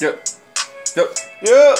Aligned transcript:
Yo. 0.00 0.14
Yo. 0.96 1.10
Yo. 1.42 1.74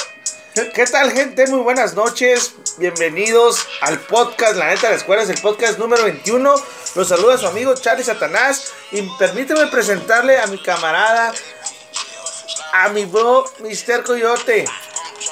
¿Qué 0.74 0.84
tal, 0.84 1.10
gente? 1.10 1.46
Muy 1.46 1.60
buenas 1.60 1.94
noches. 1.94 2.52
Bienvenidos 2.76 3.66
al 3.80 3.98
podcast 3.98 4.56
La 4.56 4.66
Neta 4.66 4.88
de 4.88 4.90
la 4.90 4.96
Escuela. 4.98 5.22
Es 5.22 5.30
el 5.30 5.40
podcast 5.40 5.78
número 5.78 6.04
21. 6.04 6.54
Los 6.96 7.08
saluda 7.08 7.38
su 7.38 7.46
amigo 7.46 7.74
Charlie 7.76 8.04
Satanás. 8.04 8.74
Y 8.92 9.08
permíteme 9.18 9.68
presentarle 9.68 10.38
a 10.38 10.46
mi 10.48 10.62
camarada, 10.62 11.32
a 12.74 12.90
mi 12.90 13.06
bro, 13.06 13.50
Mr. 13.60 14.02
Coyote. 14.02 14.66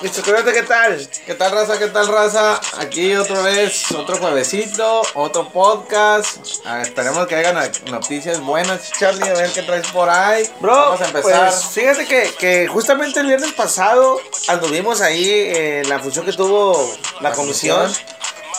Mr. 0.00 0.22
Coyote, 0.22 0.52
¿qué 0.52 0.62
tal? 0.62 1.08
¿Qué 1.26 1.34
tal, 1.34 1.50
raza? 1.50 1.76
¿Qué 1.76 1.88
tal, 1.88 2.06
raza? 2.06 2.60
Aquí 2.78 3.16
otra 3.16 3.40
vez, 3.42 3.90
otro 3.90 4.16
juevesito, 4.18 5.02
otro 5.14 5.48
podcast. 5.48 6.38
Ah, 6.64 6.82
esperemos 6.82 7.26
que 7.26 7.34
hagan 7.34 7.68
noticias 7.90 8.40
buenas, 8.40 8.92
Charlie, 8.92 9.28
a 9.28 9.32
ver 9.34 9.50
qué 9.52 9.62
traes 9.62 9.88
por 9.88 10.08
ahí. 10.08 10.48
Bro, 10.60 10.72
Vamos 10.72 11.00
a 11.00 11.06
empezar. 11.06 11.48
pues 11.50 11.64
fíjate 11.72 12.06
que, 12.06 12.32
que 12.38 12.68
justamente 12.68 13.18
el 13.18 13.26
viernes 13.26 13.52
pasado 13.54 14.20
anduvimos 14.46 15.00
ahí 15.00 15.50
en 15.52 15.88
la 15.88 15.98
función 15.98 16.24
que 16.24 16.32
tuvo 16.32 16.94
la, 17.20 17.30
La 17.30 17.34
comisión. 17.34 17.80
comisión. 17.82 18.06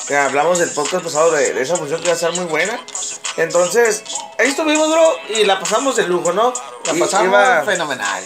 Que 0.10 0.18
hablamos 0.18 0.58
del 0.60 0.72
podcast 0.72 1.04
pasado 1.06 1.32
de, 1.32 1.54
de 1.54 1.62
esa 1.62 1.78
función 1.78 2.02
que 2.02 2.08
va 2.08 2.14
a 2.14 2.16
estar 2.16 2.34
muy 2.34 2.46
buena. 2.46 2.78
Entonces, 3.38 4.04
ahí 4.38 4.50
estuvimos, 4.50 4.90
bro, 4.90 5.16
y 5.30 5.46
la 5.46 5.58
pasamos 5.60 5.96
de 5.96 6.04
lujo, 6.08 6.34
¿no? 6.34 6.52
La 6.86 6.94
pasamos 6.96 7.28
iba- 7.28 7.64
fenomenal. 7.64 8.24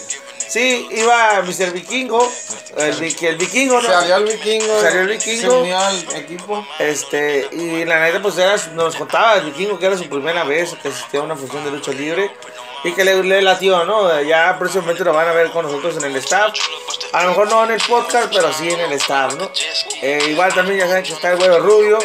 Sí, 0.54 0.86
iba 0.92 1.42
Mr. 1.42 1.72
Vikingo, 1.72 2.30
el, 2.76 2.94
vi- 2.94 3.16
el 3.26 3.36
Vikingo, 3.38 3.80
¿no? 3.82 3.88
Salió 3.88 4.16
el 4.18 4.24
vikingo. 4.26 4.80
Salió 4.80 5.00
el 5.00 5.08
vikingo. 5.08 5.40
Se 5.40 5.48
unió 5.50 5.76
al 5.80 5.98
equipo. 6.14 6.64
Este, 6.78 7.48
y 7.50 7.84
la 7.84 7.98
neta, 7.98 8.22
pues 8.22 8.38
era, 8.38 8.54
nos 8.72 8.94
contaba 8.94 9.34
el 9.38 9.46
vikingo 9.46 9.80
que 9.80 9.86
era 9.86 9.98
su 9.98 10.08
primera 10.08 10.44
vez 10.44 10.76
que 10.80 10.86
asistía 10.90 11.18
a 11.18 11.22
una 11.24 11.34
función 11.34 11.64
de 11.64 11.72
lucha 11.72 11.90
libre 11.90 12.30
y 12.84 12.92
que 12.92 13.04
le, 13.04 13.22
le 13.24 13.42
latió, 13.42 13.84
¿no? 13.84 14.20
Ya 14.22 14.56
próximamente 14.58 15.02
lo 15.04 15.12
van 15.12 15.26
a 15.28 15.32
ver 15.32 15.50
con 15.50 15.64
nosotros 15.64 15.96
en 15.96 16.04
el 16.04 16.16
staff. 16.16 16.52
A 17.12 17.22
lo 17.22 17.28
mejor 17.30 17.48
no 17.48 17.64
en 17.64 17.70
el 17.72 17.80
podcast, 17.82 18.32
pero 18.34 18.52
sí 18.52 18.68
en 18.68 18.80
el 18.80 18.92
staff, 18.92 19.34
¿no? 19.34 19.50
Eh, 20.02 20.26
igual 20.30 20.52
también 20.54 20.80
ya 20.80 20.86
saben 20.88 21.02
que 21.04 21.12
está 21.12 21.30
el 21.32 21.36
güero 21.38 21.60
rubio. 21.60 21.98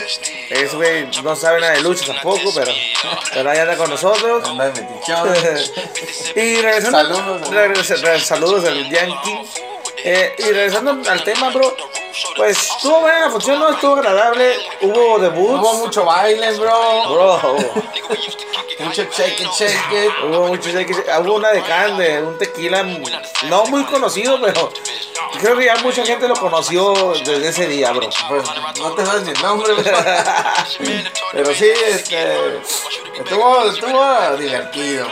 Ese 0.50 0.76
güey 0.76 1.08
no 1.24 1.36
sabe 1.36 1.60
nada 1.60 1.74
de 1.74 1.82
lucha 1.82 2.06
tampoco, 2.06 2.52
pero, 2.56 2.72
pero 3.34 3.50
ahí 3.50 3.58
anda 3.60 3.76
con 3.76 3.90
nosotros. 3.90 4.44
Y 6.36 6.62
regresando, 6.62 7.16
Saludos. 7.16 7.50
regresa- 7.50 7.96
re- 7.98 8.20
saludos 8.20 8.66
al 8.66 8.90
Yankee. 8.90 9.40
Eh, 10.04 10.36
y 10.38 10.44
regresando 10.44 10.98
al 11.10 11.24
tema, 11.24 11.50
bro, 11.50 11.76
pues 12.36 12.58
estuvo 12.58 13.02
buena 13.02 13.22
la 13.22 13.30
función, 13.30 13.60
¿no? 13.60 13.70
Estuvo 13.70 13.94
agradable. 13.96 14.56
Hubo 14.82 15.20
debuts. 15.20 15.60
Hubo 15.62 15.74
mucho 15.76 16.06
baile, 16.06 16.52
bro. 16.54 17.10
Bro, 17.10 17.58
Mucho 18.80 19.04
shake 19.12 19.42
it, 19.42 19.48
shake 19.58 19.92
it. 19.92 20.12
hubo 20.24 20.48
muchos 20.48 20.74
hay 20.74 20.86
que- 20.86 20.94
hubo 20.94 21.34
una 21.36 21.50
de 21.50 21.62
can 21.64 21.98
de 21.98 22.22
un 22.24 22.38
tequila 22.38 22.82
no 23.50 23.66
muy 23.66 23.84
conocido, 23.84 24.40
pero 24.40 24.72
creo 25.42 25.58
que 25.58 25.66
ya 25.66 25.76
mucha 25.78 26.06
gente 26.06 26.30
lo 26.30 26.36
conoció 26.36 26.94
desde 27.26 27.50
ese 27.50 27.68
día, 27.68 27.92
bro. 27.92 28.10
Pues 28.30 28.44
no 28.80 28.92
te 28.94 29.06
sabes 29.06 29.24
ni 29.24 29.32
el 29.32 29.42
nombre, 29.42 29.74
bro. 29.74 29.84
Pero 31.34 31.54
sí, 31.54 31.70
este. 31.90 32.60
Estuvo, 33.20 33.66
estuvo 33.66 34.38
divertido. 34.38 35.08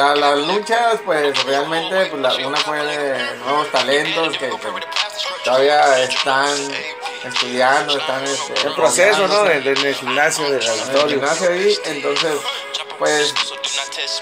La- 0.00 0.14
las 0.14 0.38
luchas, 0.38 0.98
pues 1.04 1.44
realmente, 1.44 2.06
pues, 2.06 2.22
la- 2.22 2.46
una 2.48 2.56
fue 2.56 2.82
de 2.86 3.34
nuevos 3.44 3.70
talentos 3.70 4.32
que, 4.38 4.48
que 4.48 4.56
todavía 5.44 6.02
están 6.02 6.56
estudiando, 7.24 7.98
están 7.98 8.24
este, 8.24 8.66
El 8.66 8.74
proceso, 8.74 9.28
¿no? 9.28 9.34
formándose 9.34 9.56
En 9.58 9.76
en 9.76 9.86
el 9.86 9.94
gimnasio 9.94 10.44
del 10.50 10.62
en 10.62 10.72
el 10.72 10.80
auditorio. 10.80 11.08
gimnasio 11.18 11.50
ahí, 11.50 11.78
entonces, 11.84 12.32
pues 12.98 13.34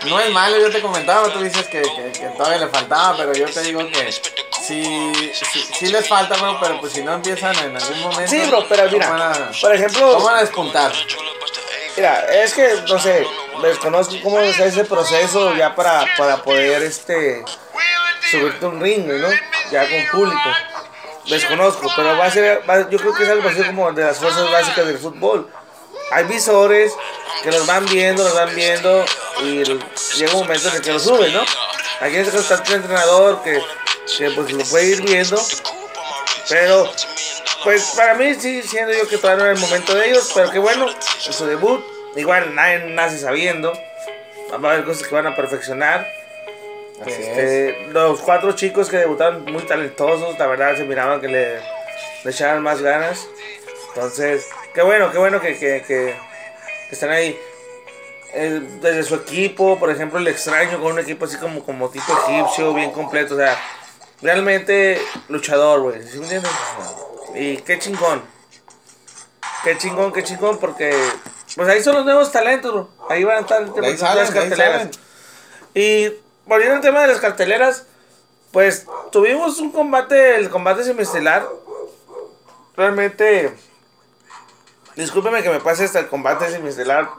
no 0.07 0.19
es 0.19 0.31
malo, 0.31 0.59
yo 0.59 0.69
te 0.73 0.81
comentaba, 0.83 1.33
tú 1.33 1.41
dices 1.43 1.69
que, 1.69 1.83
que- 1.83 2.11
que 2.19 2.27
todavía 2.37 2.59
le 2.59 2.69
faltaba, 2.69 3.17
pero 3.17 3.33
yo 3.35 3.47
te 3.47 3.61
digo 3.63 3.87
que 3.89 4.11
sí, 4.11 5.33
sí, 5.33 5.65
sí 5.79 5.87
les 5.87 6.09
falta, 6.09 6.35
bro, 6.39 6.59
pero 6.61 6.81
pues 6.81 6.93
si 6.93 7.03
no 7.03 7.13
empiezan 7.15 7.57
en 7.57 7.77
algún 7.77 8.01
momento. 8.01 8.29
Sí, 8.33 8.43
bro, 8.49 8.67
pero 8.69 8.91
¿cómo 8.91 8.99
van 8.99 9.13
mira, 9.15 9.33
a- 9.49 9.61
por 9.61 9.75
ejemplo, 9.77 10.13
¿Cómo 10.15 10.25
van 10.27 10.37
a 10.39 10.41
despuntar? 10.41 10.93
Mira, 11.97 12.21
es 12.33 12.55
que, 12.55 12.75
no 12.89 12.99
sé, 12.99 13.27
desconozco 13.63 14.15
cómo 14.23 14.41
es 14.41 14.59
ese 14.59 14.85
proceso 14.85 15.55
ya 15.55 15.75
para, 15.75 16.07
para 16.17 16.43
poder, 16.43 16.83
este, 16.83 17.45
subirte 18.31 18.67
un 18.67 18.81
ring, 18.81 19.07
¿no? 19.07 19.29
Ya 19.71 19.89
con 19.89 20.21
público. 20.21 20.51
Desconozco, 21.29 21.91
pero 21.95 22.17
va 22.17 22.27
a 22.27 22.31
ser, 22.31 22.63
yo 22.91 22.99
creo 22.99 23.13
que 23.13 23.25
es 23.25 23.29
algo 23.29 23.49
así 23.49 23.63
como 23.65 23.93
de 23.93 24.05
las 24.05 24.19
fuerzas 24.19 24.51
básicas 24.51 24.87
del 24.87 24.99
fútbol. 24.99 25.51
Hay 26.11 26.25
visores 26.25 26.93
que 27.43 27.51
los 27.51 27.67
van 27.67 27.85
viendo, 27.87 28.25
los 28.25 28.35
van 28.35 28.55
viendo 28.55 29.05
y 29.43 29.63
llega 30.17 30.33
un 30.33 30.41
momento 30.41 30.69
en 30.69 30.77
el 30.77 30.83
que 30.83 30.93
lo 30.93 30.99
suben, 30.99 31.33
¿no? 31.35 31.43
Aquí 32.01 32.17
en 32.17 32.23
este 32.23 32.39
está 32.39 32.63
el 32.67 32.75
entrenador 32.75 33.43
que, 33.43 33.63
que 34.17 34.31
pues 34.31 34.53
lo 34.53 34.65
puede 34.65 34.87
ir 34.87 35.03
viendo, 35.03 35.39
pero 36.49 36.91
pues 37.65 37.93
para 37.97 38.15
mí 38.15 38.35
sí, 38.35 38.63
siendo 38.63 38.95
yo 38.95 39.07
que 39.07 39.19
todavía 39.19 39.45
no 39.45 39.51
el 39.51 39.59
momento 39.59 39.95
de 39.95 40.09
ellos, 40.09 40.31
pero 40.35 40.51
que 40.51 40.59
bueno, 40.59 40.87
en 40.89 41.33
su 41.33 41.45
debut, 41.45 41.85
igual 42.19 42.55
nadie 42.55 42.81
nace 42.91 43.19
sabiendo, 43.19 43.73
va 44.53 44.71
a 44.71 44.73
haber 44.73 44.85
cosas 44.85 45.07
que 45.07 45.15
van 45.15 45.27
a 45.27 45.35
perfeccionar. 45.37 46.07
Así 47.01 47.13
es. 47.13 47.29
Este, 47.29 47.87
los 47.93 48.21
cuatro 48.21 48.53
chicos 48.53 48.89
que 48.91 48.97
debutaron 48.99 49.45
muy 49.45 49.63
talentosos, 49.63 50.39
la 50.39 50.47
verdad 50.47 50.77
se 50.77 50.85
miraban 50.85 51.21
que 51.21 51.29
le, 51.29 51.55
le 52.25 52.31
echaban 52.31 52.63
más 52.63 52.83
ganas. 52.83 53.27
Entonces, 53.95 54.47
qué 54.75 54.83
bueno, 54.83 55.11
qué 55.13 55.19
bueno 55.19 55.41
que, 55.41 55.59
que, 55.59 55.83
que- 55.87 56.17
que 56.89 56.95
están 56.95 57.11
ahí. 57.11 57.39
Desde 58.35 59.03
su 59.05 59.15
equipo, 59.15 59.79
por 59.79 59.91
ejemplo, 59.91 60.19
el 60.19 60.29
extraño 60.29 60.79
con 60.81 60.93
un 60.93 60.99
equipo 60.99 61.25
así 61.25 61.37
como, 61.39 61.65
como 61.65 61.89
tipo 61.89 62.13
egipcio, 62.29 62.75
bien 62.75 62.91
completo, 62.93 63.35
o 63.35 63.39
sea, 63.39 63.57
realmente 64.21 65.01
luchador, 65.29 65.81
güey, 65.81 66.03
¿sí 66.03 66.19
me 66.19 66.25
entiendes? 66.25 66.51
Y 67.35 67.57
qué 67.59 67.79
chingón. 67.79 68.23
Qué 69.65 69.77
chingón, 69.79 70.13
qué 70.13 70.23
chingón, 70.23 70.59
porque 70.59 70.97
pues 71.57 71.69
ahí 71.69 71.83
son 71.83 71.97
los 71.97 72.05
nuevos 72.05 72.31
talentos, 72.31 72.73
bro. 72.73 72.89
Ahí 73.09 73.25
van 73.25 73.39
a 73.39 73.41
estar 73.41 73.67
salen, 73.97 74.17
las 74.17 74.31
carteleras. 74.31 74.89
Y 75.75 76.13
volviendo 76.47 76.77
al 76.77 76.81
tema 76.81 77.03
de 77.03 77.09
las 77.09 77.21
carteleras, 77.21 77.87
pues 78.53 78.87
tuvimos 79.11 79.59
un 79.59 79.73
combate, 79.73 80.37
el 80.37 80.51
combate 80.51 80.85
semiestelar. 80.85 81.49
Realmente, 82.77 83.57
discúlpeme 84.97 85.43
que 85.43 85.51
me 85.51 85.61
pase 85.61 85.85
hasta 85.85 86.01
el 86.01 86.09
combate 86.09 86.51
semiestelar. 86.51 87.11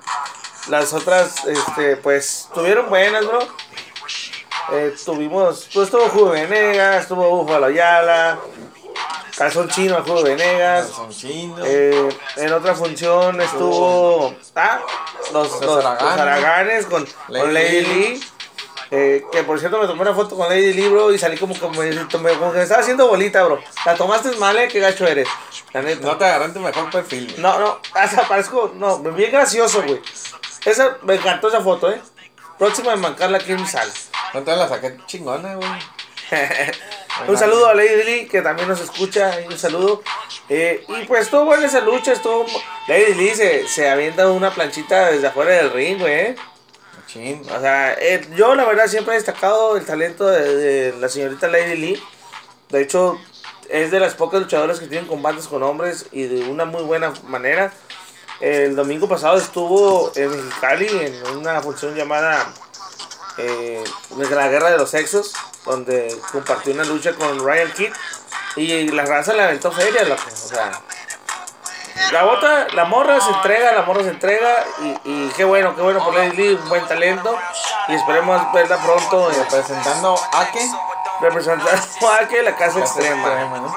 Las 0.69 0.93
otras, 0.93 1.45
este, 1.45 1.97
pues, 1.97 2.47
tuvieron 2.53 2.89
buenas, 2.89 3.25
bro. 3.25 3.39
Eh, 4.71 4.95
tuvimos, 5.03 5.67
pues 5.73 5.85
estuvo 5.85 6.07
Jugo 6.09 6.29
Venegas, 6.29 7.03
estuvo 7.03 7.27
Búfalo 7.29 7.65
Ayala, 7.65 8.39
Calzón 9.39 9.69
Chino 9.69 9.95
a 9.95 10.01
Jugo 10.01 10.21
Venegas. 10.21 10.91
Eh, 11.63 12.09
en 12.35 12.51
otra 12.51 12.75
función 12.75 13.39
estuvo 13.39 14.35
ah, 14.53 14.81
los, 15.31 15.49
los, 15.49 15.61
los 15.61 15.85
Araganes. 15.85 16.19
Araganes 16.19 16.85
con, 16.87 17.07
Lady 17.29 17.41
con 17.41 17.53
Lady 17.53 17.81
Lee. 17.85 18.23
Eh, 18.91 19.23
que 19.31 19.43
por 19.43 19.57
cierto 19.57 19.79
me 19.79 19.87
tomé 19.87 20.01
una 20.01 20.13
foto 20.13 20.35
con 20.35 20.49
Lady 20.49 20.73
Lee, 20.73 20.89
bro, 20.89 21.13
y 21.13 21.17
salí 21.17 21.37
como, 21.37 21.57
como, 21.57 21.75
como 22.11 22.51
que 22.51 22.57
me 22.57 22.63
estaba 22.63 22.81
haciendo 22.81 23.07
bolita, 23.07 23.41
bro. 23.45 23.61
La 23.85 23.95
tomaste 23.95 24.31
mal, 24.35 24.57
eh, 24.57 24.67
qué 24.67 24.81
gacho 24.81 25.07
eres. 25.07 25.29
La 25.71 25.83
neta. 25.83 26.05
No 26.05 26.17
te 26.17 26.25
agarran 26.25 26.53
tu 26.53 26.59
mejor 26.59 26.89
perfil. 26.89 27.27
güey. 27.27 27.41
No, 27.41 27.57
no, 27.59 27.79
hasta 27.93 28.27
parezco, 28.27 28.73
no, 28.75 28.99
bien 28.99 29.31
gracioso, 29.31 29.81
güey. 29.83 30.01
Esa, 30.65 30.97
me 31.03 31.15
encantó 31.15 31.47
esa 31.47 31.61
foto, 31.61 31.89
eh. 31.89 32.01
Próxima 32.57 32.91
de 32.91 32.97
mancarla 32.97 33.37
aquí 33.37 33.53
en 33.53 33.61
mi 33.61 33.67
sala. 33.67 33.93
No 34.33 34.43
te 34.43 34.53
la 34.53 34.67
saqué 34.67 34.97
chingona, 35.05 35.55
güey. 35.55 35.69
un 37.27 37.37
saludo 37.37 37.67
a 37.67 37.73
Lady 37.73 38.03
Lee, 38.03 38.27
que 38.27 38.41
también 38.41 38.67
nos 38.67 38.79
escucha. 38.81 39.37
Un 39.47 39.57
saludo. 39.57 40.01
Eh, 40.47 40.85
y 40.87 41.05
pues 41.05 41.23
estuvo 41.23 41.45
buena 41.45 41.65
esa 41.65 41.81
lucha. 41.81 42.13
Estuvo... 42.13 42.45
Lady 42.87 43.13
Lee 43.15 43.35
se, 43.35 43.67
se 43.67 43.89
avienta 43.89 44.29
una 44.29 44.53
planchita 44.53 45.11
desde 45.11 45.27
afuera 45.27 45.51
del 45.51 45.71
ring, 45.71 45.99
güey. 45.99 46.13
eh. 46.13 46.35
Chin. 47.07 47.41
O 47.55 47.59
sea, 47.59 47.93
eh, 47.93 48.27
yo 48.35 48.53
la 48.55 48.65
verdad 48.65 48.87
siempre 48.87 49.13
he 49.13 49.17
destacado 49.17 49.77
el 49.77 49.85
talento 49.85 50.27
de, 50.27 50.55
de 50.55 50.97
la 50.99 51.09
señorita 51.09 51.47
Lady 51.47 51.75
Lee. 51.75 52.03
De 52.69 52.81
hecho, 52.81 53.19
es 53.67 53.89
de 53.91 53.99
las 53.99 54.13
pocas 54.13 54.41
luchadoras 54.41 54.79
que 54.79 54.87
tienen 54.87 55.07
combates 55.07 55.47
con 55.47 55.63
hombres 55.63 56.05
y 56.11 56.23
de 56.23 56.49
una 56.49 56.65
muy 56.65 56.83
buena 56.83 57.13
manera. 57.27 57.73
El 58.39 58.75
domingo 58.75 59.09
pasado 59.09 59.37
estuvo 59.37 60.11
en 60.15 60.29
Mexicali 60.29 60.87
en 60.87 61.37
una 61.37 61.61
función 61.61 61.93
llamada 61.95 62.53
eh, 63.37 63.83
La 64.31 64.47
Guerra 64.47 64.71
de 64.71 64.77
los 64.77 64.91
Sexos, 64.91 65.33
donde 65.69 66.19
compartió 66.31 66.73
una 66.73 66.83
lucha 66.83 67.13
con 67.13 67.45
Ryan 67.45 67.71
Kidd 67.73 67.93
y 68.55 68.87
la 68.89 69.05
raza 69.05 69.33
le 69.33 69.43
aventó 69.43 69.71
feria, 69.71 70.03
loco. 70.03 70.23
O 70.27 70.35
sea, 70.35 70.71
la 72.11 72.23
bota, 72.23 72.67
la 72.73 72.85
morra 72.85 73.21
se 73.21 73.29
entrega, 73.29 73.71
la 73.73 73.83
morra 73.83 74.01
se 74.01 74.09
entrega 74.09 74.65
y, 74.81 74.99
y 75.03 75.29
qué 75.37 75.43
bueno, 75.45 75.75
qué 75.75 75.81
bueno 75.81 76.03
por 76.03 76.15
Lady 76.15 76.35
Lee, 76.35 76.53
un 76.55 76.67
buen 76.69 76.85
talento 76.87 77.37
y 77.87 77.93
esperemos 77.95 78.51
verla 78.51 78.77
pronto 78.77 79.29
Representando 79.29 80.19
a 80.33 80.51
qué? 80.51 80.67
representando 81.21 81.69
a 82.09 82.27
que 82.27 82.41
la 82.41 82.55
casa 82.55 82.79
extrema. 82.79 83.27
¿no? 83.59 83.75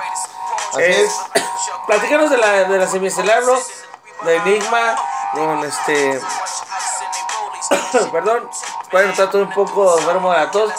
Así 0.72 0.82
Es, 0.82 0.98
es. 0.98 1.12
platícanos 1.86 2.30
de 2.30 2.38
la, 2.38 2.64
de 2.64 2.78
la 2.78 2.86
semiestelar, 2.86 3.42
bro, 3.42 3.60
de 4.24 4.36
Enigma, 4.36 4.96
con 5.34 5.64
este, 5.64 6.20
perdón, 8.12 8.48
pueden 8.90 9.08
notar 9.08 9.30
todo 9.30 9.42
un 9.42 9.50
poco 9.52 9.98
enfermo 9.98 10.32
de 10.32 10.38
la 10.38 10.50
tos, 10.50 10.72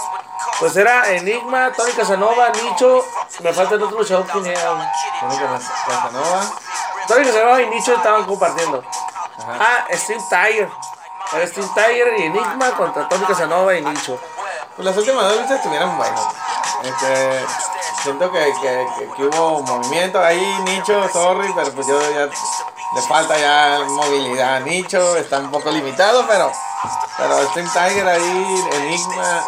Pues 0.63 0.77
era 0.77 1.11
Enigma, 1.11 1.73
Tony 1.73 1.91
Casanova, 1.91 2.47
Nicho. 2.47 3.03
Me 3.41 3.51
falta 3.51 3.75
el 3.75 3.83
otro 3.83 3.97
luchador 3.97 4.25
que 4.27 4.49
era. 4.49 4.93
Tony 5.19 5.37
Casanova. 5.37 6.53
Tony 7.05 7.25
Casanova 7.25 7.61
y 7.61 7.67
Nicho 7.67 7.93
estaban 7.93 8.23
compartiendo. 8.23 8.81
Ah, 9.59 9.85
Steve 9.91 10.21
Tiger. 10.29 10.69
Era 11.33 11.47
Steve 11.47 11.67
Tiger 11.75 12.17
y 12.17 12.23
Enigma 12.27 12.71
contra 12.77 13.09
Tony 13.09 13.25
Casanova 13.25 13.75
y 13.75 13.81
Nicho. 13.81 14.17
Pues 14.77 14.85
las 14.85 14.95
últimas 14.95 15.25
dos 15.25 15.41
luchas 15.41 15.57
estuvieron 15.57 15.97
buenas. 15.97 16.27
Este, 16.81 17.45
siento 18.01 18.31
que, 18.31 18.53
que, 18.61 18.87
que, 19.17 19.23
hubo 19.25 19.63
movimiento 19.63 20.23
ahí, 20.23 20.45
Nicho, 20.63 21.09
sorry, 21.09 21.51
pero 21.53 21.73
pues 21.73 21.87
yo 21.87 21.99
ya 22.13 22.29
le 22.95 23.01
falta 23.01 23.37
ya 23.37 23.79
movilidad 23.85 24.55
a 24.55 24.59
Nicho, 24.61 25.17
está 25.17 25.39
un 25.39 25.51
poco 25.51 25.69
limitado, 25.71 26.25
pero, 26.25 26.53
pero 27.17 27.49
Steve 27.49 27.67
Tiger 27.73 28.07
ahí, 28.07 28.63
Enigma. 28.71 29.43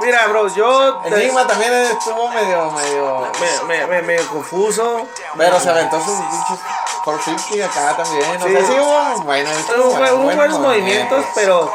Mira, 0.00 0.26
bro, 0.28 0.48
yo. 0.48 1.02
Enigma 1.04 1.46
también 1.46 1.72
estuvo 1.74 2.28
medio, 2.28 2.70
medio. 2.70 3.32
Me, 3.66 3.86
me, 3.86 4.02
medio 4.02 4.26
confuso. 4.28 5.06
Pero 5.36 5.58
se 5.60 5.70
aventó 5.70 6.00
sus 6.00 6.14
pinches 6.14 6.58
450 7.04 7.66
acá 7.90 8.02
también. 8.02 8.40
Sí, 8.40 8.46
o 8.46 8.58
sea, 8.58 8.66
sí 8.66 8.80
hubo, 8.80 9.22
bueno, 9.24 9.50
hubo, 9.76 10.14
hubo 10.22 10.34
buenos 10.34 10.58
movimientos, 10.60 11.24
pero. 11.34 11.72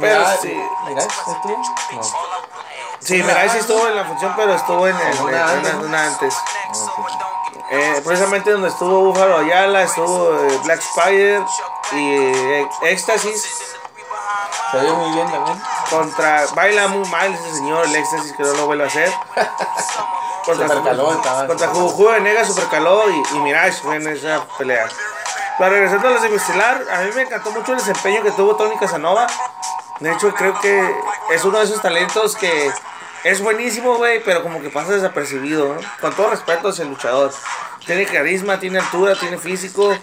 Pero 0.00 0.20
Mira, 0.20 0.36
sí. 0.40 0.60
Mira, 0.86 1.02
¿estuvo? 1.02 1.58
No. 1.92 2.02
Sí, 3.00 3.14
mira, 3.22 3.48
sí 3.48 3.58
estuvo 3.58 3.86
en 3.88 3.96
la 3.96 4.04
función, 4.04 4.32
pero 4.36 4.54
estuvo 4.54 4.86
en, 4.86 4.96
el, 4.96 5.20
Una 5.20 5.30
en- 5.40 5.48
antes. 5.58 5.70
en 5.72 5.78
una 5.80 6.04
antes. 6.06 6.34
Ok. 6.36 7.06
Eh, 7.72 8.02
precisamente 8.04 8.50
donde 8.50 8.68
estuvo 8.68 9.00
Búfalo 9.06 9.38
Ayala, 9.38 9.82
estuvo 9.82 10.34
eh, 10.40 10.58
Black 10.64 10.80
Spider 10.80 11.40
y 11.92 12.14
eh, 12.16 12.68
Éxtasis 12.82 13.69
Se 14.70 14.80
vio 14.80 14.94
muy 14.94 15.14
bien 15.14 15.30
también. 15.30 15.60
contra. 15.90 16.46
Baila 16.54 16.88
muy 16.88 17.08
mal 17.08 17.32
ese 17.34 17.54
señor, 17.54 17.86
el 17.86 17.96
Éxtasis, 17.96 18.32
que 18.32 18.42
no 18.42 18.52
lo 18.52 18.66
vuelve 18.66 18.84
a 18.84 18.86
hacer. 18.86 19.12
Supercaló 20.44 21.12
estaba. 21.12 21.46
Contra 21.46 21.68
Juju 21.68 22.08
Venegas, 22.08 22.48
Supercaló 22.48 23.10
y, 23.10 23.36
y 23.36 23.38
Mirage 23.40 23.86
en 23.94 24.06
esa 24.08 24.44
pelea. 24.58 24.88
Pero 25.58 25.70
regresando 25.70 26.08
a 26.08 26.10
la 26.12 26.20
semiestelar, 26.20 26.86
a 26.90 27.00
mí 27.02 27.10
me 27.14 27.22
encantó 27.22 27.50
mucho 27.50 27.72
el 27.72 27.78
desempeño 27.78 28.22
que 28.22 28.30
tuvo 28.30 28.56
Tony 28.56 28.76
Casanova. 28.78 29.26
De 29.98 30.10
hecho, 30.10 30.32
creo 30.34 30.58
que 30.60 30.94
es 31.30 31.44
uno 31.44 31.58
de 31.58 31.64
esos 31.64 31.82
talentos 31.82 32.34
que 32.34 32.72
es 33.24 33.42
buenísimo, 33.42 33.96
güey, 33.96 34.24
pero 34.24 34.42
como 34.42 34.62
que 34.62 34.70
pasa 34.70 34.92
desapercibido, 34.92 35.74
¿no? 35.74 35.80
Con 36.00 36.14
todo 36.14 36.30
respeto 36.30 36.68
hacia 36.68 36.84
el 36.84 36.88
luchador. 36.88 37.30
Tiene 37.84 38.06
carisma, 38.06 38.58
tiene 38.58 38.78
altura, 38.78 39.14
tiene 39.14 39.36
físico, 39.36 39.94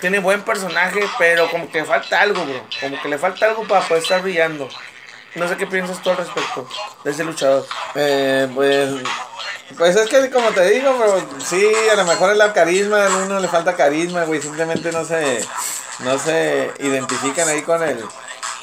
tiene 0.00 0.18
buen 0.18 0.42
personaje, 0.42 1.00
pero 1.18 1.50
como 1.50 1.70
que 1.70 1.80
le 1.80 1.84
falta 1.84 2.20
algo, 2.20 2.44
bro. 2.44 2.62
Como 2.80 3.00
que 3.00 3.08
le 3.08 3.18
falta 3.18 3.46
algo 3.46 3.66
para 3.66 3.86
poder 3.86 4.02
estar 4.02 4.22
brillando. 4.22 4.68
No 5.34 5.48
sé 5.48 5.56
qué 5.56 5.66
piensas 5.66 6.00
tú 6.00 6.10
al 6.10 6.16
respecto 6.16 6.68
de 7.02 7.10
ese 7.10 7.24
luchador. 7.24 7.66
Eh, 7.96 8.48
pues, 8.54 8.90
pues 9.76 9.96
es 9.96 10.08
que 10.08 10.30
como 10.30 10.50
te 10.50 10.70
digo, 10.70 10.96
pero 10.98 11.40
sí, 11.44 11.72
a 11.90 11.96
lo 11.96 12.04
mejor 12.04 12.30
es 12.30 12.36
la 12.36 12.52
carisma, 12.52 13.06
a 13.06 13.16
uno 13.16 13.40
le 13.40 13.48
falta 13.48 13.74
carisma, 13.74 14.24
güey, 14.24 14.40
simplemente 14.40 14.92
no 14.92 15.04
se, 15.04 15.44
no 16.00 16.18
se 16.18 16.70
identifican 16.78 17.48
ahí 17.48 17.62
con 17.62 17.82
el, 17.82 18.04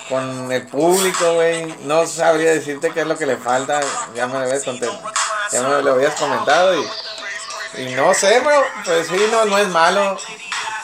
con 0.07 0.49
el 0.51 0.65
público, 0.67 1.33
güey, 1.33 1.75
no 1.81 2.07
sabría 2.07 2.51
decirte 2.51 2.91
qué 2.91 3.01
es 3.01 3.07
lo 3.07 3.17
que 3.17 3.25
le 3.25 3.35
falta, 3.35 3.81
ya 4.15 4.27
me 4.27 4.33
lo 4.33 4.39
habías, 4.39 4.63
ya 4.63 5.61
me 5.61 5.81
lo 5.81 5.91
habías 5.91 6.15
comentado 6.15 6.73
y, 6.81 7.81
y 7.81 7.95
no 7.95 8.13
sé, 8.13 8.39
bro, 8.39 8.63
pues 8.85 9.07
sí, 9.07 9.27
no, 9.29 9.43
no 9.43 9.57
es 9.57 9.67
malo, 9.67 10.17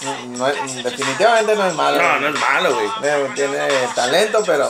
no 0.02 0.46
definitivamente 0.46 1.56
no 1.56 1.68
es 1.68 1.74
malo. 1.76 2.02
No, 2.02 2.20
no 2.20 2.28
es 2.30 2.40
malo, 2.40 2.74
güey. 2.74 2.90
Tiene, 3.02 3.30
tiene 3.36 3.88
talento, 3.96 4.44
pero, 4.46 4.70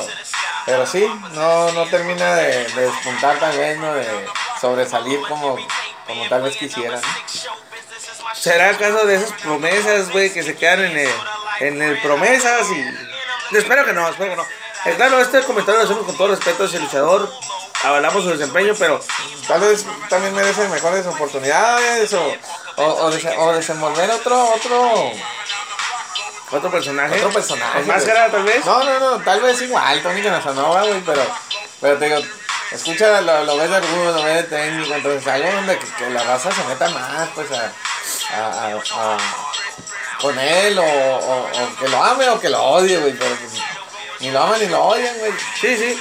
pero 0.65 0.85
sí, 0.85 1.05
no, 1.33 1.71
no 1.71 1.85
termina 1.87 2.35
de, 2.35 2.65
de 2.65 2.81
despuntar 2.81 3.37
tal 3.39 3.57
vez, 3.57 3.77
¿no? 3.77 3.93
De 3.93 4.07
sobresalir 4.59 5.19
como, 5.27 5.57
como 6.05 6.27
tal 6.29 6.43
vez 6.43 6.55
quisiera. 6.57 6.95
¿no? 6.95 7.07
¿Será 8.33 8.69
acaso 8.69 9.05
de 9.05 9.15
esas 9.15 9.33
promesas, 9.41 10.11
güey, 10.11 10.31
que 10.31 10.43
se 10.43 10.55
quedan 10.55 10.83
en 10.85 10.97
el, 10.97 11.11
en 11.59 11.81
el 11.81 11.99
promesas 12.01 12.67
y... 12.71 13.55
Espero 13.55 13.85
que 13.85 13.93
no, 13.93 14.07
espero 14.09 14.31
que 14.31 14.35
no. 14.35 14.45
Eh, 14.87 14.93
claro, 14.95 15.19
este 15.19 15.41
comentario 15.43 15.79
lo 15.81 15.85
hacemos 15.85 16.05
con 16.05 16.15
todo 16.17 16.29
respeto 16.29 16.63
hacia 16.63 16.77
el 16.77 16.83
luchador. 16.85 17.31
Avalamos 17.83 18.23
su 18.23 18.29
desempeño, 18.31 18.73
pero 18.77 18.99
Tal 19.47 19.61
vez 19.61 19.85
también 20.09 20.33
merece 20.33 20.67
mejores 20.67 21.05
oportunidades 21.07 22.11
o, 22.13 22.33
o, 22.77 22.83
o, 22.83 23.11
dese- 23.11 23.33
o 23.37 23.53
desenvolver 23.53 24.09
otro, 24.11 24.53
otro, 24.55 25.11
otro 26.51 26.69
personaje. 26.71 27.15
otro 27.15 27.29
personaje. 27.31 27.77
¿Con 27.79 27.87
máscara, 27.87 28.29
tal 28.29 28.43
vez? 28.43 28.65
No, 28.65 28.83
no, 28.83 28.99
no, 28.99 29.17
tal 29.23 29.39
vez 29.41 29.61
igual, 29.61 30.01
Tony 30.03 30.21
Casanova, 30.21 30.83
güey, 30.83 30.99
pero, 31.05 31.21
pero 31.79 31.97
te 31.97 32.05
digo, 32.05 32.19
escucha, 32.71 33.21
lo, 33.21 33.43
lo 33.45 33.55
ves 33.57 33.69
de 33.69 33.77
orgullo, 33.77 34.11
lo 34.11 34.23
ves 34.23 34.35
de 34.35 34.43
técnico, 34.57 34.93
entonces 34.95 35.27
algo 35.27 35.51
donde 35.51 35.79
que, 35.79 35.87
que 35.93 36.09
la 36.09 36.23
raza 36.23 36.51
se 36.51 36.63
meta 36.65 36.89
más, 36.89 37.29
pues, 37.35 37.47
a, 37.51 37.71
a, 38.35 38.65
a- 38.67 39.13
a- 39.13 39.17
con 40.21 40.37
él, 40.37 40.77
o, 40.77 40.83
o, 40.83 41.39
o 41.43 41.75
que 41.79 41.87
lo 41.87 42.03
ame 42.03 42.29
o 42.29 42.39
que 42.39 42.49
lo 42.49 42.61
odie, 42.63 42.97
güey, 42.97 43.13
pero 43.13 43.33
pues, 43.35 43.61
ni 44.19 44.31
lo 44.31 44.41
aman 44.41 44.59
ni 44.59 44.67
lo 44.67 44.83
odian, 44.83 45.17
güey. 45.19 45.31
Sí, 45.61 45.77
sí. 45.77 45.99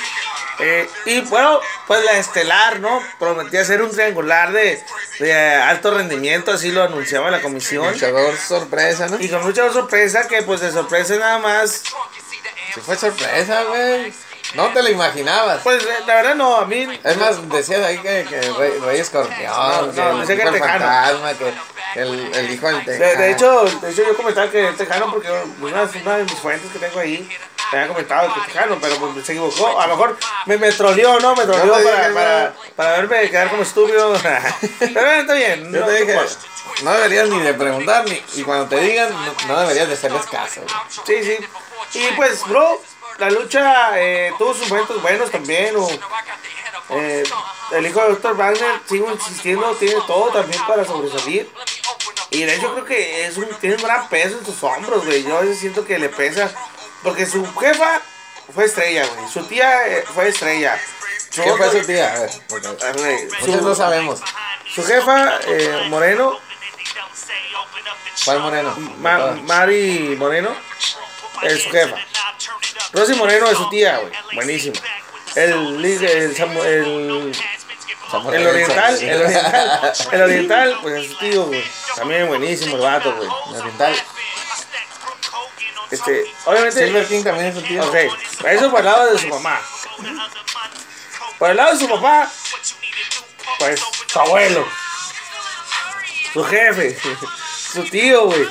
Eh, 0.58 0.88
y 1.04 1.20
bueno, 1.22 1.60
pues 1.86 2.02
la 2.04 2.12
estelar, 2.12 2.80
¿no? 2.80 3.02
Prometía 3.18 3.62
ser 3.64 3.82
un 3.82 3.90
triangular 3.90 4.52
de, 4.52 4.82
de 5.18 5.34
alto 5.54 5.90
rendimiento, 5.92 6.50
así 6.52 6.70
lo 6.72 6.82
anunciaba 6.84 7.30
la 7.30 7.42
comisión. 7.42 7.92
Luchador 7.92 8.34
sorpresa, 8.38 9.06
¿no? 9.08 9.20
Y 9.20 9.28
con 9.28 9.42
mucha 9.44 9.70
sorpresa, 9.70 10.26
que 10.28 10.42
pues 10.42 10.60
de 10.60 10.72
sorpresa 10.72 11.14
nada 11.16 11.38
más. 11.38 11.82
Sí 12.74 12.80
fue 12.80 12.96
sorpresa, 12.96 13.64
güey. 13.64 14.14
No 14.54 14.68
te 14.72 14.82
lo 14.82 14.88
imaginabas. 14.88 15.60
Pues 15.62 15.82
eh, 15.82 15.88
la 16.06 16.14
verdad 16.14 16.34
no, 16.36 16.56
a 16.56 16.64
mí. 16.64 16.88
Es 17.04 17.16
más, 17.18 17.46
decías 17.50 17.84
ahí 17.84 17.98
que, 17.98 18.24
que 18.28 18.40
Rey, 18.52 18.78
Rey 18.80 19.00
Escorpión, 19.00 19.50
No, 19.52 19.92
que 19.92 20.00
no, 20.00 20.20
el, 20.22 20.26
que 20.26 20.32
el 20.34 20.52
Tejano. 20.52 20.60
fantasma, 20.86 21.34
que 21.34 22.00
el, 22.00 22.34
el 22.34 22.50
hijo 22.50 22.66
del 22.68 22.84
De, 22.84 22.96
tejano. 22.98 23.20
de 23.20 23.30
hecho, 23.32 23.64
de 23.64 23.90
hecho, 23.90 24.02
yo 24.06 24.16
comentaba 24.16 24.50
que 24.50 24.68
el 24.68 24.76
Tejano, 24.76 25.10
porque 25.10 25.28
una, 25.60 25.82
una 25.82 26.16
de 26.18 26.24
mis 26.24 26.34
fuentes 26.34 26.70
que 26.72 26.78
tengo 26.78 27.00
ahí 27.00 27.28
me 27.72 27.78
había 27.78 27.88
comentado 27.88 28.32
que 28.34 28.40
el 28.40 28.46
Tejano, 28.46 28.78
pero 28.80 28.96
pues 28.96 29.24
se 29.26 29.32
equivocó. 29.32 29.78
A 29.80 29.86
lo 29.86 29.96
mejor 29.96 30.16
me, 30.46 30.56
me 30.58 30.72
troleó, 30.72 31.18
¿no? 31.20 31.34
Me 31.36 31.44
troleó 31.44 31.72
para, 31.72 32.14
para, 32.14 32.44
no. 32.50 32.54
para 32.76 32.90
verme 32.92 33.30
quedar 33.30 33.50
como 33.50 33.62
estúpido. 33.62 34.12
pero 34.78 34.92
bueno, 34.94 35.20
está 35.20 35.34
bien. 35.34 35.72
Yo 35.72 35.80
no- 35.80 35.86
te 35.86 36.04
dije, 36.04 36.18
no 36.82 36.92
deberías 36.92 37.28
ni 37.28 37.40
de 37.40 37.54
preguntar, 37.54 38.04
ni, 38.04 38.22
y 38.34 38.42
cuando 38.42 38.66
te 38.68 38.76
digan, 38.80 39.10
no, 39.12 39.34
no 39.48 39.60
deberías 39.60 39.88
de 39.88 39.94
hacerles 39.94 40.26
caso. 40.26 40.60
güey. 41.06 41.22
Sí, 41.24 41.36
sí. 41.92 41.98
Y 41.98 42.12
pues, 42.16 42.42
bro, 42.46 42.80
la 43.18 43.30
lucha 43.30 43.98
eh, 43.98 44.32
tuvo 44.38 44.52
sus 44.54 44.68
momentos 44.68 45.00
buenos 45.00 45.30
también. 45.30 45.74
o, 45.76 45.88
eh, 46.90 47.24
el 47.72 47.86
hijo 47.86 48.00
de 48.00 48.08
Dr. 48.10 48.36
Wagner, 48.36 48.80
sigo 48.88 49.10
insistiendo, 49.10 49.74
tiene 49.74 49.96
todo 50.06 50.30
también 50.30 50.62
para 50.66 50.84
sobresalir. 50.84 51.50
Y 52.30 52.42
de 52.42 52.54
hecho 52.56 52.72
creo 52.74 52.84
que 52.84 53.26
es 53.26 53.36
un, 53.36 53.46
tiene 53.60 53.76
un 53.76 53.82
gran 53.82 54.08
peso 54.08 54.36
en 54.38 54.44
sus 54.44 54.62
hombros, 54.62 55.04
güey. 55.04 55.22
Yo 55.24 55.38
a 55.38 55.40
veces 55.40 55.58
siento 55.58 55.84
que 55.84 55.98
le 55.98 56.08
pesa. 56.08 56.50
Porque 57.06 57.24
su 57.24 57.46
jefa 57.54 58.00
fue 58.52 58.64
estrella, 58.64 59.06
güey. 59.06 59.28
Su 59.32 59.44
tía 59.44 59.86
eh, 59.86 60.04
fue 60.12 60.26
estrella. 60.28 60.76
Su 61.30 61.40
¿Qué 61.42 61.52
fue 61.52 61.70
su 61.70 61.86
tía? 61.86 62.12
A 62.14 62.18
ver, 62.18 62.30
porque 62.48 62.68
muchos 63.40 63.62
no 63.62 63.70
su, 63.70 63.76
sabemos. 63.76 64.20
su 64.74 64.84
jefa, 64.84 65.38
eh, 65.46 65.86
Moreno, 65.88 66.40
¿Cuál 68.24 68.40
moreno? 68.40 68.74
Ma- 68.98 69.36
Mari 69.44 70.16
Moreno, 70.18 70.50
es 71.42 71.62
su 71.62 71.70
jefa. 71.70 71.96
Rosy 72.92 73.14
Moreno 73.14 73.46
es 73.46 73.56
su 73.56 73.68
tía, 73.68 73.98
güey. 73.98 74.12
Buenísimo. 74.34 74.74
El, 75.36 75.84
el, 75.84 76.36
Samu- 76.36 76.64
el, 76.64 77.32
el 78.34 78.46
oriental, 78.48 78.98
el 79.00 79.22
oriental, 79.22 79.92
el 80.12 80.22
oriental, 80.22 80.78
pues 80.82 81.04
es 81.04 81.10
su 81.12 81.18
tío, 81.18 81.44
güey. 81.44 81.62
También 81.94 82.26
buenísimo 82.26 82.74
el 82.76 82.82
vato, 82.82 83.14
güey. 83.14 83.28
El 83.54 83.60
oriental. 83.60 83.94
Este, 85.90 86.24
obviamente, 86.44 86.86
Silver 86.86 87.06
King 87.06 87.22
también 87.22 87.46
es 87.46 87.54
su 87.54 87.62
tío. 87.62 87.84
ok, 87.84 87.94
eso 88.46 88.70
por 88.70 88.80
el 88.80 88.86
lado 88.86 89.12
de 89.12 89.18
su 89.18 89.28
mamá. 89.28 89.60
Por 91.38 91.50
el 91.50 91.56
lado 91.56 91.74
de 91.74 91.78
su 91.80 91.88
papá, 91.88 92.30
pues 93.58 93.80
su 94.06 94.20
abuelo, 94.20 94.66
su 96.32 96.44
jefe, 96.44 96.98
su 97.72 97.84
tío, 97.84 98.24
güey. 98.24 98.48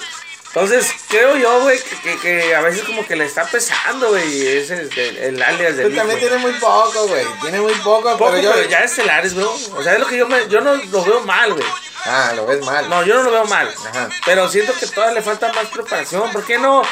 Entonces, 0.56 0.90
creo 1.10 1.36
yo, 1.36 1.60
güey, 1.64 1.78
que, 1.84 1.98
que, 1.98 2.20
que 2.20 2.56
a 2.56 2.62
veces 2.62 2.84
como 2.84 3.06
que 3.06 3.18
le 3.18 3.26
está 3.26 3.46
pesando, 3.46 4.08
güey, 4.08 4.48
ese 4.56 4.84
es 4.84 4.98
el, 4.98 5.18
el 5.18 5.44
alias 5.44 5.76
de 5.76 5.84
Pero 5.84 5.96
también 5.96 6.18
tiene 6.18 6.38
muy 6.38 6.54
poco, 6.54 7.08
güey. 7.08 7.26
Tiene 7.42 7.60
muy 7.60 7.74
poco, 7.74 8.18
Poco, 8.18 8.32
pero 8.32 8.42
yo. 8.42 8.54
pero 8.54 8.70
ya 8.70 8.80
estelares, 8.86 9.34
bro. 9.36 9.52
O 9.76 9.84
sea, 9.84 9.96
es 9.96 10.00
lo 10.00 10.08
que 10.08 10.16
yo 10.16 10.30
me, 10.30 10.48
yo 10.48 10.62
no 10.62 10.76
lo 10.76 11.04
veo 11.04 11.20
mal, 11.26 11.52
güey. 11.54 11.66
Ah, 12.06 12.34
lo 12.36 12.46
ves 12.46 12.64
mal. 12.64 12.90
No, 12.90 13.04
yo 13.04 13.16
no 13.16 13.24
lo 13.24 13.32
veo 13.32 13.46
mal. 13.46 13.74
Ajá. 13.90 14.10
Pero 14.26 14.48
siento 14.50 14.74
que 14.80 14.88
todavía 14.88 15.16
le 15.16 15.22
falta 15.22 15.52
más 15.54 15.68
preparación. 15.68 16.32
¿Por 16.32 16.46
qué 16.46 16.58
no 16.58 16.84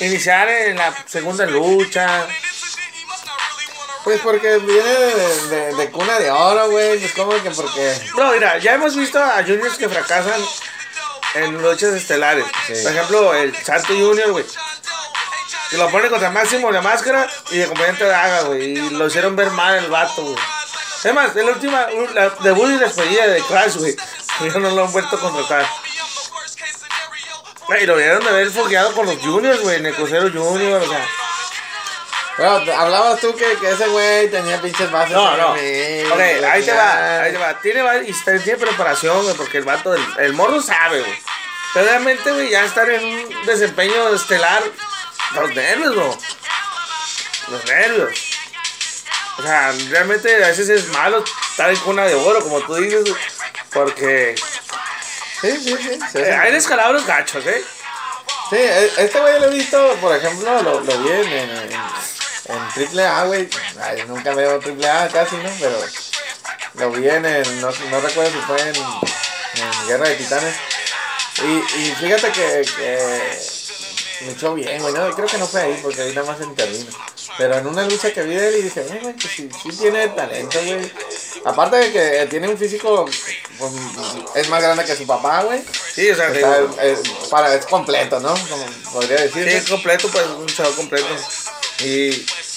iniciar 0.00 0.48
en 0.48 0.76
la 0.76 0.94
segunda 1.06 1.46
lucha? 1.46 2.26
Pues 4.04 4.20
porque 4.20 4.58
viene 4.58 4.88
de, 4.88 5.48
de, 5.48 5.74
de 5.74 5.90
cuna 5.90 6.18
de 6.18 6.30
oro, 6.30 6.70
güey. 6.70 6.98
Pues 6.98 7.12
como 7.12 7.30
que 7.42 7.50
porque. 7.50 7.94
Bro, 8.14 8.32
mira, 8.32 8.58
ya 8.58 8.74
hemos 8.74 8.94
visto 8.96 9.22
a 9.22 9.42
juniors 9.42 9.76
que 9.76 9.88
fracasan 9.88 10.40
en 11.34 11.60
luchas 11.62 11.94
estelares. 11.94 12.44
Sí. 12.66 12.74
Por 12.82 12.92
ejemplo, 12.92 13.34
el 13.34 13.56
Santo 13.56 13.88
Junior, 13.94 14.32
güey. 14.32 14.44
Que 15.70 15.76
lo 15.76 15.90
pone 15.90 16.08
contra 16.08 16.30
Máximo 16.30 16.70
la 16.70 16.80
máscara 16.80 17.28
y 17.50 17.58
de 17.58 17.64
acompañante 17.64 18.04
de 18.04 18.14
Haga, 18.14 18.42
güey. 18.42 18.62
Y 18.62 18.90
lo 18.90 19.06
hicieron 19.06 19.36
ver 19.36 19.50
mal 19.50 19.76
el 19.76 19.90
vato, 19.90 20.22
güey. 20.22 20.36
Es 21.04 21.14
más, 21.14 21.36
es 21.36 21.44
la 21.44 21.52
última, 21.52 21.86
la 22.14 22.30
debut 22.40 22.70
y 22.70 22.78
despedida 22.78 23.26
de 23.26 23.40
Crash, 23.42 23.76
güey. 23.76 23.96
Ya 24.40 24.52
no 24.58 24.70
lo 24.70 24.84
han 24.84 24.92
vuelto 24.92 25.16
a 25.16 25.20
contratar. 25.20 25.66
Y 27.80 27.86
lo 27.86 27.96
vieron 27.96 28.22
de 28.24 28.30
haber 28.30 28.50
fogueado 28.50 28.92
con 28.94 29.06
los 29.06 29.16
juniors, 29.18 29.60
güey, 29.60 29.76
en 29.76 29.86
el 29.86 29.94
crucero 29.94 30.30
junior, 30.32 30.80
o 30.82 30.88
sea. 30.88 31.06
Bueno, 32.38 32.72
hablabas 32.78 33.20
tú 33.20 33.34
que, 33.34 33.44
que 33.60 33.70
ese 33.70 33.86
güey 33.88 34.30
tenía 34.30 34.60
pinches 34.62 34.90
bases. 34.90 35.12
No, 35.12 35.36
no. 35.36 35.50
Ok, 35.50 35.58
Ok, 36.12 36.20
ahí 36.50 36.62
te 36.64 36.72
va, 36.72 37.20
ahí 37.22 37.32
te 37.32 37.38
va. 37.38 37.60
Tiene, 37.60 37.82
va- 37.82 37.96
y 37.98 38.10
está- 38.10 38.38
tiene 38.38 38.58
preparación, 38.58 39.22
güey, 39.24 39.34
porque 39.36 39.58
el 39.58 39.64
vato, 39.64 39.90
del, 39.90 40.02
el 40.18 40.32
morro 40.34 40.62
sabe, 40.62 41.00
güey. 41.00 41.22
Pero 41.74 41.86
realmente, 41.86 42.30
güey, 42.32 42.48
ya 42.48 42.64
estar 42.64 42.88
en 42.88 43.04
un 43.04 43.44
desempeño 43.46 44.14
estelar, 44.14 44.62
los 45.34 45.54
nervios, 45.54 45.94
bro. 45.94 46.18
Los 47.48 47.64
nervios. 47.66 48.14
O 49.38 49.42
sea, 49.42 49.72
realmente 49.90 50.34
a 50.42 50.48
veces 50.48 50.68
es 50.68 50.88
malo 50.88 51.22
estar 51.50 51.68
en 51.70 51.76
cuna 51.78 52.04
de 52.06 52.14
oro, 52.14 52.40
como 52.42 52.60
tú 52.62 52.76
dices, 52.76 53.02
güey, 53.02 53.14
porque 53.72 54.34
Sí, 55.40 55.50
sí, 55.56 55.76
sí. 55.76 55.98
sí, 56.12 56.18
eh, 56.18 56.34
hay 56.34 56.52
descalabros 56.52 57.06
gachos, 57.06 57.46
¿eh? 57.46 57.62
Sí, 58.50 58.56
e- 58.56 58.92
este 58.98 59.20
güey 59.20 59.38
lo 59.40 59.46
he 59.46 59.50
visto, 59.50 59.96
por 60.00 60.16
ejemplo, 60.16 60.62
lo, 60.62 60.80
lo 60.80 60.98
vi 61.02 61.10
en, 61.10 61.32
en, 61.32 61.50
en, 61.72 62.68
Triple 62.74 63.06
A, 63.06 63.24
güey. 63.24 63.48
Nunca 64.08 64.34
veo 64.34 64.58
Triple 64.58 64.88
A 64.88 65.08
casi, 65.08 65.36
¿no? 65.36 65.50
Pero 65.60 65.78
lo 66.74 66.90
vi 66.90 67.08
en 67.08 67.24
el, 67.24 67.60
no, 67.60 67.70
no 67.70 68.00
recuerdo 68.00 68.32
si 68.32 68.38
fue 68.46 68.60
en, 68.60 68.74
en 68.76 69.86
Guerra 69.86 70.08
de 70.08 70.14
Titanes. 70.16 70.54
Y, 71.42 71.78
y 71.82 71.94
fíjate 72.00 72.32
que, 72.32 72.66
que 72.76 73.38
luchó 74.26 74.54
bien, 74.54 74.80
güey, 74.82 74.94
no, 74.94 75.10
creo 75.14 75.26
que 75.26 75.38
no 75.38 75.46
fue 75.46 75.60
ahí 75.62 75.80
porque 75.82 76.02
ahí 76.02 76.14
nada 76.14 76.32
más 76.32 76.40
intervino. 76.40 76.90
Pero 77.36 77.56
en 77.56 77.66
una 77.66 77.84
lucha 77.84 78.12
que 78.12 78.22
vi 78.22 78.34
de 78.34 78.48
él 78.48 78.56
y 78.56 78.62
dije, 78.62 78.84
"Ay, 78.90 78.98
güey, 79.00 79.14
que 79.14 79.28
sí, 79.28 79.48
sí 79.62 79.68
tiene 79.78 80.08
talento, 80.08 80.58
güey. 80.64 80.92
Aparte 81.44 81.76
de 81.76 81.92
que 81.92 82.26
tiene 82.26 82.48
un 82.48 82.58
físico, 82.58 83.04
pues, 83.58 83.72
es 84.34 84.48
más 84.48 84.62
grande 84.62 84.84
que 84.84 84.96
su 84.96 85.06
papá, 85.06 85.42
güey. 85.44 85.62
Sí, 85.94 86.10
o 86.10 86.16
sea, 86.16 86.32
que, 86.32 86.38
Está, 86.40 86.82
es, 86.82 87.00
para, 87.30 87.54
es 87.54 87.66
completo, 87.66 88.18
¿no? 88.20 88.34
Como 88.48 88.66
podría 88.92 89.18
sí, 89.18 89.24
decir. 89.40 89.48
es 89.48 89.68
completo, 89.68 90.08
pues, 90.08 90.26
un 90.26 90.48
show 90.48 90.74
completo. 90.74 91.06
Y, 91.80 92.08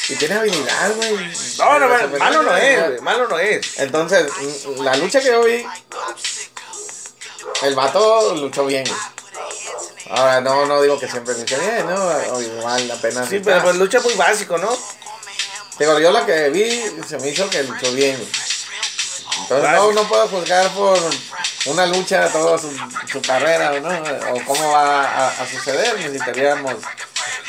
y 0.09 0.15
tiene 0.17 0.35
habilidad, 0.35 0.95
güey. 0.95 1.31
No, 1.59 1.79
no, 1.79 1.85
O 1.85 1.97
sea, 1.97 2.07
malo 2.17 2.41
no 2.41 2.57
es, 2.57 2.87
güey, 2.87 3.01
malo 3.01 3.27
no 3.27 3.37
es. 3.37 3.79
Entonces, 3.79 4.25
la 4.79 4.95
lucha 4.97 5.19
que 5.21 5.27
yo 5.27 5.43
vi, 5.43 5.63
el 7.61 7.75
vato 7.75 8.35
luchó 8.35 8.65
bien, 8.65 8.83
güey. 8.83 8.99
Ahora, 10.13 10.41
no, 10.41 10.65
no 10.65 10.81
digo 10.81 10.99
que 10.99 11.07
siempre 11.07 11.33
luche 11.35 11.57
bien, 11.57 11.87
¿no? 11.87 11.95
O 12.33 12.41
igual 12.41 12.91
apenas. 12.91 13.29
Sí, 13.29 13.39
pero 13.39 13.61
pues 13.63 13.75
lucha 13.77 13.99
muy 14.01 14.13
básico, 14.15 14.57
¿no? 14.57 14.69
Digo, 15.79 15.99
yo 15.99 16.11
la 16.11 16.25
que 16.25 16.49
vi 16.49 16.83
se 17.07 17.17
me 17.17 17.29
hizo 17.29 17.49
que 17.49 17.63
luchó 17.63 17.91
bien. 17.93 18.21
Entonces, 19.43 19.71
no, 19.71 19.91
no 19.93 20.03
puedo 20.03 20.27
juzgar 20.27 20.67
por 20.71 20.99
una 21.65 21.85
lucha 21.85 22.27
toda 22.27 22.57
su, 22.57 22.69
su 23.11 23.21
carrera, 23.21 23.79
¿no? 23.79 23.89
O 24.33 24.45
cómo 24.45 24.71
va 24.71 25.03
a, 25.03 25.27
a 25.29 25.47
suceder. 25.47 25.97
Necesitaríamos, 25.97 26.75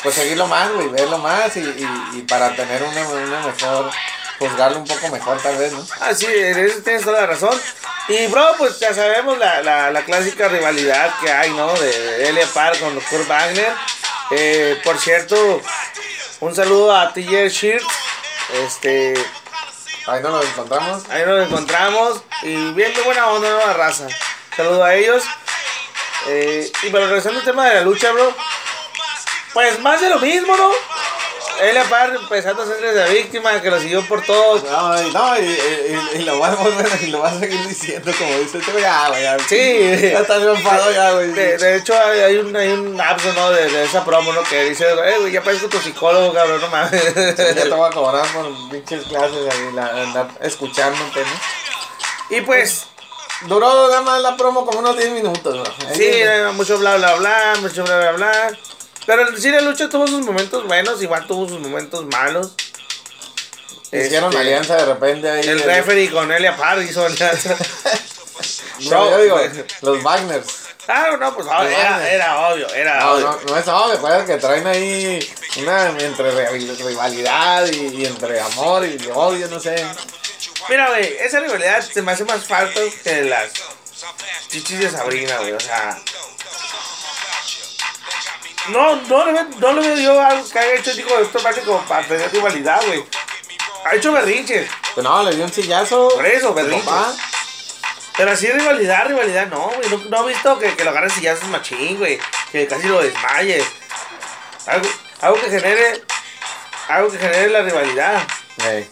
pues, 0.02 0.14
seguirlo 0.14 0.46
más, 0.46 0.72
güey, 0.72 0.88
verlo 0.88 1.18
más 1.18 1.56
y, 1.56 1.60
y, 1.60 1.88
y 2.14 2.22
para 2.22 2.54
tener 2.54 2.82
una, 2.82 3.08
una 3.08 3.40
mejor, 3.40 3.90
juzgarlo 4.48 4.78
un 4.78 4.86
poco 4.86 5.08
mejor, 5.08 5.40
tal 5.40 5.56
vez, 5.56 5.72
¿no? 5.72 5.86
Ah, 6.00 6.14
sí, 6.14 6.26
tienes 6.84 7.04
toda 7.04 7.20
la 7.22 7.26
razón. 7.26 7.58
Y, 8.08 8.26
bro, 8.26 8.54
pues 8.58 8.78
ya 8.80 8.92
sabemos 8.94 9.38
la, 9.38 9.62
la, 9.62 9.90
la 9.90 10.04
clásica 10.04 10.48
rivalidad 10.48 11.12
que 11.20 11.30
hay, 11.30 11.50
¿no? 11.50 11.72
De, 11.74 11.86
de 12.18 12.28
Elia 12.28 12.46
Park 12.52 12.80
con 12.80 12.98
Kurt 13.00 13.28
Wagner. 13.28 13.72
Eh, 14.32 14.80
por 14.82 14.98
cierto, 14.98 15.60
un 16.40 16.54
saludo 16.54 16.94
a 16.96 17.12
TJ 17.12 17.48
Shears. 17.48 17.84
Este, 18.64 19.14
Ahí 20.06 20.20
no 20.20 20.30
nos 20.30 20.44
encontramos. 20.44 21.08
ahí 21.10 21.22
nos 21.24 21.46
encontramos. 21.46 22.22
Y 22.42 22.72
bien 22.72 22.92
de 22.92 23.02
buena 23.02 23.28
onda, 23.28 23.48
nueva 23.48 23.72
raza. 23.74 24.08
Saludo 24.56 24.82
a 24.84 24.94
ellos. 24.94 25.22
Eh, 26.26 26.70
y 26.82 26.90
pero 26.90 27.06
regresando 27.06 27.38
al 27.38 27.44
tema 27.44 27.68
de 27.68 27.74
la 27.76 27.80
lucha, 27.82 28.10
bro. 28.12 28.34
Pues 29.52 29.78
más 29.80 30.00
de 30.00 30.08
lo 30.08 30.18
mismo, 30.18 30.56
¿no? 30.56 30.70
Elia 31.62 31.84
Park 31.84 32.18
empezando 32.20 32.62
a 32.62 32.66
ser 32.66 32.94
la 32.94 33.06
víctima, 33.06 33.60
que 33.60 33.70
lo 33.70 33.80
siguió 33.80 34.06
por 34.08 34.22
todos. 34.22 34.64
No, 34.64 35.02
no, 35.10 35.38
y, 35.38 35.44
y, 35.44 36.18
y 36.18 36.22
lo 36.24 36.38
va 36.38 36.48
a 36.48 36.54
volver, 36.56 36.88
y 37.02 37.06
lo 37.06 37.20
va 37.20 37.28
a 37.28 37.38
seguir 37.38 37.66
diciendo, 37.66 38.10
como 38.18 38.38
dice 38.38 38.58
este 38.58 38.72
güey, 38.72 38.82
ya, 38.82 39.08
güey. 39.08 39.22
Sí. 39.48 40.10
Ya 40.12 40.20
está 40.20 40.36
enfadado 40.36 40.92
ya, 40.92 41.12
güey. 41.12 41.32
De, 41.32 41.56
de 41.56 41.76
hecho, 41.76 41.94
hay, 41.94 42.20
hay 42.20 42.36
un, 42.36 42.54
hay 42.56 42.68
un 42.68 42.96
lapso, 42.96 43.32
¿no? 43.34 43.50
De, 43.50 43.68
de 43.70 43.84
esa 43.84 44.04
promo, 44.04 44.32
¿no? 44.32 44.42
Que 44.42 44.64
dice, 44.64 44.84
eh, 44.84 45.16
güey, 45.20 45.32
ya 45.32 45.42
parezco 45.42 45.68
tu 45.68 45.78
psicólogo, 45.78 46.32
cabrón, 46.32 46.60
no 46.60 46.68
mames. 46.68 47.14
Ya 47.14 47.54
te 47.54 47.68
voy 47.68 47.88
a 47.88 47.92
cobrar 47.92 48.26
por 48.32 48.46
pinches 48.70 49.04
clases 49.04 49.52
ahí, 49.52 49.72
la, 49.74 49.86
andar 49.86 50.28
escuchándote, 50.40 51.20
¿no? 51.20 52.36
y 52.36 52.40
pues, 52.40 52.86
Duró 53.46 53.88
nada 53.88 54.02
más 54.02 54.20
la 54.20 54.36
promo 54.36 54.64
como 54.64 54.78
unos 54.78 54.96
10 54.96 55.10
minutos, 55.12 55.56
¿no? 55.56 55.64
sí, 55.94 56.04
eh, 56.04 56.48
mucho 56.54 56.78
bla, 56.78 56.96
bla, 56.96 57.16
bla, 57.16 57.54
mucho 57.60 57.82
bla, 57.84 57.98
bla, 57.98 58.12
bla. 58.12 58.58
Pero 59.06 59.36
sí, 59.36 59.50
la 59.50 59.60
lucha 59.60 59.88
tuvo 59.88 60.06
sus 60.06 60.20
momentos 60.24 60.66
buenos, 60.66 61.02
igual 61.02 61.26
tuvo 61.26 61.48
sus 61.48 61.60
momentos 61.60 62.04
malos. 62.06 62.52
Hicieron 63.90 64.30
Este, 64.30 64.38
alianza 64.40 64.76
de 64.76 64.86
repente 64.86 65.30
ahí. 65.30 65.46
El 65.46 65.62
referee 65.62 66.10
con 66.10 66.30
Elia 66.32 66.56
Park 66.56 66.82
hizo 66.88 67.04
alianza. 67.04 67.56
No, 68.90 69.08
yo 69.10 69.18
digo, 69.22 69.40
los 69.82 70.02
Wagners. 70.02 70.46
Ah, 70.88 71.16
no, 71.20 71.32
pues 71.34 71.46
no, 71.46 71.62
era, 71.62 72.10
era 72.10 72.48
obvio, 72.48 72.66
era 72.74 72.98
No, 73.00 73.12
obvio. 73.12 73.26
no, 73.46 73.52
no 73.52 73.56
es 73.58 73.68
obvio, 73.68 74.00
pues 74.00 74.24
que 74.24 74.36
traen 74.38 74.66
ahí 74.66 75.32
una 75.58 75.90
entre 75.90 76.32
rival- 76.32 76.76
rivalidad 76.78 77.66
y, 77.70 77.86
y 78.02 78.06
entre 78.06 78.40
amor 78.40 78.84
y 78.84 78.98
odio, 79.14 79.46
no 79.46 79.60
sé. 79.60 79.86
Mira, 80.68 80.88
güey, 80.88 81.16
esa 81.20 81.38
rivalidad 81.38 81.82
se 81.82 82.02
me 82.02 82.10
hace 82.10 82.24
más 82.24 82.44
falta 82.44 82.80
que 83.04 83.22
las 83.22 83.50
chichis 84.48 84.80
de 84.80 84.90
Sabrina, 84.90 85.36
güey. 85.38 85.52
O 85.52 85.60
sea, 85.60 85.96
no, 88.68 88.96
no 88.96 89.26
le, 89.26 89.32
ve- 89.32 89.56
no 89.58 89.72
le 89.72 89.80
veo 89.88 89.96
yo 89.96 90.20
algo 90.20 90.48
que 90.48 90.58
haya 90.58 90.74
hecho 90.74 90.90
el 90.92 91.00
hijo 91.00 91.16
de 91.16 91.22
esto 91.24 91.38
parte 91.42 91.60
como 91.62 91.80
para 91.86 92.06
tener 92.06 92.30
rivalidad, 92.32 92.80
güey. 92.86 93.04
Ha 93.84 93.96
hecho 93.96 94.12
berrinches, 94.12 94.70
Pues 94.94 95.02
no, 95.04 95.22
le 95.24 95.34
dio 95.34 95.44
un 95.44 95.52
sillazo. 95.52 96.08
por 96.14 96.24
eso, 96.26 96.54
berrinches. 96.54 96.84
papá. 96.84 97.12
Pero 98.16 98.30
así 98.30 98.46
rivalidad, 98.46 99.06
rivalidad, 99.08 99.46
no, 99.48 99.70
güey. 99.70 99.88
No, 99.90 99.96
no 100.08 100.28
he 100.28 100.32
visto 100.32 100.58
que, 100.58 100.74
que 100.76 100.84
lo 100.84 100.90
agarre 100.90 101.10
sillazos 101.10 101.48
machín, 101.48 101.98
güey. 101.98 102.20
Que 102.52 102.66
casi 102.68 102.86
lo 102.86 103.00
desmaye. 103.02 103.64
Algo, 104.66 104.88
algo 105.22 105.40
que 105.40 105.50
genere. 105.50 106.02
Algo 106.88 107.10
que 107.10 107.18
genere 107.18 107.48
la 107.48 107.62
rivalidad. 107.62 108.22
Ey. 108.64 108.88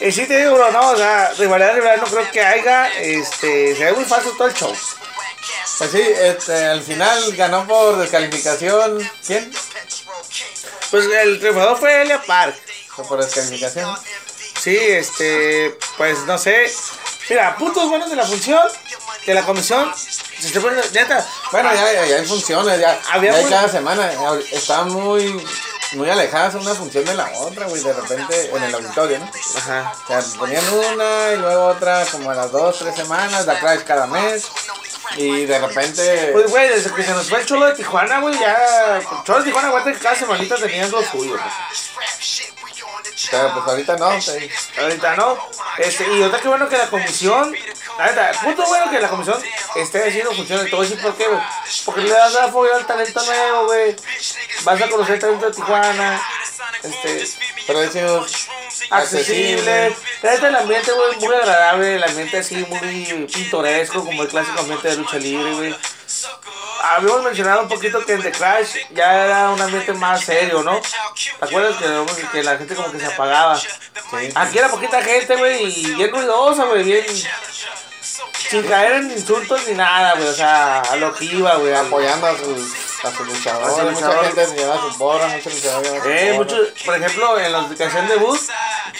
Y 0.00 0.12
sí 0.12 0.26
te 0.26 0.38
digo, 0.38 0.54
bro, 0.54 0.70
no, 0.70 0.90
o 0.90 0.96
sea, 0.96 1.32
rivalidad, 1.38 1.74
rivalidad 1.74 2.02
no 2.04 2.10
creo 2.10 2.30
que 2.30 2.40
haya. 2.44 2.88
Este, 2.98 3.74
se 3.76 3.84
ve 3.84 3.92
muy 3.92 4.04
falso 4.04 4.30
todo 4.36 4.48
el 4.48 4.54
show. 4.54 4.74
Pues 5.78 5.90
sí, 5.90 6.00
este, 6.00 6.66
al 6.66 6.82
final 6.82 7.34
ganó 7.36 7.66
por 7.66 7.96
descalificación. 7.98 9.10
¿Quién? 9.26 9.50
Pues 10.90 11.06
el 11.06 11.40
triunfador 11.40 11.78
fue 11.78 12.02
Elia 12.02 12.22
Park. 12.22 12.56
Fue 12.88 13.04
por 13.06 13.24
descalificación. 13.24 13.96
Sí, 14.60 14.76
este, 14.76 15.76
pues 15.96 16.20
no 16.20 16.38
sé. 16.38 16.72
Mira, 17.28 17.56
puntos 17.56 17.88
buenos 17.88 18.10
de 18.10 18.16
la 18.16 18.24
función, 18.24 18.62
de 19.26 19.34
la 19.34 19.42
comisión. 19.42 19.92
Se 19.96 20.60
neta, 20.92 21.26
Bueno, 21.50 21.74
ya, 21.74 21.92
ya, 21.92 22.06
ya 22.06 22.16
hay 22.16 22.26
funciones, 22.26 22.78
ya, 22.78 23.00
Había 23.10 23.32
ya 23.32 23.38
hay 23.38 23.44
cada 23.46 23.68
semana. 23.68 24.12
Están 24.52 24.92
muy, 24.92 25.42
muy 25.92 26.10
alejadas 26.10 26.54
una 26.54 26.74
función 26.74 27.04
de 27.04 27.14
la 27.14 27.30
otra, 27.38 27.66
güey, 27.66 27.82
de 27.82 27.92
repente 27.92 28.50
en 28.54 28.62
el 28.62 28.74
auditorio, 28.74 29.18
¿no? 29.18 29.30
Ajá. 29.56 29.92
O 30.04 30.06
sea, 30.06 30.38
ponían 30.38 30.64
una 30.72 31.32
y 31.32 31.36
luego 31.38 31.66
otra 31.66 32.04
como 32.06 32.30
a 32.30 32.34
las 32.34 32.52
dos, 32.52 32.78
tres 32.78 32.94
semanas, 32.94 33.46
la 33.46 33.58
Crash 33.58 33.84
cada 33.84 34.06
mes. 34.06 34.44
Y 35.16 35.46
de 35.46 35.58
repente. 35.58 36.30
Pues, 36.32 36.50
güey, 36.50 36.68
desde 36.68 36.92
que 36.92 37.02
se 37.02 37.10
nos 37.12 37.28
fue 37.28 37.40
el 37.40 37.46
Cholo 37.46 37.66
de 37.66 37.74
Tijuana, 37.74 38.20
güey, 38.20 38.38
ya. 38.38 39.00
Cholo 39.24 39.38
de 39.38 39.44
Tijuana, 39.44 39.70
güey, 39.70 39.94
cada 39.98 40.14
semanita 40.14 40.56
tenían 40.56 40.90
lo 40.90 41.02
suyo, 41.02 41.32
güey. 41.32 41.42
pero 43.30 43.54
pues 43.54 43.66
ahorita 43.66 43.96
no. 43.96 44.20
sí. 44.20 44.50
Ahorita 44.80 45.16
no. 45.16 45.38
Este, 45.78 46.12
y 46.12 46.22
otra 46.22 46.40
que 46.40 46.48
bueno 46.48 46.68
que 46.68 46.78
la 46.78 46.88
comisión. 46.88 47.54
La 47.98 48.06
neta, 48.06 48.32
punto 48.42 48.66
bueno 48.66 48.90
que 48.90 49.00
la 49.00 49.08
comisión 49.08 49.40
esté 49.76 50.08
haciendo 50.08 50.32
funciones. 50.32 50.72
A 50.72 50.76
decir 50.76 51.00
por 51.00 51.14
qué, 51.16 51.26
güey. 51.28 51.40
Porque 51.84 52.00
le 52.02 52.10
das 52.10 52.34
a 52.36 52.44
apoyo 52.44 52.74
al 52.74 52.86
talento 52.86 53.24
nuevo, 53.24 53.66
güey. 53.66 53.96
Vas 54.64 54.82
a 54.82 54.88
conocer 54.88 55.14
el 55.14 55.20
talento 55.20 55.46
de 55.46 55.52
Tijuana. 55.52 56.22
Este, 56.82 57.28
Precios 57.66 58.48
accesible. 58.98 59.96
Neta, 60.22 60.48
el 60.48 60.56
ambiente, 60.56 60.92
güey, 60.92 61.16
muy 61.16 61.34
agradable. 61.34 61.96
El 61.96 62.04
ambiente 62.04 62.38
así, 62.38 62.56
muy 62.68 63.26
pintoresco, 63.32 64.04
como 64.04 64.22
el 64.22 64.28
clásico 64.28 64.60
ambiente 64.60 64.88
de 64.88 64.96
lucha 64.96 65.18
libre, 65.18 65.52
güey. 65.54 65.76
Habíamos 66.82 67.22
mencionado 67.24 67.62
un 67.62 67.68
poquito 67.68 68.04
que 68.04 68.12
en 68.12 68.22
The 68.22 68.32
Crash 68.32 68.76
ya 68.92 69.24
era 69.24 69.50
un 69.50 69.60
ambiente 69.60 69.92
más 69.94 70.22
serio, 70.22 70.62
¿no? 70.62 70.80
¿Te 70.80 71.44
acuerdas 71.44 71.76
que, 71.76 72.28
que 72.28 72.42
la 72.42 72.58
gente 72.58 72.74
como 72.74 72.92
que 72.92 73.00
se 73.00 73.06
apagaba? 73.06 73.58
Aquí 74.34 74.58
era 74.58 74.68
poquita 74.68 75.02
gente, 75.02 75.34
güey, 75.36 75.64
y 75.64 75.94
bien 75.94 76.10
ruidosa, 76.10 76.64
güey, 76.64 76.82
bien... 76.82 77.04
Sin 78.50 78.62
caer 78.64 78.92
en 78.92 79.10
insultos 79.10 79.66
ni 79.66 79.74
nada, 79.74 80.14
güey, 80.14 80.28
o 80.28 80.34
sea, 80.34 80.80
a 80.80 80.96
lo 80.96 81.14
que 81.14 81.24
iba, 81.24 81.56
güey. 81.56 81.72
apoyando 81.72 82.26
a 82.26 82.36
sus. 82.36 82.83
Su 83.12 83.24
luchador. 83.24 83.70
Su 83.70 83.76
Mucha 83.78 83.90
luchador. 83.90 84.24
gente 84.26 84.46
se 84.46 84.54
lleva 84.56 84.80
su 84.80 84.98
porra, 84.98 85.26
muchos 85.28 85.54
luchadores 85.54 85.90
llevan 85.92 86.02
su 86.02 86.08
Eh, 86.10 86.26
porra. 86.26 86.38
muchos, 86.44 86.82
por 86.84 86.94
ejemplo, 86.96 87.38
en 87.40 87.52
los 87.52 87.74
que 87.74 87.84
hacían 87.84 88.08
debut, 88.08 88.40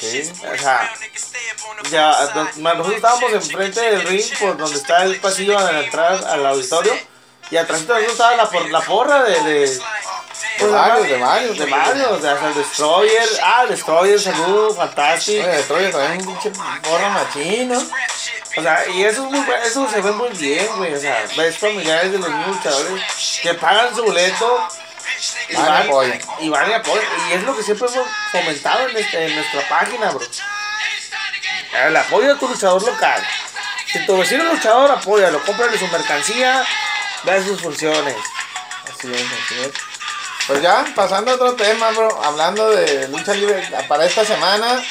Sí. 0.01 0.33
o 0.53 0.59
sea, 0.59 0.93
ya, 1.91 2.31
nos- 2.35 2.57
nosotros 2.57 2.95
estábamos 2.95 3.33
enfrente 3.33 3.81
del 3.81 4.03
ring, 4.03 4.25
por 4.39 4.57
donde 4.57 4.77
está 4.79 5.03
el 5.05 5.21
pasillo 5.21 5.59
a 5.59 5.63
la 5.73 5.81
entrada 5.81 6.33
al 6.33 6.47
auditorio, 6.47 6.93
y 7.51 7.57
atrás 7.57 7.81
de 7.87 7.87
nosotros 7.89 8.13
estaba 8.13 8.37
la, 8.37 8.51
por- 8.51 8.71
la 8.71 8.81
porra 8.81 9.23
de, 9.23 9.41
de, 9.43 9.81
pues, 10.59 10.73
varios, 10.73 10.99
además, 11.07 11.09
de 11.09 11.19
varios, 11.19 11.59
de 11.59 11.65
de 11.67 11.71
varios, 11.71 12.07
o 12.13 12.21
sea, 12.21 12.33
hasta 12.33 12.49
el 12.49 12.55
Destroyer, 12.55 13.29
ah, 13.43 13.63
el 13.65 13.69
Destroyer, 13.71 14.21
salud, 14.21 14.75
fantástico. 14.77 15.43
Oye, 15.47 15.57
Destroyer 15.57 15.93
también 15.93 16.27
un 16.29 16.35
pinche 16.41 16.51
porra 16.83 17.09
machino. 17.11 17.83
O 18.57 18.63
sea, 18.63 18.89
y 18.89 19.05
eso, 19.05 19.25
es 19.25 19.31
muy, 19.33 19.45
eso 19.65 19.89
se 19.91 20.01
ve 20.01 20.13
muy 20.13 20.31
bien, 20.31 20.67
güey. 20.77 20.95
O 20.95 21.01
sea, 21.01 21.25
ves 21.37 21.59
familiares 21.59 22.13
de 22.13 22.19
los 22.19 22.29
mismos 22.29 22.57
luchadores 22.57 23.03
que 23.43 23.55
pagan 23.55 23.95
su 23.95 24.05
boleto 24.05 24.69
y 25.49 25.55
Van 25.57 25.65
y 25.65 25.69
van, 25.69 25.83
apoyan. 25.87 26.21
y 26.41 26.49
van 26.49 26.71
y 26.71 26.73
apoyan. 26.75 27.05
Y 27.29 27.33
es 27.35 27.43
lo 27.43 27.57
que 27.57 27.63
siempre 27.63 27.89
hemos 27.93 28.07
fomentado 28.33 28.89
en, 28.89 28.97
este- 28.97 29.27
en 29.27 29.35
nuestra 29.37 29.69
página, 29.69 30.11
bro. 30.11 30.27
El 31.87 31.97
apoyo 31.97 32.33
a 32.35 32.39
tu 32.39 32.49
luchador 32.49 32.83
local. 32.83 33.27
Si 33.93 34.07
tu 34.07 34.17
vecino 34.19 34.45
es 34.45 34.53
luchador, 34.55 34.91
apóyalo, 34.93 35.43
cómprale 35.45 35.77
su 35.79 35.87
mercancía, 35.89 36.65
ve 37.25 37.45
sus 37.45 37.61
funciones. 37.61 38.17
Así 38.85 39.13
es, 39.13 39.21
así 39.23 39.61
es. 39.63 39.71
Pues 40.47 40.63
ya, 40.63 40.85
pasando 40.95 41.33
a 41.33 41.35
otro 41.35 41.55
tema, 41.55 41.91
bro. 41.91 42.23
Hablando 42.23 42.71
de 42.71 43.09
lucha 43.09 43.35
libre 43.35 43.67
para 43.89 44.05
esta 44.05 44.25
semana. 44.25 44.83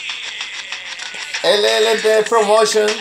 LLT 1.43 2.27
Promotions 2.29 2.93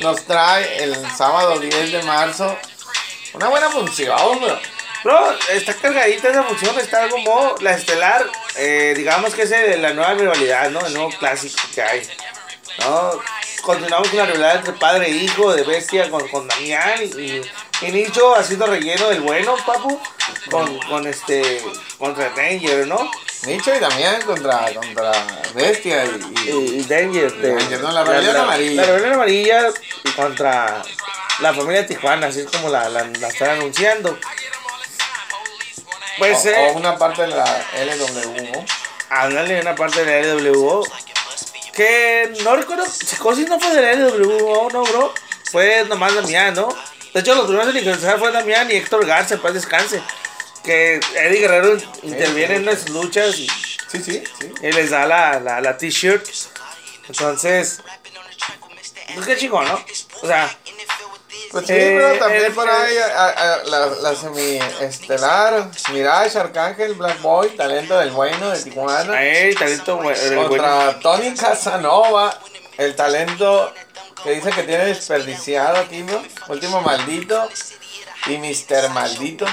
nos 0.00 0.24
trae 0.24 0.84
el 0.84 0.94
sábado 1.16 1.58
10 1.58 1.92
de 1.92 2.02
marzo 2.02 2.56
una 3.34 3.48
buena 3.48 3.68
función, 3.70 4.40
bro. 4.40 4.58
Bro, 5.02 5.38
está 5.50 5.72
cargadita 5.74 6.28
esa 6.28 6.42
función, 6.42 6.78
está 6.78 7.06
modo, 7.24 7.56
la 7.60 7.72
estelar, 7.72 8.26
eh, 8.56 8.92
digamos 8.96 9.34
que 9.34 9.42
es 9.42 9.50
el- 9.52 9.80
la 9.80 9.94
nueva 9.94 10.12
rivalidad, 10.14 10.68
¿no? 10.70 10.84
El 10.84 10.92
nuevo 10.92 11.10
clásico 11.18 11.56
que 11.74 11.82
hay. 11.82 12.02
¿no? 12.80 13.18
Continuamos 13.62 14.08
con 14.08 14.18
la 14.18 14.26
rivalidad 14.26 14.56
entre 14.56 14.72
padre 14.74 15.06
e 15.06 15.10
hijo 15.10 15.52
de 15.54 15.62
Bestia 15.62 16.10
con, 16.10 16.26
con 16.28 16.46
Damián 16.48 17.02
y, 17.02 17.40
y 17.82 17.90
Nicho 17.92 18.34
haciendo 18.34 18.66
relleno 18.66 19.08
del 19.08 19.20
bueno, 19.20 19.56
papu, 19.64 20.00
con, 20.50 20.78
con 20.80 21.06
este, 21.06 21.62
contra 21.98 22.30
Danger, 22.30 22.86
¿no? 22.86 23.10
Nicho 23.46 23.74
y 23.74 23.78
Damián 23.78 24.20
contra, 24.22 24.70
contra 24.74 25.12
Bestia 25.54 26.04
y, 26.04 26.48
Y, 26.50 26.50
y- 26.80 26.84
Danger, 26.84 27.32
de, 27.36 27.54
Danger, 27.54 27.80
no, 27.80 27.90
la 27.92 28.04
rebelión 28.04 28.36
amarilla. 28.36 28.82
La 28.82 28.86
rebelión 28.88 29.12
amarilla 29.14 29.66
contra 30.14 30.82
la 31.40 31.54
familia 31.54 31.86
Tijuana, 31.86 32.26
así 32.26 32.40
es 32.40 32.46
como 32.50 32.68
la, 32.68 32.88
la, 32.90 33.04
la 33.04 33.28
están 33.28 33.50
anunciando. 33.50 34.18
Pues, 36.18 36.44
o, 36.44 36.48
eh, 36.50 36.70
o 36.74 36.76
una 36.78 36.98
parte 36.98 37.22
de 37.22 37.28
la 37.28 37.44
LW. 37.44 38.52
¿no? 38.52 38.64
Ándale, 39.08 39.60
una 39.60 39.74
parte 39.74 40.04
de 40.04 40.22
la 40.22 40.34
LWO. 40.34 40.84
Que 41.72 42.32
no 42.44 42.56
recuerdo, 42.56 42.84
Psicosis 42.84 43.48
no 43.48 43.58
fue 43.58 43.74
de 43.74 43.80
la 43.82 43.92
LWO, 43.94 44.68
no, 44.70 44.82
bro. 44.84 45.14
Fue 45.50 45.84
nomás 45.88 46.14
Damián, 46.14 46.54
¿no? 46.54 46.68
De 47.14 47.20
hecho, 47.20 47.34
los 47.34 47.46
primeros 47.46 47.70
en 47.74 47.78
ingresar 47.78 48.18
fue 48.18 48.30
Damián 48.32 48.70
y 48.70 48.74
Héctor 48.74 49.04
Garza, 49.06 49.36
paz 49.38 49.54
descanse. 49.54 50.00
Que 50.62 51.00
Eddie 51.16 51.40
Guerrero 51.40 51.76
interviene 52.02 52.56
en 52.56 52.62
unas 52.62 52.88
luchas 52.90 53.38
y, 53.38 53.46
Sí, 53.90 54.02
sí, 54.04 54.22
sí. 54.38 54.52
y 54.62 54.72
les 54.72 54.90
da 54.90 55.06
la, 55.06 55.40
la, 55.40 55.60
la 55.60 55.76
t-shirt. 55.76 56.24
Entonces, 57.08 57.80
pues 59.14 59.26
qué 59.26 59.36
chingón, 59.36 59.66
¿no? 59.66 59.84
O 60.22 60.26
sea, 60.26 60.54
Pues 61.50 61.66
sí, 61.66 61.72
Eh, 61.72 61.94
pero 61.98 62.16
también 62.20 62.44
el- 62.44 62.52
por 62.52 62.68
ahí 62.70 62.96
a- 62.96 63.26
a- 63.26 63.64
la, 63.64 63.86
la 63.86 64.14
semi-estelar, 64.14 65.68
Mirage, 65.92 66.38
Arcángel, 66.38 66.94
Black 66.94 67.20
Boy, 67.22 67.48
talento 67.56 67.98
del 67.98 68.10
bueno 68.10 68.50
de 68.50 68.62
Tijuana. 68.62 69.16
ahí, 69.16 69.52
talento 69.54 69.96
bueno. 69.96 70.46
Contra 70.48 71.00
Tony 71.00 71.34
Casanova, 71.34 72.38
el 72.78 72.94
talento 72.94 73.72
que 74.22 74.30
dice 74.32 74.50
que 74.50 74.62
tiene 74.64 74.84
desperdiciado 74.86 75.78
aquí, 75.78 76.02
¿no? 76.02 76.22
Último 76.48 76.80
maldito 76.80 77.48
y 78.26 78.36
Mr. 78.38 78.90
Maldito. 78.90 79.46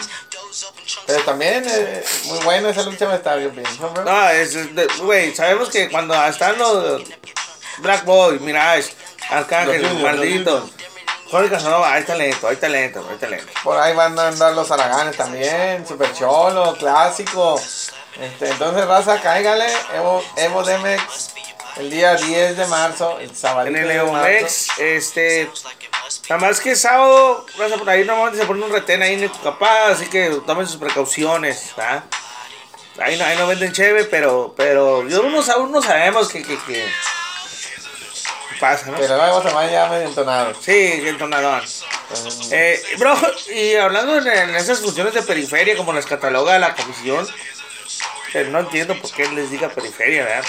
Pero 1.06 1.24
también 1.24 1.64
eh, 1.68 2.04
muy 2.26 2.40
buena 2.40 2.70
esa 2.70 2.84
lucha 2.84 3.08
me 3.08 3.16
está 3.16 3.36
bien, 3.36 3.52
pienso, 3.52 3.90
bro. 3.90 4.04
No, 4.04 4.30
es, 4.30 4.56
es 4.56 4.76
de- 4.76 4.88
güey, 5.00 5.36
sabemos 5.36 5.70
que 5.70 5.90
cuando 5.90 6.14
están 6.26 6.58
los 6.58 7.04
Black 7.80 8.04
Boy, 8.06 8.40
Mirage, 8.40 8.92
Arcángel, 9.30 9.82
Los 9.84 9.94
Maldito, 10.02 10.60
los 10.60 11.32
Jorge 11.32 11.50
Casanova, 11.50 11.94
hay 11.94 12.04
talento, 12.04 12.48
hay 12.48 12.56
talento, 12.56 13.06
hay 13.10 13.18
talento. 13.18 13.52
Por 13.64 13.78
ahí 13.78 13.94
van 13.94 14.18
a 14.18 14.30
andar 14.30 14.54
los 14.54 14.72
Araganes 14.72 15.18
también, 15.18 15.86
Super 15.86 16.14
Cholo, 16.14 16.76
clásico. 16.78 17.60
Este, 18.20 18.50
entonces, 18.50 18.86
raza, 18.88 19.22
cáigale, 19.22 19.68
Evo, 19.94 20.24
Evo 20.38 20.64
Demex, 20.64 21.32
el 21.80 21.90
día 21.90 22.16
10 22.16 22.58
de 22.58 22.66
marzo, 22.68 23.20
el 23.20 23.36
sábado. 23.36 23.68
En 23.68 23.76
el 23.76 23.88
Neomex, 23.88 24.70
este, 24.80 25.50
nada 26.30 26.42
más 26.48 26.60
que 26.60 26.76
sábado, 26.76 27.46
por 27.78 27.90
ahí 27.90 28.04
normalmente 28.06 28.40
se 28.42 28.46
pone 28.48 28.64
un 28.66 28.72
retén 28.72 29.02
ahí 29.02 29.14
en 29.14 29.24
el 29.24 29.32
capaz, 29.44 29.88
así 29.92 30.08
que 30.08 30.30
tomen 30.46 30.68
sus 30.68 30.78
precauciones, 30.78 31.74
¿verdad? 31.78 32.04
Ahí 33.00 33.18
no, 33.18 33.26
ahí 33.26 33.38
no 33.38 33.46
venden 33.48 33.72
cheve, 33.74 34.06
pero, 34.06 34.54
pero 34.58 35.08
yo 35.08 35.22
sab- 35.44 35.58
uno 35.62 35.82
sabemos 35.84 36.30
que, 36.30 36.42
que, 36.44 36.58
que 36.64 36.84
pasa, 38.60 38.88
¿no? 38.88 38.98
Pero 38.98 39.42
se 39.44 39.54
van 39.54 39.70
ya 39.70 39.86
medio 39.88 40.08
entonados. 40.08 40.58
Sí, 40.62 41.04
entonadón. 41.06 41.62
Eh, 42.52 42.82
bro, 42.98 43.16
y 43.54 43.76
hablando 43.76 44.18
en, 44.18 44.28
en 44.28 44.56
esas 44.56 44.80
funciones 44.80 45.14
de 45.14 45.22
periferia, 45.22 45.78
como 45.78 45.94
las 45.94 46.08
cataloga 46.08 46.58
la 46.58 46.74
comisión, 46.74 47.28
eh, 48.34 48.48
no 48.50 48.60
entiendo 48.62 49.00
por 49.00 49.12
qué 49.12 49.28
les 49.30 49.52
diga 49.52 49.70
periferia, 49.70 50.24
¿verdad? 50.26 50.44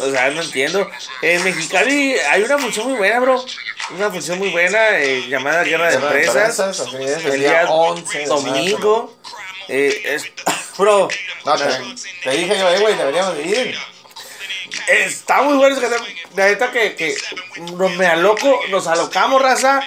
O 0.00 0.10
sea, 0.10 0.30
no 0.30 0.42
entiendo. 0.42 0.90
En 1.22 1.44
Mexicali 1.44 2.16
hay 2.30 2.42
una 2.42 2.58
función 2.58 2.88
muy 2.88 2.96
buena, 2.98 3.20
bro. 3.20 3.44
Una 3.90 4.10
función 4.10 4.38
muy 4.38 4.50
buena 4.50 4.98
eh, 4.98 5.26
llamada 5.28 5.62
Guerra 5.64 5.90
de 5.90 5.96
Empresas. 5.96 6.58
El 7.24 7.38
día 7.40 7.50
día 7.62 7.70
11 7.70 8.18
de 8.18 8.24
domingo. 8.26 9.16
Eh, 9.68 10.02
es- 10.04 10.32
bro, 10.78 11.08
No, 11.44 11.56
te, 11.56 11.64
te 12.22 12.30
dije 12.36 12.58
yo, 12.58 12.68
eh, 12.70 12.78
güey, 12.80 12.96
deberíamos 12.96 13.36
de 13.36 13.42
ir. 13.44 13.78
Está 14.88 15.42
muy 15.42 15.56
bueno. 15.56 15.78
La 16.36 16.46
neta 16.46 16.70
que, 16.72 16.94
que 16.96 17.16
nos 17.72 17.90
me 17.92 18.06
aloco, 18.06 18.60
nos 18.70 18.86
alocamos, 18.86 19.40
raza, 19.40 19.80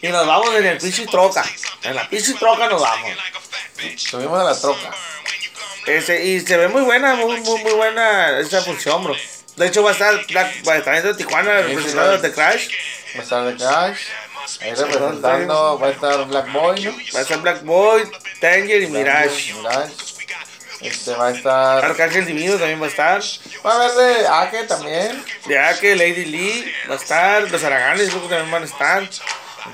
y 0.00 0.08
nos 0.08 0.26
vamos 0.26 0.54
en 0.54 0.64
el 0.66 0.78
pinche 0.78 1.06
troca. 1.06 1.44
En 1.82 1.96
la 1.96 2.08
pinche 2.08 2.34
troca 2.34 2.68
nos 2.68 2.80
vamos. 2.80 3.10
Subimos 3.96 4.38
a 4.40 4.44
la 4.44 4.60
troca. 4.60 4.94
Ese, 5.86 6.22
y 6.24 6.40
se 6.40 6.56
ve 6.56 6.68
muy 6.68 6.82
buena, 6.82 7.14
muy, 7.14 7.40
muy, 7.40 7.62
muy 7.62 7.72
buena 7.72 8.38
esta 8.40 8.60
función, 8.62 9.02
bro. 9.04 9.16
De 9.58 9.66
hecho, 9.66 9.82
va 9.82 9.90
a 9.90 9.92
estar 9.92 10.26
Black, 10.26 10.68
va 10.68 10.72
a 10.74 10.76
estar 10.78 11.02
de 11.02 11.14
Tijuana, 11.14 11.52
representando 11.62 12.18
de 12.18 12.32
Crash. 12.32 12.68
Va 13.14 13.20
a 13.20 13.22
estar 13.22 13.44
de 13.44 13.56
Crash. 13.56 14.00
Ahí 14.60 14.74
representando, 14.74 15.78
va 15.78 15.88
a 15.88 15.90
estar 15.90 16.24
Black 16.26 16.52
Boy, 16.52 16.84
¿no? 16.84 16.92
Va 17.14 17.18
a 17.18 17.22
estar 17.22 17.38
Black 17.38 17.62
Boy, 17.64 18.02
Tanger 18.40 18.82
y 18.82 18.86
Mirage. 18.86 19.52
Mirage. 19.54 19.92
Este 20.80 21.12
va 21.12 21.28
a 21.28 21.30
estar. 21.32 21.84
Arcángel 21.84 22.24
Divino 22.24 22.54
también 22.56 22.80
va 22.80 22.86
a 22.86 22.88
estar. 22.88 23.20
Va 23.66 23.72
a 23.72 23.76
haber 23.76 23.90
de 23.92 24.28
Ake 24.28 24.64
también. 24.64 25.24
Ya 25.48 25.76
que 25.78 25.96
Lady 25.96 26.24
Lee 26.24 26.72
va 26.88 26.94
a 26.94 26.96
estar. 26.98 27.50
Los 27.50 27.64
Araganes 27.64 28.10
creo 28.10 28.22
que 28.22 28.28
también 28.28 28.50
van 28.50 28.62
a 28.62 28.66
estar. 28.66 29.02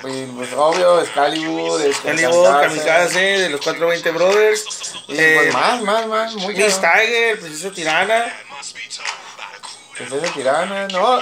Y 0.03 0.25
pues 0.27 0.53
obvio, 0.55 1.03
Excalibur, 1.03 1.81
este, 1.83 2.09
Calibur, 2.09 2.61
Kamikaze. 2.63 3.21
De 3.21 3.49
los 3.51 3.61
420 3.61 4.11
Brothers. 4.13 4.95
Y 5.09 5.15
Eh, 5.19 5.35
pues 5.37 5.53
más, 5.53 5.83
más, 5.83 6.07
más. 6.07 6.35
Muchas. 6.37 6.57
Miss 6.57 6.81
Tiger, 6.81 7.39
Princesa 7.39 7.71
Tirana. 7.71 8.25
Princesa 9.95 10.33
Tirana, 10.33 10.89
no. 10.89 11.21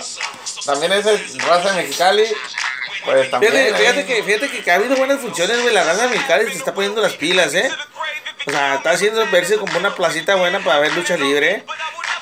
También 0.64 0.92
es 0.92 1.06
el 1.06 1.40
raza 1.40 1.70
de 1.72 1.82
Mexicali. 1.82 2.24
Pues 3.04 3.30
también. 3.30 3.52
Fíjate, 3.52 3.74
fíjate 3.74 4.06
que, 4.06 4.22
fíjate 4.22 4.50
que, 4.50 4.62
que 4.62 4.70
ha 4.70 4.76
habido 4.76 4.96
buenas 4.96 5.20
funciones, 5.20 5.61
güey. 5.62 5.74
La 5.74 5.85
raza 5.85 6.08
mexicana 6.08 6.44
se 6.44 6.56
está 6.56 6.72
poniendo 6.72 7.00
las 7.00 7.14
pilas, 7.14 7.52
¿eh? 7.54 7.70
O 8.46 8.50
sea, 8.50 8.76
está 8.76 8.90
haciendo 8.90 9.24
verse 9.30 9.56
como 9.56 9.76
una 9.78 9.94
placita 9.94 10.35
buena 10.37 10.61
para 10.61 10.80
ver 10.80 10.92
lucha 10.94 11.16
libre. 11.16 11.64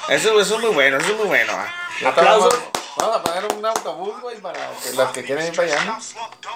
Eso, 0.09 0.41
eso 0.41 0.57
es 0.57 0.61
muy 0.61 0.71
bueno, 0.71 0.99
eso 0.99 1.09
es 1.09 1.17
muy 1.17 1.27
bueno. 1.27 1.53
ah. 1.55 2.09
Aplausos. 2.09 2.55
Vamos, 2.97 3.17
a 3.17 3.23
poner 3.23 3.45
un 3.55 3.65
autobús, 3.65 4.21
güey, 4.21 4.37
para 4.39 4.59
que 4.83 4.93
los 4.93 5.11
que 5.13 5.25
quieren 5.25 5.47
ir 5.47 5.55
para 5.55 5.73
allá, 5.73 5.85
¿no? 5.85 5.99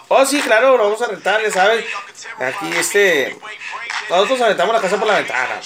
Oh, 0.09 0.27
sí, 0.27 0.43
claro, 0.43 0.77
lo 0.77 0.85
vamos 0.85 1.01
a 1.01 1.07
rentar, 1.07 1.41
¿sabes? 1.51 1.85
Aquí, 2.39 2.71
este. 2.77 3.39
Nosotros 4.11 4.41
aventamos 4.41 4.75
la 4.75 4.81
casa 4.81 4.99
por 4.99 5.09
la 5.09 5.17
ventana. 5.17 5.61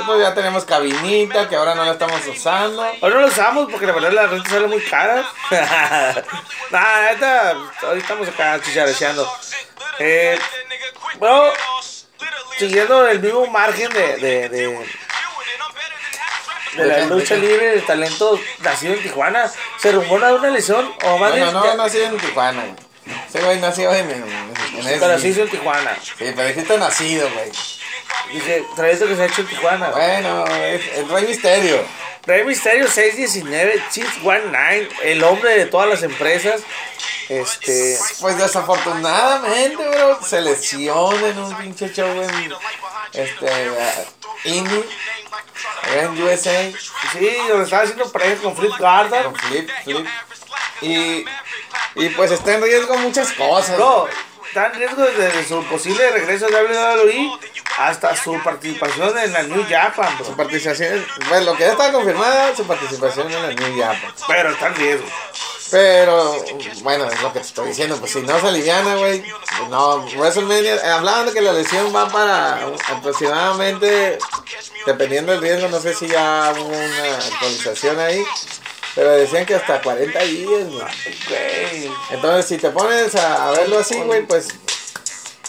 Nosotros 0.00 0.20
ya 0.22 0.34
tenemos 0.34 0.64
cabinita 0.64 1.48
que 1.48 1.56
ahora 1.56 1.74
no 1.74 1.84
la 1.84 1.92
estamos 1.92 2.20
usando. 2.26 2.82
Hoy 2.82 3.10
no 3.10 3.20
lo 3.20 3.26
usamos 3.26 3.70
porque 3.70 3.86
la 3.86 3.92
verdad 3.92 4.12
la 4.12 4.26
renta 4.26 4.50
sale 4.50 4.66
muy 4.66 4.80
cara. 4.82 5.24
Nah, 6.70 7.02
neta, 7.12 7.50
ahorita 7.82 7.96
estamos 7.98 8.28
acá 8.28 8.60
chichareceando. 8.62 9.30
Eh, 9.98 10.38
bueno, 11.18 11.44
siguiendo 12.58 13.06
el 13.08 13.20
mismo 13.20 13.46
margen 13.48 13.92
de, 13.92 14.16
de, 14.16 14.48
de, 14.48 14.86
de 16.76 16.86
la 16.86 17.04
lucha 17.06 17.34
libre, 17.34 17.74
el 17.74 17.84
talento 17.84 18.40
nacido 18.60 18.94
en 18.94 19.02
Tijuana, 19.02 19.50
se 19.78 19.92
rumora 19.92 20.28
de 20.28 20.34
una 20.34 20.48
lesión 20.50 20.92
o 21.04 21.18
más 21.18 21.34
bien. 21.34 21.52
no 21.52 21.64
ya- 21.64 21.74
nació 21.74 22.04
en 22.04 22.16
Tijuana, 22.18 22.62
güey. 22.62 22.90
Ese 23.28 23.40
güey 23.42 23.58
nació 23.58 23.92
en, 23.92 24.08
en, 24.10 24.22
En 24.22 25.00
Pero 25.00 25.18
SG. 25.18 25.20
sí 25.34 25.40
en 25.40 25.48
Tijuana. 25.50 25.96
Sí, 26.02 26.14
pero 26.18 26.44
dijiste 26.48 26.78
nacido, 26.78 27.28
güey. 27.30 27.50
Dije, 28.32 28.64
traes 28.76 29.00
lo 29.00 29.08
que 29.08 29.16
se 29.16 29.22
ha 29.22 29.26
hecho 29.26 29.40
en 29.40 29.48
Tijuana. 29.48 29.90
Bueno, 29.90 30.46
es 30.46 30.82
el 30.96 31.08
Rey 31.08 31.26
Misterio. 31.26 31.84
Rey 32.26 32.44
Misterio 32.44 32.86
619, 32.86 33.82
Chief 33.90 34.22
19, 34.22 34.88
el 35.04 35.24
hombre 35.24 35.58
de 35.58 35.66
todas 35.66 35.88
las 35.88 36.02
empresas. 36.02 36.60
Este. 37.28 37.98
Pues 38.20 38.38
desafortunadamente, 38.38 39.76
bro, 39.76 40.20
se 40.22 40.40
lesiona 40.40 41.28
en 41.28 41.38
un 41.38 41.56
pinche 41.56 41.92
show 41.92 42.08
en 42.22 42.52
este 43.12 43.70
uh, 43.70 44.48
indie, 44.48 44.84
en 45.96 46.22
USA, 46.22 46.72
Sí, 47.12 47.36
lo 47.48 47.62
estaba 47.62 47.82
haciendo 47.82 48.10
pareja 48.10 48.42
con 48.42 48.56
Flip 48.56 48.72
Gardner. 48.78 49.24
con 49.24 49.36
Flip, 49.36 49.70
Flip. 49.84 50.06
Y, 50.82 51.24
y 51.96 52.08
pues 52.10 52.30
está 52.30 52.54
en 52.54 52.62
riesgo 52.62 52.96
muchas 52.98 53.32
cosas. 53.32 53.76
Bro, 53.76 54.08
está 54.50 54.66
en 54.66 54.74
riesgo 54.74 55.04
desde 55.04 55.44
su 55.44 55.62
posible 55.66 56.10
regreso 56.10 56.46
a 56.46 56.48
WWE 56.48 57.38
hasta 57.78 58.16
su 58.16 58.36
participación 58.42 59.16
en 59.16 59.32
la 59.32 59.44
New 59.44 59.64
Japan, 59.68 60.08
Su 60.24 60.34
participación, 60.34 61.06
pues 61.28 61.44
lo 61.44 61.54
que 61.54 61.60
ya 61.60 61.70
está 61.70 61.92
confirmada, 61.92 62.54
su 62.56 62.66
participación 62.66 63.30
en 63.30 63.42
la 63.42 63.52
New 63.52 63.80
Japan. 63.80 64.12
Pero 64.26 64.50
está 64.50 64.66
en 64.66 64.74
riesgo. 64.74 65.06
Pero, 65.70 66.44
bueno, 66.82 67.04
es 67.04 67.22
lo 67.22 67.32
que 67.32 67.38
te 67.38 67.46
estoy 67.46 67.68
diciendo, 67.68 67.96
pues 67.98 68.10
si 68.10 68.22
no 68.22 68.40
se 68.40 68.48
aliviana, 68.48 68.96
güey, 68.96 69.22
pues 69.22 69.68
no, 69.70 69.98
WrestleMania, 70.16 70.74
eh, 70.74 70.90
hablaban 70.90 71.26
de 71.26 71.32
que 71.32 71.40
la 71.40 71.52
lesión 71.52 71.94
va 71.94 72.08
para 72.08 72.60
aproximadamente, 72.88 74.18
dependiendo 74.84 75.30
del 75.30 75.40
riesgo, 75.40 75.68
no 75.68 75.78
sé 75.78 75.94
si 75.94 76.08
ya 76.08 76.52
hubo 76.58 76.66
una 76.66 77.16
actualización 77.18 78.00
ahí, 78.00 78.24
pero 78.94 79.10
decían 79.12 79.46
que 79.46 79.54
hasta 79.54 79.80
40 79.80 80.18
días, 80.20 80.64
güey. 80.68 81.90
Entonces, 82.10 82.46
si 82.46 82.58
te 82.58 82.70
pones 82.70 83.14
a, 83.14 83.48
a 83.48 83.50
verlo 83.52 83.78
así, 83.78 83.96
güey, 84.00 84.26
pues 84.26 84.48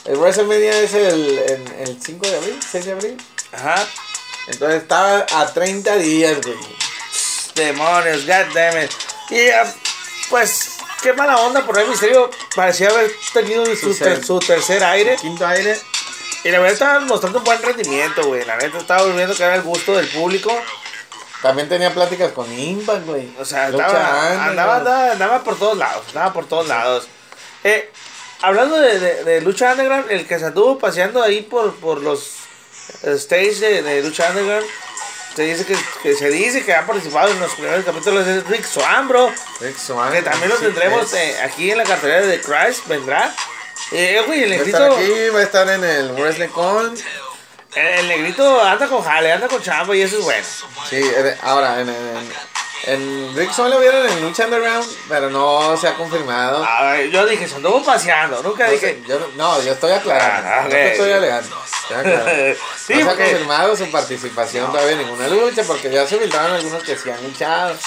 el 0.05 0.17
WrestleMania 0.17 0.79
es 0.81 0.93
el, 0.93 1.39
en- 1.39 1.75
el 1.87 2.01
5 2.01 2.27
de 2.27 2.37
abril, 2.37 2.59
6 2.71 2.85
de 2.85 2.91
abril. 2.91 3.17
Ajá. 3.51 3.87
Entonces 4.47 4.81
estaba 4.81 5.25
a 5.31 5.53
30 5.53 5.95
días, 5.97 6.37
güey. 6.41 6.57
Demonios, 7.55 8.25
goddammit. 8.25 8.91
Y 9.29 9.49
ah, 9.49 9.71
pues, 10.29 10.77
qué 11.01 11.13
mala 11.13 11.37
onda 11.37 11.65
por 11.65 11.75
Rey 11.75 11.87
Misterio. 11.87 12.29
Parecía 12.55 12.89
haber 12.89 13.11
tenido 13.33 13.65
su, 13.65 13.93
Su 13.93 13.95
ter- 13.95 14.15
ser- 14.15 14.25
su 14.25 14.39
tercer 14.39 14.83
aire. 14.83 15.15
Quinto 15.17 15.45
aire. 15.45 15.79
Y 16.43 16.49
la 16.49 16.57
verdad 16.59 16.73
estaba 16.73 16.99
mostrando 17.01 17.37
un 17.39 17.43
buen 17.43 17.61
rendimiento, 17.61 18.23
güey. 18.25 18.43
La 18.45 18.57
neta 18.57 18.79
estaba 18.79 19.03
volviendo 19.03 19.33
a 19.33 19.37
quedar 19.37 19.51
al 19.51 19.61
gusto 19.61 19.95
del 19.95 20.07
público. 20.07 20.51
También 21.41 21.67
tenía 21.69 21.93
pláticas 21.93 22.31
con 22.33 22.51
Impact, 22.51 23.05
güey. 23.05 23.29
O 23.39 23.45
sea, 23.45 23.65
Underground. 23.67 23.97
andaba, 24.49 24.75
andaba, 24.77 25.11
andaba 25.11 25.43
por 25.43 25.57
todos 25.57 25.77
lados. 25.77 26.03
Andaba 26.09 26.33
por 26.33 26.45
todos 26.47 26.67
lados. 26.67 27.07
Eh, 27.63 27.89
hablando 28.41 28.77
de, 28.79 28.99
de, 28.99 29.23
de 29.23 29.41
Lucha 29.41 29.71
Underground, 29.71 30.11
el 30.11 30.27
que 30.27 30.37
se 30.39 30.45
anduvo 30.45 30.77
paseando 30.77 31.21
ahí 31.23 31.41
por, 31.41 31.75
por 31.75 32.01
los 32.01 32.35
stage 33.03 33.55
de, 33.55 33.81
de 33.81 34.03
Lucha 34.03 34.29
Underground. 34.29 34.65
Se 35.35 35.43
dice 35.43 35.65
que, 35.65 35.77
que 36.03 36.13
se 36.13 36.29
dice 36.29 36.65
que 36.65 36.73
ha 36.75 36.85
participado 36.85 37.31
en 37.31 37.39
los 37.39 37.53
primeros 37.53 37.85
capítulos 37.85 38.25
de 38.25 38.41
Rick 38.41 38.65
Swan, 38.65 39.07
bro. 39.07 39.31
Rick 39.61 39.77
Swan, 39.77 40.11
Que 40.11 40.21
también 40.21 40.49
lo 40.49 40.57
sí, 40.57 40.65
tendremos 40.65 41.05
es. 41.05 41.13
eh, 41.13 41.41
aquí 41.41 41.71
en 41.71 41.77
la 41.77 41.85
cartelera 41.85 42.25
de 42.27 42.41
Christ, 42.41 42.85
vendrá. 42.87 43.33
Eh, 43.93 44.21
güey, 44.27 44.43
el 44.43 44.51
Va 44.51 44.63
a 44.63 44.65
estar 44.65 44.91
aquí, 44.91 45.29
va 45.33 45.39
a 45.39 45.43
estar 45.43 45.69
en 45.69 45.83
el 45.85 46.11
WrestleCon. 46.11 46.95
El, 47.75 47.87
el 47.99 48.07
negrito 48.07 48.61
anda 48.61 48.87
con 48.87 49.01
jale, 49.01 49.31
anda 49.31 49.47
con 49.47 49.61
chamba 49.61 49.95
y 49.95 50.01
eso 50.01 50.17
es 50.17 50.23
bueno. 50.23 50.45
Sí, 50.89 51.01
ahora 51.41 51.81
en, 51.81 51.89
en, 51.89 52.33
en 52.83 53.35
Rick 53.35 53.57
lo 53.57 53.79
vieron 53.79 54.07
en 54.07 54.21
Lucha 54.21 54.45
Underground, 54.45 54.87
pero 55.07 55.29
no 55.29 55.77
se 55.77 55.87
ha 55.87 55.93
confirmado. 55.93 56.63
A 56.63 56.83
ver, 56.91 57.09
yo 57.11 57.25
dije, 57.25 57.47
se 57.47 57.55
anduvo 57.55 57.83
paseando, 57.83 58.41
nunca 58.43 58.65
No, 58.65 58.71
dije. 58.71 58.87
sé, 58.87 59.03
yo, 59.07 59.19
no, 59.35 59.61
yo 59.61 59.73
estoy 59.73 59.91
aclarando. 59.91 60.49
Ah, 60.49 60.59
no 60.61 60.65
ok. 60.65 60.71
te 60.71 60.91
estoy 60.93 61.11
alegando. 61.11 61.63
estoy 61.81 61.97
aclarando. 61.97 62.59
Sí, 62.81 62.93
no 62.95 63.05
se 63.05 63.09
ha 63.11 63.15
confirmado 63.15 63.75
su 63.75 63.91
participación 63.91 64.71
todavía 64.71 64.93
en 64.93 64.97
ninguna 64.99 65.27
lucha, 65.27 65.63
porque 65.63 65.89
ya 65.91 66.05
se 66.07 66.17
filtraron 66.17 66.55
algunos 66.55 66.83
que 66.83 66.97
sí 66.97 67.09
han 67.09 67.23
luchado. 67.23 67.77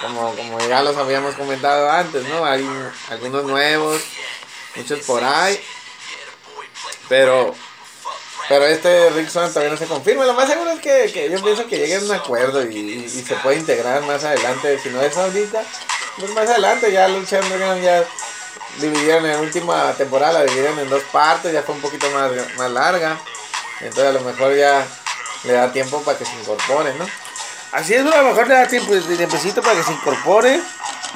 Como, 0.00 0.36
como 0.36 0.58
ya 0.68 0.82
los 0.82 0.96
habíamos 0.96 1.34
comentado 1.34 1.90
antes, 1.90 2.22
¿no? 2.28 2.44
Hay 2.44 2.68
algunos 3.10 3.44
nuevos, 3.44 4.00
muchos 4.76 5.00
por 5.00 5.24
ahí. 5.24 5.58
Pero, 7.08 7.54
pero 8.48 8.66
este 8.66 9.10
Rick 9.10 9.28
Swan 9.28 9.48
todavía 9.48 9.70
no 9.72 9.76
se 9.78 9.86
confirma. 9.86 10.24
Lo 10.24 10.34
más 10.34 10.48
seguro 10.48 10.70
es 10.70 10.80
que, 10.80 11.10
que 11.12 11.30
yo 11.30 11.42
pienso 11.42 11.66
que 11.66 11.78
llegue 11.78 11.96
a 11.96 12.00
un 12.00 12.12
acuerdo 12.12 12.62
y, 12.64 12.76
y- 12.76 13.04
y 13.04 13.08
se 13.08 13.34
puede 13.36 13.56
integrar 13.56 14.02
más 14.02 14.22
adelante. 14.24 14.78
Si 14.82 14.88
no 14.90 15.00
es 15.00 15.16
ahorita, 15.16 15.62
pues 16.18 16.30
más 16.32 16.48
adelante 16.48 16.92
ya 16.92 17.08
Lucha 17.08 17.40
Underground 17.40 17.82
ya 17.82 18.04
dividieron 18.78 19.24
en 19.26 19.32
la 19.32 19.38
última 19.40 19.92
temporada, 19.92 20.34
la 20.40 20.44
dividieron 20.44 20.78
en 20.78 20.90
dos 20.90 21.02
partes, 21.12 21.52
ya 21.52 21.62
fue 21.62 21.74
un 21.74 21.80
poquito 21.80 22.08
más, 22.10 22.30
más 22.56 22.70
larga. 22.70 23.18
Entonces 23.80 24.04
a 24.06 24.12
lo 24.12 24.20
mejor 24.20 24.54
ya 24.56 24.86
le 25.44 25.52
da 25.52 25.72
tiempo 25.72 26.00
para 26.02 26.18
que 26.18 26.24
se 26.24 26.32
incorpore, 26.36 26.94
¿no? 26.94 27.06
Así 27.72 27.92
es, 27.94 28.00
a 28.00 28.22
lo 28.22 28.28
mejor 28.28 28.46
le 28.46 28.54
da 28.54 28.68
tiempo, 28.68 28.94
de 28.94 29.16
tiempecito 29.16 29.60
para 29.62 29.74
que 29.76 29.82
se 29.82 29.92
incorpore. 29.92 30.60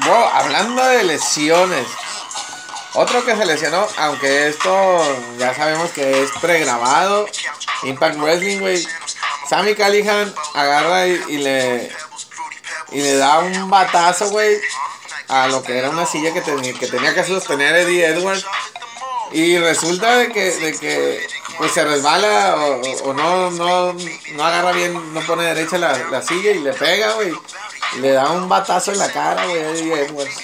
Bro, 0.04 0.28
hablando 0.32 0.84
de 0.84 1.04
lesiones, 1.04 1.86
otro 2.94 3.24
que 3.24 3.36
se 3.36 3.44
lesionó, 3.44 3.86
aunque 3.98 4.48
esto 4.48 5.00
ya 5.38 5.54
sabemos 5.54 5.90
que 5.90 6.22
es 6.22 6.30
pregrabado, 6.40 7.26
Impact 7.82 8.18
Wrestling, 8.18 8.60
güey. 8.60 8.86
Sammy 9.48 9.74
Callihan 9.74 10.34
agarra 10.54 11.06
y, 11.06 11.38
le 11.38 11.90
y 12.90 13.00
le 13.00 13.16
da 13.16 13.38
un 13.38 13.70
batazo, 13.70 14.30
güey, 14.30 14.58
a 15.28 15.48
lo 15.48 15.62
que 15.62 15.78
era 15.78 15.90
una 15.90 16.06
silla 16.06 16.32
que, 16.32 16.40
tenía 16.40 16.72
que 16.74 16.86
tenía 16.86 17.14
que 17.14 17.24
sostener 17.24 17.74
Eddie 17.76 18.06
Edwards. 18.06 18.44
Y 19.32 19.58
resulta 19.58 20.16
de 20.16 20.32
que, 20.32 20.50
de 20.52 20.78
que 20.78 21.26
pues 21.58 21.72
se 21.72 21.84
resbala 21.84 22.56
o, 23.04 23.12
no, 23.12 23.50
no, 23.50 23.92
no 23.92 24.44
agarra 24.44 24.72
bien, 24.72 25.12
no 25.12 25.20
pone 25.22 25.42
derecha 25.44 25.76
la, 25.76 25.96
la 26.10 26.22
silla 26.22 26.52
y 26.52 26.60
le 26.60 26.72
pega, 26.72 27.12
güey. 27.12 27.32
Le 28.00 28.12
da 28.12 28.30
un 28.30 28.48
batazo 28.48 28.92
en 28.92 28.98
la 28.98 29.12
cara, 29.12 29.44
güey, 29.44 29.58
Eddie 29.58 30.02
Edwards. 30.02 30.38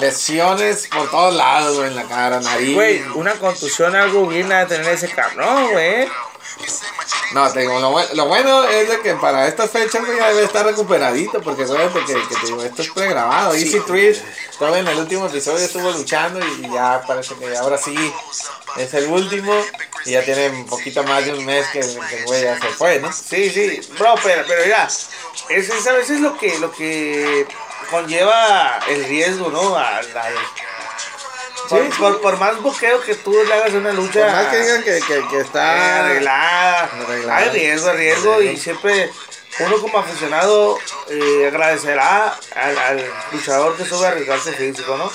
Lesiones 0.00 0.88
por 0.88 1.10
todos 1.10 1.34
lados, 1.34 1.76
güey, 1.76 1.88
en 1.88 1.96
la 1.96 2.04
cara, 2.04 2.40
nariz. 2.40 2.74
Güey, 2.74 3.02
una 3.14 3.34
contusión, 3.34 3.94
algo 3.94 4.26
bien 4.26 4.50
a 4.52 4.66
tener 4.66 4.88
ese 4.88 5.08
cabrón, 5.08 5.72
güey. 5.72 6.08
No, 7.32 7.50
te 7.50 7.60
digo, 7.60 7.78
lo, 7.80 8.14
lo 8.14 8.26
bueno 8.26 8.64
es 8.64 8.88
de 8.88 9.00
que 9.00 9.14
para 9.14 9.48
estas 9.48 9.70
fechas 9.70 10.02
ya 10.06 10.28
debe 10.28 10.44
estar 10.44 10.66
recuperadito, 10.66 11.40
porque 11.40 11.62
acuérdate 11.62 12.00
que, 12.04 12.14
que 12.28 12.34
te 12.34 12.46
digo, 12.46 12.62
esto 12.62 12.82
es 12.82 12.90
pregrabado. 12.90 13.54
Easy 13.54 13.80
Trish, 13.80 14.22
todavía 14.58 14.80
en 14.80 14.88
el 14.88 14.98
último 14.98 15.26
episodio 15.26 15.64
estuvo 15.64 15.90
luchando 15.92 16.40
y, 16.40 16.70
ya 16.70 17.02
parece 17.06 17.34
que 17.36 17.56
ahora 17.56 17.78
sí 17.78 17.94
es 18.76 18.92
el 18.94 19.06
último. 19.06 19.52
Y 20.04 20.10
ya 20.12 20.24
tiene 20.24 20.50
un 20.50 20.66
poquito 20.66 21.02
más 21.04 21.24
de 21.24 21.32
un 21.32 21.44
mes 21.44 21.66
que, 21.68 21.80
el 21.80 22.24
güey 22.26 22.42
ya 22.42 22.60
se 22.60 22.68
fue, 22.68 22.98
¿no? 23.00 23.10
Sí, 23.12 23.48
sí, 23.50 23.80
bro, 23.98 24.14
pero, 24.22 24.44
pero 24.46 24.64
mira, 24.64 24.86
es, 24.86 25.68
es 25.70 25.86
a 25.86 25.92
veces 25.92 26.20
lo 26.20 26.36
que, 26.36 26.58
lo 26.58 26.70
que 26.72 27.46
conlleva 27.90 28.78
el 28.88 29.04
riesgo, 29.04 29.50
¿no? 29.50 29.76
Al, 29.76 30.16
al- 30.16 30.34
por, 31.68 31.78
Sí, 31.80 31.88
sí. 31.92 31.98
por- 31.98 32.20
por 32.20 32.36
más 32.38 32.60
boqueo 32.60 33.00
que 33.02 33.14
tú 33.14 33.32
le 33.46 33.54
hagas 33.54 33.72
a 33.74 33.76
una 33.78 33.92
lucha 33.92 34.20
Por 34.20 34.32
más 34.32 34.46
que 34.46 34.58
digan 34.60 34.82
que, 34.82 35.00
que, 35.00 35.28
que 35.28 35.40
está... 35.40 36.00
arreglada, 36.00 36.84
arreglada. 36.84 37.36
hay 37.38 37.48
riesgo, 37.50 37.92
riesgo 37.92 38.42
y 38.42 38.56
siempre 38.56 39.10
uno 39.60 39.78
como 39.80 39.98
aficionado 39.98 40.78
eh, 41.08 41.46
agradecerá 41.48 42.36
al, 42.56 42.78
al 42.78 43.10
luchador 43.32 43.76
que 43.76 43.84
sube 43.84 44.06
a 44.06 44.08
arriesgar 44.10 44.38
su 44.40 44.52
físico, 44.52 44.96
¿no? 44.96 45.10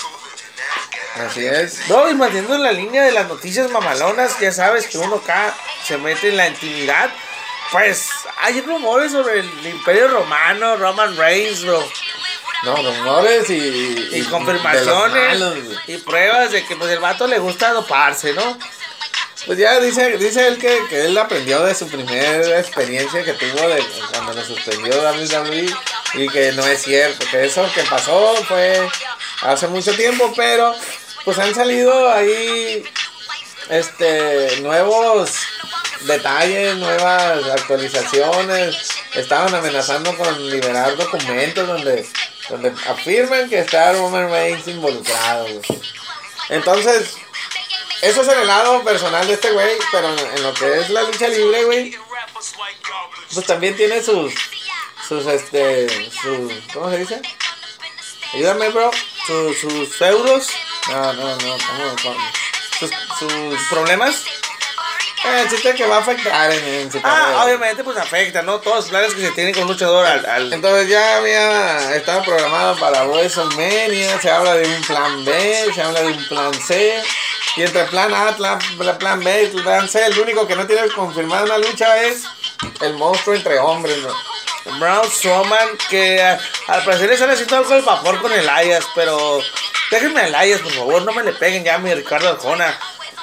Así 1.26 1.46
es. 1.46 1.90
No, 1.90 2.08
y 2.10 2.14
manteniendo 2.14 2.56
en 2.56 2.64
la 2.64 2.72
línea 2.72 3.04
de 3.04 3.12
las 3.12 3.28
noticias 3.28 3.70
mamalonas, 3.72 4.40
ya 4.40 4.52
sabes 4.52 4.86
que 4.88 5.00
uno 5.00 5.16
acá 5.16 5.54
se 5.84 5.98
mete 5.98 6.30
en 6.30 6.38
la 6.38 6.48
intimidad. 6.48 7.10
Pues 7.72 8.08
hay 8.40 8.62
rumores 8.62 9.12
sobre 9.12 9.40
el 9.40 9.66
Imperio 9.68 10.08
Romano, 10.10 10.78
Roman 10.78 11.18
Reigns, 11.18 11.66
bro. 11.66 11.84
No, 12.64 12.76
rumores 12.76 13.50
y... 13.50 14.10
Y 14.12 14.24
confirmaciones 14.30 15.42
y 15.88 15.98
pruebas 15.98 16.52
de 16.52 16.66
que 16.66 16.76
pues 16.76 16.90
el 16.92 17.00
vato 17.00 17.28
le 17.28 17.40
gusta 17.40 17.72
doparse, 17.72 18.34
¿no? 18.34 18.58
Pues 19.46 19.60
ya 19.60 19.80
dice, 19.80 20.18
dice 20.18 20.48
él 20.48 20.58
que, 20.58 20.78
que 20.90 21.06
él 21.06 21.18
aprendió 21.18 21.64
de 21.64 21.74
su 21.74 21.88
primera 21.88 22.60
experiencia 22.60 23.24
que 23.24 23.34
tuvo 23.34 23.70
de 23.70 23.82
cuando 24.12 24.34
lo 24.34 24.44
suspendió 24.44 24.94
WWE 25.00 25.74
y 26.16 26.28
que 26.28 26.52
no 26.54 26.66
es 26.68 26.82
cierto, 26.82 27.26
que 27.32 27.46
eso 27.46 27.66
que 27.74 27.84
pasó 27.84 28.36
fue 28.48 28.90
hace 29.44 29.68
mucho 29.68 29.96
tiempo, 29.96 30.34
pero 30.36 30.76
pues 31.24 31.38
han 31.38 31.54
salido 31.54 32.12
ahí 32.12 32.84
este 33.70 34.60
nuevos 34.62 35.32
detalles, 36.02 36.76
nuevas 36.78 37.44
actualizaciones, 37.50 38.76
estaban 39.14 39.54
amenazando 39.54 40.16
con 40.16 40.50
liberar 40.50 40.96
documentos 40.96 41.68
donde, 41.68 42.06
donde 42.50 42.70
afirman 42.88 43.50
que 43.50 43.60
está 43.60 43.94
Roman 43.94 44.30
Reigns 44.30 44.68
involucrado. 44.68 45.48
Entonces, 46.50 47.16
eso 48.02 48.22
es 48.22 48.28
en 48.28 48.40
el 48.40 48.48
lado 48.48 48.84
personal 48.84 49.28
de 49.28 49.34
este 49.34 49.52
güey, 49.52 49.78
pero 49.92 50.08
en, 50.10 50.44
lo 50.44 50.54
que 50.54 50.80
es 50.80 50.90
la 50.90 51.04
lucha 51.04 51.28
libre, 51.28 51.64
güey, 51.66 51.98
pues 53.34 53.46
también 53.46 53.76
tiene 53.76 54.02
sus, 54.02 54.34
sus, 55.08 55.26
este, 55.26 55.88
sus, 56.12 56.54
¿cómo 56.74 56.90
se 56.90 56.98
dice? 57.00 57.22
Ayúdame, 58.34 58.70
bro. 58.70 58.92
Sus, 59.26 59.58
sus 59.58 59.96
feudos. 59.96 60.50
No, 60.90 61.14
no, 61.14 61.36
no, 61.36 61.38
¿cómo, 61.38 61.96
cómo? 62.04 62.32
sus, 62.80 62.92
sus 63.20 63.62
problemas. 63.70 64.24
El 65.26 65.50
chiste 65.50 65.70
es 65.70 65.76
que 65.76 65.86
va 65.88 65.98
a 65.98 66.00
afectar 66.00 66.52
en, 66.52 66.64
en 66.64 66.92
su 66.92 67.00
Ah, 67.04 67.44
obviamente 67.44 67.84
pues 67.84 67.98
afecta, 67.98 68.42
¿no? 68.44 68.60
Todos 68.60 68.78
los 68.78 68.86
planes 68.90 69.14
que 69.16 69.22
se 69.22 69.32
tienen 69.32 69.54
con 69.54 69.64
un 69.64 69.70
luchador 69.70 70.06
al... 70.06 70.26
al- 70.26 70.54
Entonces 70.54 70.88
ya 70.88 71.18
había 71.18 71.96
estaba 71.96 72.24
programado 72.24 72.78
para 72.80 73.04
WrestleMania, 73.06 74.20
se 74.22 74.30
habla 74.30 74.54
de 74.56 74.68
un 74.68 74.82
plan 74.84 75.26
B, 75.26 75.72
se 75.74 75.82
habla 75.82 76.02
de 76.02 76.08
un 76.08 76.28
plan 76.28 76.54
C, 76.54 77.02
y 77.56 77.64
entre 77.64 77.84
plan 77.86 78.14
A, 78.14 78.36
plan, 78.38 78.60
plan 79.00 79.24
B 79.24 79.52
y 79.54 79.62
plan 79.62 79.90
C, 79.90 80.06
el 80.06 80.20
único 80.20 80.48
que 80.48 80.56
no 80.56 80.66
tiene 80.68 80.88
confirmada 80.90 81.44
una 81.46 81.58
lucha 81.58 82.02
es 82.04 82.24
el 82.82 82.94
monstruo 82.94 83.36
entre 83.36 83.58
hombres, 83.60 83.98
¿no? 83.98 84.78
Braun 84.80 85.10
Strowman, 85.10 85.70
que 85.90 86.22
a- 86.22 86.40
al 86.68 86.84
parecer 86.84 87.08
le 87.08 87.14
están 87.16 87.30
haciendo 87.32 87.58
algo 87.58 87.74
al 87.74 87.82
vapor 87.82 88.22
con 88.22 88.32
Elias, 88.32 88.86
pero 88.94 89.42
déjenme 89.90 90.22
a 90.22 90.28
Elias, 90.28 90.62
por 90.62 90.72
favor, 90.74 91.02
no 91.02 91.12
me 91.14 91.24
le 91.24 91.34
peguen 91.34 91.64
ya 91.64 91.76
a 91.76 91.80
mi 91.80 91.94
Ricardo 91.94 92.30
Arjona. 92.30 92.78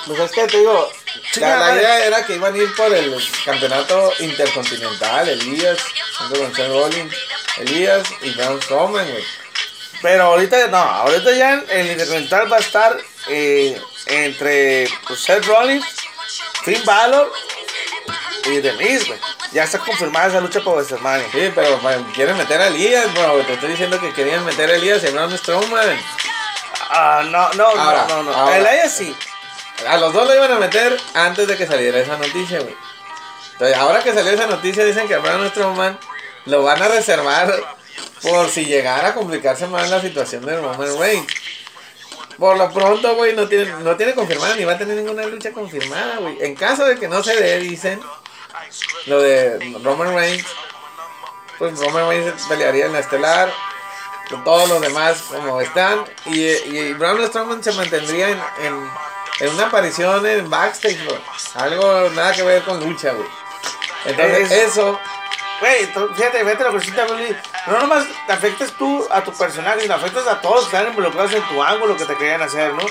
Pues 0.06 0.20
es 0.20 0.30
que 0.32 0.46
te 0.46 0.58
digo, 0.58 0.90
la, 1.36 1.74
idea 1.74 2.04
era 2.04 2.26
que 2.26 2.34
iban 2.34 2.54
a 2.54 2.58
ir 2.58 2.74
por 2.74 2.92
el 2.92 3.16
campeonato 3.44 4.12
intercontinental, 4.18 5.28
Elías, 5.28 5.78
junto 6.18 6.40
con 6.40 6.54
Seth 6.54 6.68
Rollins, 6.68 7.14
Elías 7.58 8.02
y 8.20 8.30
Braun 8.32 8.60
Strowman, 8.60 9.10
güey. 9.10 9.24
Pero 10.02 10.24
ahorita 10.24 10.66
no, 10.66 10.76
ahorita 10.76 11.32
ya 11.32 11.64
el 11.70 11.86
Intercontinental 11.86 12.52
va 12.52 12.58
a 12.58 12.60
estar 12.60 12.94
eh, 13.28 13.80
entre 14.06 14.86
pues, 15.06 15.20
Seth 15.20 15.46
Rollins, 15.46 15.86
Finn 16.62 16.84
Balor 16.84 17.32
y 18.44 18.60
The 18.60 18.72
Miz, 18.74 19.06
güey. 19.06 19.18
Ya 19.52 19.64
está 19.64 19.78
confirmada 19.78 20.26
esa 20.26 20.40
lucha 20.42 20.60
por 20.60 20.74
WrestleMania. 20.74 21.26
Sí, 21.32 21.50
pero 21.54 21.78
bueno, 21.78 22.06
quieren 22.14 22.36
meter 22.36 22.60
a 22.60 22.66
Elías, 22.66 23.14
bro. 23.14 23.38
Te 23.46 23.54
estoy 23.54 23.70
diciendo 23.70 23.98
que 23.98 24.12
querían 24.12 24.44
meter 24.44 24.68
a 24.68 24.74
Elías 24.74 25.02
y 25.02 25.06
a 25.06 25.10
Braun 25.12 25.38
Strowman. 25.38 25.98
Ah, 26.90 27.22
no, 27.24 27.50
no, 27.54 27.66
Ahora, 27.68 28.06
no, 28.08 28.22
no, 28.24 28.30
no. 28.30 28.36
ahora. 28.36 28.58
Elias 28.58 28.94
sí. 28.94 29.16
A 29.88 29.98
los 29.98 30.12
dos 30.12 30.26
lo 30.26 30.34
iban 30.34 30.52
a 30.52 30.58
meter 30.58 30.96
antes 31.14 31.46
de 31.46 31.56
que 31.56 31.66
saliera 31.66 31.98
esa 31.98 32.16
noticia, 32.16 32.60
güey. 32.60 32.74
Entonces, 33.52 33.76
ahora 33.76 34.02
que 34.02 34.12
salió 34.12 34.32
esa 34.32 34.46
noticia, 34.46 34.84
dicen 34.84 35.06
que 35.06 35.16
Braun 35.18 35.48
Strowman 35.50 35.98
lo 36.46 36.62
van 36.62 36.82
a 36.82 36.88
reservar 36.88 37.54
por 38.22 38.48
si 38.48 38.64
llegara 38.64 39.08
a 39.08 39.14
complicarse 39.14 39.66
más 39.66 39.90
la 39.90 40.00
situación 40.00 40.44
de 40.44 40.56
Roman 40.56 40.98
Reigns. 40.98 41.26
Por 42.38 42.56
lo 42.56 42.72
pronto, 42.72 43.14
güey, 43.14 43.34
no 43.34 43.46
tiene, 43.46 43.66
no 43.82 43.96
tiene 43.96 44.14
confirmada 44.14 44.56
ni 44.56 44.64
va 44.64 44.72
a 44.72 44.78
tener 44.78 44.96
ninguna 44.96 45.24
lucha 45.26 45.52
confirmada, 45.52 46.16
güey. 46.16 46.38
En 46.40 46.54
caso 46.56 46.84
de 46.84 46.98
que 46.98 47.06
no 47.06 47.22
se 47.22 47.36
dé, 47.36 47.58
dicen, 47.60 48.00
lo 49.06 49.20
de 49.20 49.78
Roman 49.82 50.14
Reigns, 50.14 50.46
pues 51.58 51.78
Roman 51.78 52.08
Reigns 52.08 52.42
pelearía 52.48 52.86
en 52.86 52.92
la 52.92 52.98
estelar, 53.00 53.52
con 54.30 54.42
todos 54.42 54.68
los 54.68 54.80
demás 54.80 55.18
como 55.30 55.60
están, 55.60 56.04
y, 56.26 56.40
y 56.40 56.92
Braun 56.94 57.24
Strowman 57.26 57.62
se 57.62 57.72
mantendría 57.72 58.30
en, 58.30 58.38
en, 58.62 58.90
en 59.40 59.48
una 59.54 59.66
aparición 59.66 60.24
en 60.26 60.48
backstage, 60.48 61.04
bro. 61.04 61.18
Algo 61.56 62.10
nada 62.10 62.32
que 62.32 62.42
ver 62.42 62.62
con 62.62 62.80
lucha, 62.80 63.12
güey. 63.12 63.28
Entonces, 64.06 64.50
Es- 64.50 64.70
eso, 64.72 64.98
Güey, 65.60 65.86
fíjate, 66.16 66.44
fíjate 66.44 66.64
que 66.72 66.80
sienta, 66.80 67.06
Willy. 67.06 67.34
No 67.68 67.78
nomás 67.78 68.04
te 68.26 68.32
afectas 68.32 68.72
tú 68.72 69.06
a 69.10 69.22
tu 69.22 69.32
personaje, 69.32 69.82
sino 69.82 69.94
afectas 69.94 70.26
a 70.26 70.40
todos 70.40 70.66
que 70.68 70.76
están 70.76 70.88
involucrados 70.90 71.32
en 71.32 71.42
tu 71.44 71.62
ángulo 71.62 71.96
que 71.96 72.04
te 72.04 72.16
querían 72.16 72.42
hacer, 72.42 72.74
¿no? 72.74 72.82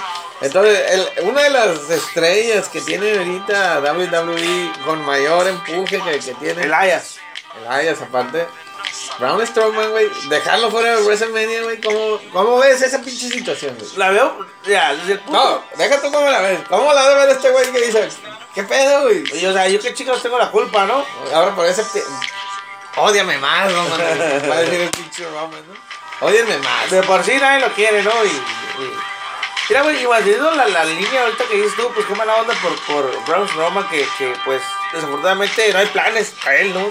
Entonces, 0.42 0.80
el- 0.92 1.26
una 1.26 1.44
de 1.44 1.50
las 1.52 1.90
estrellas 1.90 2.70
que 2.70 2.82
tiene 2.82 3.18
ahorita 3.18 3.80
WWE 3.82 4.72
con 4.86 5.06
mayor 5.06 5.48
empuje 5.50 6.00
que, 6.02 6.20
que 6.20 6.34
tiene 6.36 6.64
Elias. 6.64 7.18
Elias, 7.70 8.02
aparte, 8.02 8.48
Braun 9.20 9.46
Strowman, 9.46 9.92
güey, 9.92 10.10
dejarlo 10.30 10.72
fuera 10.72 10.96
de 10.96 11.04
WrestleMania, 11.04 11.64
güey, 11.64 11.80
¿cómo, 11.82 12.20
¿cómo 12.32 12.58
ves 12.60 12.82
esa 12.82 13.00
pinche 13.02 13.30
situación, 13.30 13.76
güey? 13.80 13.92
La 13.96 14.10
veo, 14.10 14.46
ya, 14.66 14.94
desde 14.96 15.14
el 15.14 15.20
punto. 15.20 15.40
No, 15.40 15.78
deja 15.78 16.02
tú 16.02 16.12
cómo 16.12 16.30
la 16.30 16.42
ves. 16.42 16.60
¿Cómo 16.68 16.92
la 16.94 17.04
debe 17.10 17.26
ver 17.26 17.30
este 17.36 17.50
güey 17.52 17.72
que 17.72 17.82
dice, 17.82 18.10
qué 18.56 18.64
pedo, 18.64 19.04
güey? 19.04 19.24
Y, 19.40 19.46
o 19.46 19.54
sea, 19.54 19.68
yo 19.70 19.80
qué 19.80 19.94
chicos 19.94 20.22
tengo 20.22 20.38
la 20.40 20.50
culpa, 20.52 20.86
¿no? 20.86 21.06
Ahora 21.34 21.56
por 21.56 21.66
ese. 21.66 21.84
Ódiame 22.96 23.38
más, 23.38 23.72
Roman. 23.72 24.00
Va 24.50 24.56
a 24.56 24.60
decir 24.62 24.82
el 24.82 24.90
pinche 24.90 25.26
Roman, 25.30 25.62
¿no? 25.68 26.28
Ódiame 26.28 26.58
más. 26.60 26.90
De 26.92 27.02
por 27.04 27.24
sí 27.24 27.34
nadie 27.40 27.60
lo 27.68 27.74
quiere, 27.74 28.02
¿no? 28.04 28.12
Y, 28.24 28.28
y- 28.28 28.94
mira, 29.70 29.82
güey, 29.84 30.02
igual 30.02 30.24
viendo 30.24 30.52
la, 30.52 30.68
la 30.68 30.86
línea 30.86 31.22
ahorita 31.24 31.44
que 31.46 31.56
dices 31.58 31.76
tú, 31.76 31.90
pues 31.94 32.06
qué 32.06 32.16
mala 32.16 32.36
onda 32.36 32.54
por, 32.62 32.76
por 32.86 33.26
Braun 33.26 33.48
Strowman, 33.50 33.88
que, 33.90 34.08
que 34.18 34.34
pues 34.46 34.62
desafortunadamente 34.92 35.72
no 35.74 35.80
hay 35.80 35.86
planes 35.88 36.34
para 36.44 36.58
él, 36.58 36.74
¿no? 36.74 36.90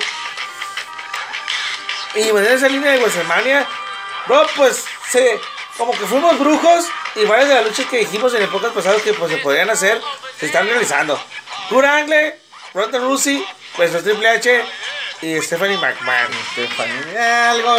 Y 2.14 2.28
en 2.28 2.38
esa 2.38 2.68
línea 2.68 2.92
de 2.92 2.98
WrestleMania, 2.98 3.66
bro, 4.26 4.46
pues 4.56 4.84
se, 5.10 5.40
como 5.76 5.92
que 5.92 6.06
fuimos 6.06 6.38
brujos 6.38 6.86
y 7.14 7.24
varias 7.24 7.48
de 7.48 7.54
las 7.54 7.64
luchas 7.64 7.86
que 7.86 7.98
dijimos 7.98 8.34
en 8.34 8.42
épocas 8.42 8.72
pasadas 8.72 9.02
que 9.02 9.14
pues 9.14 9.32
se 9.32 9.38
podrían 9.38 9.70
hacer, 9.70 10.00
se 10.38 10.46
están 10.46 10.66
realizando. 10.66 11.18
Kurt 11.68 11.86
Angle, 11.86 12.38
Ronda 12.74 12.98
Rousey, 12.98 13.44
pues 13.76 13.94
el 13.94 14.02
Triple 14.02 14.28
H 14.28 14.64
y 15.22 15.40
Stephanie 15.40 15.78
McMahon. 15.78 16.32
Stephanie, 16.52 17.18
algo. 17.18 17.76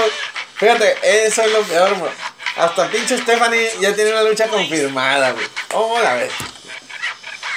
Fíjate, 0.55 1.25
eso 1.25 1.41
es 1.43 1.51
lo 1.51 1.61
peor, 1.63 1.95
bro. 1.99 2.11
Hasta 2.57 2.87
pinche 2.87 3.17
Stephanie 3.17 3.69
ya 3.79 3.93
tiene 3.93 4.11
una 4.11 4.23
lucha 4.23 4.47
confirmada, 4.47 5.31
güey. 5.31 5.45
¿Cómo 5.71 5.99
la 5.99 6.13
ves? 6.15 6.31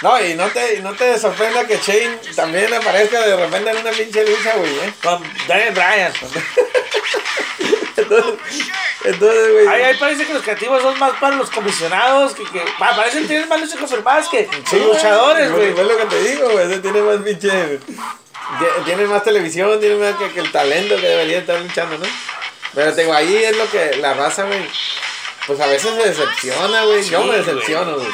No, 0.02 0.20
y 0.22 0.34
no 0.34 0.46
te, 0.48 0.80
no 0.82 0.92
te 0.94 1.18
sorprenda 1.18 1.66
que 1.66 1.78
Shane 1.78 2.18
también 2.34 2.72
aparezca 2.74 3.20
de 3.26 3.34
repente 3.36 3.70
en 3.70 3.76
una 3.78 3.90
pinche 3.92 4.24
lucha, 4.28 4.54
güey, 4.56 4.70
¿eh? 4.80 4.92
Con 5.02 5.22
Daniel 5.48 5.72
Bryan. 5.72 6.12
Entonces, 7.96 8.34
entonces, 9.04 9.52
güey. 9.52 9.66
Ahí, 9.68 9.82
ahí 9.84 9.96
parece 9.96 10.26
que 10.26 10.34
los 10.34 10.42
creativos 10.42 10.82
son 10.82 10.98
más 10.98 11.12
para 11.18 11.36
los 11.36 11.50
comisionados, 11.50 12.34
que, 12.34 12.44
que 12.44 12.60
pa- 12.78 12.94
parecen 12.94 13.26
tener 13.26 13.46
más 13.46 13.60
luchas 13.60 13.78
confirmadas 13.80 14.28
que 14.28 14.48
Sí, 14.68 14.78
luchadores, 14.78 15.50
güey. 15.50 15.68
Es 15.70 15.78
lo 15.78 15.96
que 15.96 16.04
te 16.04 16.20
digo, 16.28 16.50
güey. 16.50 16.80
Tiene 16.82 17.00
más 17.00 17.16
pinche. 17.22 17.48
tie- 17.80 18.84
Tiene 18.84 19.06
más 19.06 19.24
televisión, 19.24 19.80
tiene 19.80 19.96
más 19.96 20.14
que, 20.16 20.28
que 20.30 20.40
el 20.40 20.52
talento 20.52 20.96
que 20.96 21.06
debería 21.08 21.38
estar 21.38 21.58
luchando, 21.58 21.96
¿no? 21.98 22.06
Pero 22.74 22.92
te 22.94 23.00
digo, 23.02 23.14
ahí 23.14 23.34
es 23.36 23.56
lo 23.56 23.68
que 23.70 23.96
la 23.96 24.12
raza, 24.14 24.44
güey. 24.44 24.60
Pues 25.46 25.58
a 25.60 25.66
veces 25.66 25.94
se 25.94 26.08
decepciona, 26.08 26.84
güey. 26.84 27.02
Yo 27.08 27.24
me 27.24 27.38
decepciono, 27.38 27.94
güey. 27.96 28.08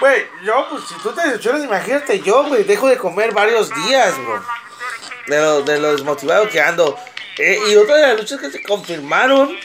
Güey, 0.00 0.26
yo, 0.42 0.66
pues 0.70 0.84
si 0.88 0.94
tú 1.02 1.10
te 1.12 1.22
decepcionas, 1.22 1.64
imagínate 1.64 2.20
yo, 2.20 2.44
güey, 2.44 2.64
dejo 2.64 2.88
de 2.88 2.98
comer 2.98 3.32
varios 3.32 3.70
días, 3.86 4.14
bro. 4.18 4.44
De 5.26 5.40
lo, 5.40 5.62
de 5.62 5.78
lo 5.80 5.92
desmotivado 5.92 6.48
que 6.48 6.60
ando. 6.60 6.98
Eh, 7.38 7.58
y 7.68 7.76
otra 7.76 7.96
de 7.96 8.02
las 8.02 8.16
luchas 8.18 8.38
que 8.40 8.50
se 8.50 8.62
confirmaron, 8.62 9.56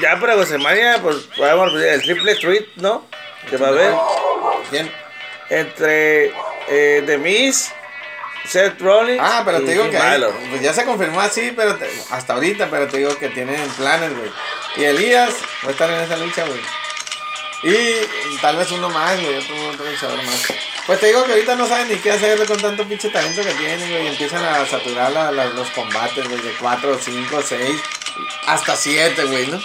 ya 0.00 0.18
para 0.18 0.34
WrestleMania, 0.36 1.00
pues 1.02 1.16
podemos 1.36 1.72
el 1.74 2.02
triple 2.02 2.34
threat, 2.36 2.64
¿no? 2.76 3.06
Que 3.48 3.56
va 3.58 3.66
a 3.68 3.70
haber 3.70 3.94
¿Quién? 4.70 4.90
entre 5.50 6.32
eh, 6.68 7.02
The 7.06 7.18
Miz, 7.18 7.72
Seth 8.46 8.80
Rollins. 8.80 9.20
Ah, 9.22 9.42
pero 9.44 9.60
y 9.60 9.64
te 9.66 9.72
digo 9.72 9.90
que 9.90 9.98
ahí, 9.98 10.22
pues 10.50 10.62
ya 10.62 10.72
se 10.72 10.84
confirmó 10.84 11.20
así, 11.20 11.52
pero 11.54 11.76
te- 11.76 11.90
hasta 12.10 12.32
ahorita, 12.34 12.68
pero 12.70 12.88
te 12.88 12.98
digo 12.98 13.16
que 13.18 13.28
tienen 13.28 13.68
planes, 13.70 14.16
güey. 14.16 14.30
Y 14.76 14.84
Elías 14.84 15.34
va 15.64 15.68
a 15.68 15.72
estar 15.72 15.90
en 15.90 16.00
esa 16.00 16.16
lucha, 16.16 16.44
güey. 16.46 16.60
Y 17.62 18.36
tal 18.40 18.56
vez 18.56 18.70
uno 18.72 18.88
más, 18.90 19.20
güey, 19.20 19.36
otro, 19.38 19.54
otro 19.70 19.84
luchador 19.90 20.22
más. 20.24 20.46
Pues 20.86 20.98
te 20.98 21.06
digo 21.06 21.24
que 21.24 21.32
ahorita 21.32 21.54
no 21.54 21.66
saben 21.68 21.88
ni 21.88 21.96
qué 21.96 22.10
hacer 22.10 22.44
con 22.46 22.60
tanto 22.60 22.84
pinche 22.84 23.08
talento 23.08 23.40
que 23.42 23.54
tienen, 23.54 23.88
güey. 23.88 24.04
y 24.04 24.08
Empiezan 24.08 24.44
a 24.44 24.66
saturar 24.66 25.12
la- 25.12 25.30
la- 25.30 25.44
los 25.46 25.70
combates, 25.70 26.28
güey, 26.28 26.40
de 26.42 26.52
4, 26.58 26.98
5, 27.00 27.40
6, 27.40 27.80
hasta 28.46 28.74
7, 28.76 29.24
güey, 29.24 29.46
¿no? 29.46 29.60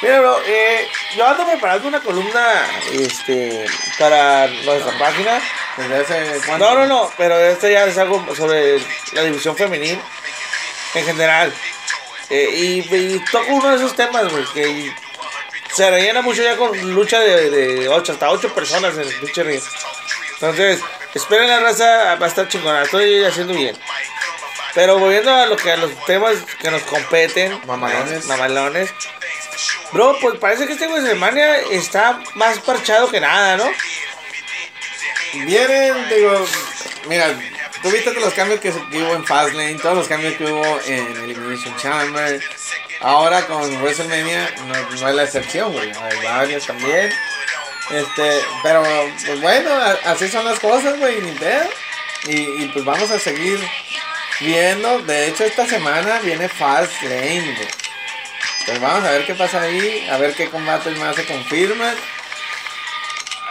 Mira, 0.00 0.20
bro, 0.20 0.40
eh, 0.46 0.88
yo 1.16 1.26
ando 1.26 1.44
preparando 1.44 1.88
una 1.88 2.00
columna 2.00 2.64
este, 2.92 3.66
para 3.98 4.46
nuestra 4.46 4.96
página. 4.96 5.40
Desde 5.76 5.96
hace 5.96 6.40
cuánto. 6.46 6.64
No, 6.72 6.74
no, 6.80 6.86
no, 6.86 7.12
pero 7.18 7.36
esto 7.36 7.68
ya 7.68 7.84
es 7.84 7.98
algo 7.98 8.24
sobre 8.36 8.78
la 9.12 9.22
división 9.24 9.56
femenil 9.56 10.00
en 10.94 11.04
general. 11.04 11.52
Eh, 12.30 12.48
y, 12.88 12.94
y 12.94 13.24
toco 13.32 13.52
uno 13.54 13.70
de 13.70 13.76
esos 13.76 13.96
temas, 13.96 14.28
güey, 14.30 14.44
que 14.54 14.94
se 15.78 15.88
rellena 15.88 16.22
mucho 16.22 16.42
ya 16.42 16.56
con 16.56 16.76
lucha 16.92 17.20
de, 17.20 17.50
de 17.50 17.88
8, 17.88 18.12
hasta 18.12 18.30
8 18.30 18.52
personas 18.52 18.94
en 18.94 19.02
el 19.02 19.14
pinche 19.14 19.44
ring. 19.44 19.62
Entonces, 20.34 20.80
esperen 21.14 21.46
la 21.46 21.60
raza, 21.60 22.16
va 22.16 22.26
a 22.26 22.28
estar 22.28 22.48
chingona, 22.48 22.82
estoy 22.82 23.24
haciendo 23.24 23.54
bien. 23.54 23.76
Pero 24.74 24.98
volviendo 24.98 25.32
a 25.32 25.46
lo 25.46 25.56
que 25.56 25.70
a 25.70 25.76
los 25.76 25.92
temas 26.04 26.34
que 26.60 26.70
nos 26.72 26.82
competen, 26.82 27.60
Mamalones. 27.64 28.26
mamalones. 28.26 28.90
Bro, 29.92 30.18
pues 30.20 30.38
parece 30.38 30.66
que 30.66 30.72
este 30.72 30.88
WrestleMania 30.88 31.58
está 31.70 32.20
más 32.34 32.58
parchado 32.58 33.08
que 33.08 33.20
nada, 33.20 33.56
¿no? 33.56 33.70
Vienen, 35.32 36.08
digo, 36.08 36.44
mira, 37.06 37.38
tú 37.82 37.90
viste 37.90 38.10
todos 38.10 38.24
los 38.24 38.34
cambios 38.34 38.58
que, 38.58 38.72
que 38.72 39.02
hubo 39.02 39.14
en 39.14 39.24
Fastlane, 39.24 39.74
todos 39.76 39.96
los 39.96 40.08
cambios 40.08 40.34
que 40.34 40.44
hubo 40.44 40.80
en 40.86 41.06
Elimination 41.22 41.76
Chamber. 41.76 42.42
Ahora 43.00 43.46
con 43.46 43.80
WrestleMania 43.80 44.54
no, 44.66 44.74
no 44.74 45.08
es 45.08 45.14
la 45.14 45.22
excepción, 45.22 45.72
güey. 45.72 45.90
Hay 45.90 46.24
varios 46.24 46.66
también. 46.66 47.12
Este, 47.90 48.44
pero 48.62 48.82
pues 49.24 49.40
bueno, 49.40 49.70
así 50.04 50.28
son 50.28 50.44
las 50.44 50.58
cosas, 50.58 50.98
güey, 50.98 51.20
ni. 51.20 51.30
Y, 52.26 52.64
y 52.64 52.70
pues 52.72 52.84
vamos 52.84 53.10
a 53.10 53.18
seguir 53.18 53.60
viendo. 54.40 54.98
De 55.00 55.28
hecho, 55.28 55.44
esta 55.44 55.66
semana 55.66 56.18
viene 56.20 56.48
Fastlane, 56.48 57.54
güey. 57.54 57.68
Pues 58.66 58.80
vamos 58.80 59.04
a 59.04 59.12
ver 59.12 59.24
qué 59.24 59.34
pasa 59.34 59.62
ahí, 59.62 60.06
a 60.10 60.18
ver 60.18 60.34
qué 60.34 60.50
combates 60.50 60.98
más 60.98 61.16
se 61.16 61.24
confirman. 61.24 61.96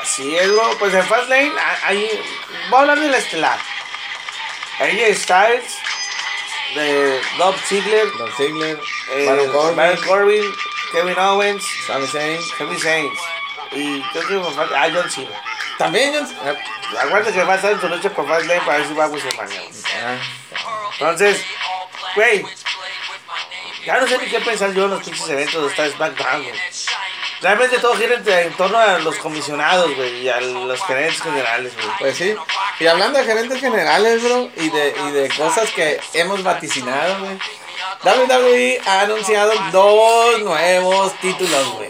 Así 0.01 0.35
es, 0.35 0.51
bro. 0.51 0.77
Pues 0.77 0.93
en 0.93 1.05
Fastlane, 1.05 1.53
ahí. 1.83 2.07
Voy 2.69 2.77
a 2.77 2.81
hablar 2.81 2.99
de 2.99 3.07
la 3.09 3.17
estelar. 3.17 3.59
AJ 4.79 5.15
Styles, 5.15 5.77
de 6.75 7.21
Bob 7.37 7.55
Ziggler, 7.67 8.07
Don 8.17 8.31
Ziggler, 8.35 8.79
eh, 9.13 9.25
Baron 9.25 9.51
Corbin, 9.51 9.75
Baron 9.75 10.01
Corbin, 10.05 10.55
Kevin 10.91 11.19
Owens, 11.19 11.63
Sami 11.85 12.07
Zayn. 12.07 12.39
Kevin 12.57 12.79
Saints. 12.79 13.19
Y 13.71 14.01
creo 14.01 14.27
que 14.27 14.33
me 14.35 14.55
falta. 14.55 14.81
Ah, 14.81 14.89
John 14.93 15.09
Cena. 15.09 15.41
También 15.77 16.13
John 16.13 16.27
Cena. 16.27 16.55
Aguanta 17.01 17.31
que 17.31 17.43
va 17.43 17.53
a 17.53 17.55
estar 17.57 17.71
en 17.71 17.81
su 17.81 17.89
noche 17.89 18.09
por 18.09 18.27
Fastlane 18.27 18.61
para 18.61 18.77
ver 18.77 18.87
si 18.87 18.93
va 18.93 19.05
a 19.05 19.07
WrestleMania. 19.07 19.61
Entonces, 20.93 21.45
güey, 22.15 22.45
ya 23.85 23.99
no 23.99 24.07
sé 24.07 24.17
ni 24.17 24.25
qué 24.27 24.39
pensar 24.39 24.73
yo 24.73 24.85
en 24.85 24.91
los 24.91 25.03
pinches 25.03 25.29
eventos 25.29 25.61
de 25.61 25.67
Star 25.69 25.89
SmackDown, 25.91 26.43
güey. 26.43 26.59
Realmente 27.41 27.77
todo 27.77 27.95
gira 27.95 28.15
en, 28.15 28.53
torno 28.53 28.77
a 28.77 28.97
los 28.99 29.15
comisionados, 29.17 29.95
güey, 29.95 30.23
y 30.23 30.29
a 30.29 30.41
los 30.41 30.81
gerentes 30.83 31.21
generales, 31.21 31.73
güey. 31.75 31.87
Pues 31.99 32.17
sí. 32.17 32.35
Y 32.79 32.87
hablando 32.87 33.19
de 33.19 33.25
gerentes 33.25 33.59
generales, 33.59 34.23
bro, 34.23 34.49
y 34.55 34.69
de, 34.69 34.95
y 35.07 35.11
de 35.11 35.29
cosas 35.29 35.69
que 35.71 35.99
hemos 36.13 36.41
vaticinado, 36.43 37.19
güey. 37.19 37.37
WWE 38.03 38.81
ha 38.85 39.01
anunciado 39.01 39.53
dos 39.71 40.41
nuevos 40.41 41.13
títulos, 41.19 41.73
güey. 41.73 41.89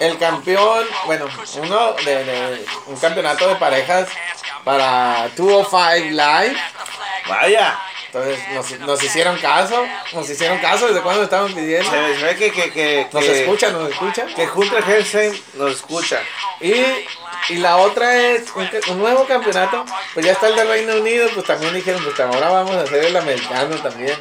El 0.00 0.18
campeón, 0.18 0.86
bueno, 1.06 1.26
uno 1.56 1.92
de, 2.04 2.24
de 2.24 2.64
un 2.86 2.96
campeonato 2.96 3.48
de 3.48 3.56
parejas 3.56 4.08
para 4.64 5.28
205 5.36 6.10
Live. 6.10 6.56
Vaya, 7.28 7.78
Entonces 8.14 8.38
nos, 8.52 8.70
nos 8.80 9.02
hicieron 9.02 9.38
caso, 9.38 9.86
nos 10.12 10.28
hicieron 10.28 10.58
caso 10.58 10.86
desde 10.88 11.00
cuando 11.00 11.22
estaban 11.22 11.50
pidiendo. 11.54 11.90
se 11.90 12.22
ve 12.24 12.36
que, 12.36 12.52
que, 12.52 12.70
que, 12.70 13.08
Nos 13.10 13.24
que- 13.24 13.40
escuchan, 13.42 13.72
nos 13.72 13.90
escuchan. 13.90 14.34
Que 14.34 14.46
Hunter 14.48 14.84
Helsen 14.86 15.42
nos 15.54 15.72
escucha. 15.72 16.20
Y, 16.60 16.74
y 17.48 17.56
la 17.56 17.78
otra 17.78 18.14
es 18.20 18.44
un, 18.54 18.68
un 18.88 18.98
nuevo 18.98 19.26
campeonato. 19.26 19.86
Pues 20.12 20.26
ya 20.26 20.32
está 20.32 20.48
el 20.48 20.56
del 20.56 20.68
Reino 20.68 20.96
Unido, 20.96 21.26
pues 21.32 21.46
también 21.46 21.72
dijeron, 21.72 22.04
pues 22.04 22.20
ahora 22.20 22.50
vamos 22.50 22.76
a 22.76 22.82
hacer 22.82 23.02
el 23.02 23.16
americano 23.16 23.76
también. 23.76 24.16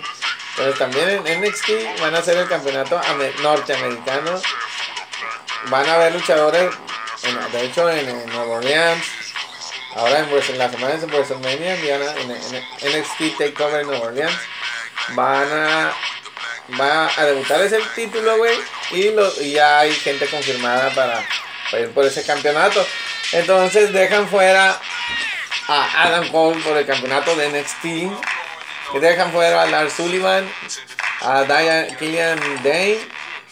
Entonces 0.52 0.78
también 0.80 1.28
en 1.28 1.42
NXT 1.42 2.00
van 2.00 2.16
a 2.16 2.20
hacer 2.20 2.38
el 2.38 2.48
campeonato 2.48 2.98
ame- 2.98 3.34
norteamericano. 3.42 4.42
Van 5.70 5.88
a 5.90 5.94
haber 5.96 6.14
luchadores, 6.14 6.74
en- 7.24 7.52
de 7.52 7.66
hecho 7.66 7.90
en, 7.90 8.08
en 8.10 8.26
Nueva 8.28 8.58
Orleans. 8.58 9.04
Ahora 9.96 10.20
en, 10.20 10.30
en 10.30 10.58
la 10.58 10.70
semana 10.70 10.96
de 10.96 11.06
WrestleMania, 11.06 11.76
en, 11.76 12.32
en 12.32 13.00
NXT 13.00 13.38
Takeover 13.38 13.82
en 13.82 13.88
Nueva 13.88 14.08
Orleans. 14.08 14.38
Van 15.16 15.48
a 15.52 15.94
va 16.80 17.10
a 17.16 17.26
debutar 17.26 17.62
ese 17.62 17.80
título, 17.96 18.38
güey. 18.38 18.58
Y, 18.92 19.12
lo, 19.12 19.32
y 19.42 19.54
ya 19.54 19.80
hay 19.80 19.94
gente 19.94 20.28
confirmada 20.28 20.90
para, 20.92 21.24
para 21.70 21.84
ir 21.84 21.92
por 21.92 22.06
ese 22.06 22.24
campeonato. 22.24 22.86
Entonces 23.32 23.92
dejan 23.94 24.28
fuera 24.28 24.80
a 25.68 26.04
Adam 26.04 26.30
Cole 26.30 26.62
por 26.62 26.78
el 26.78 26.86
campeonato 26.86 27.36
de 27.36 27.50
NXT. 27.50 27.86
Y 28.94 29.00
dejan 29.00 29.32
fuera 29.32 29.62
a 29.62 29.66
Lars 29.68 29.94
Sullivan, 29.94 30.50
a 31.22 31.44
Diane 31.44 31.96
Killian 31.98 32.40
Dane. 32.64 33.00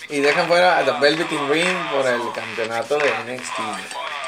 Y 0.09 0.19
dejan 0.21 0.47
fuera 0.47 0.77
a 0.77 0.85
The 0.85 0.91
Velveteen 0.99 1.49
Ring 1.49 1.77
por 1.91 2.05
el 2.07 2.21
campeonato 2.33 2.97
de 2.97 3.09
NXT. 3.25 3.59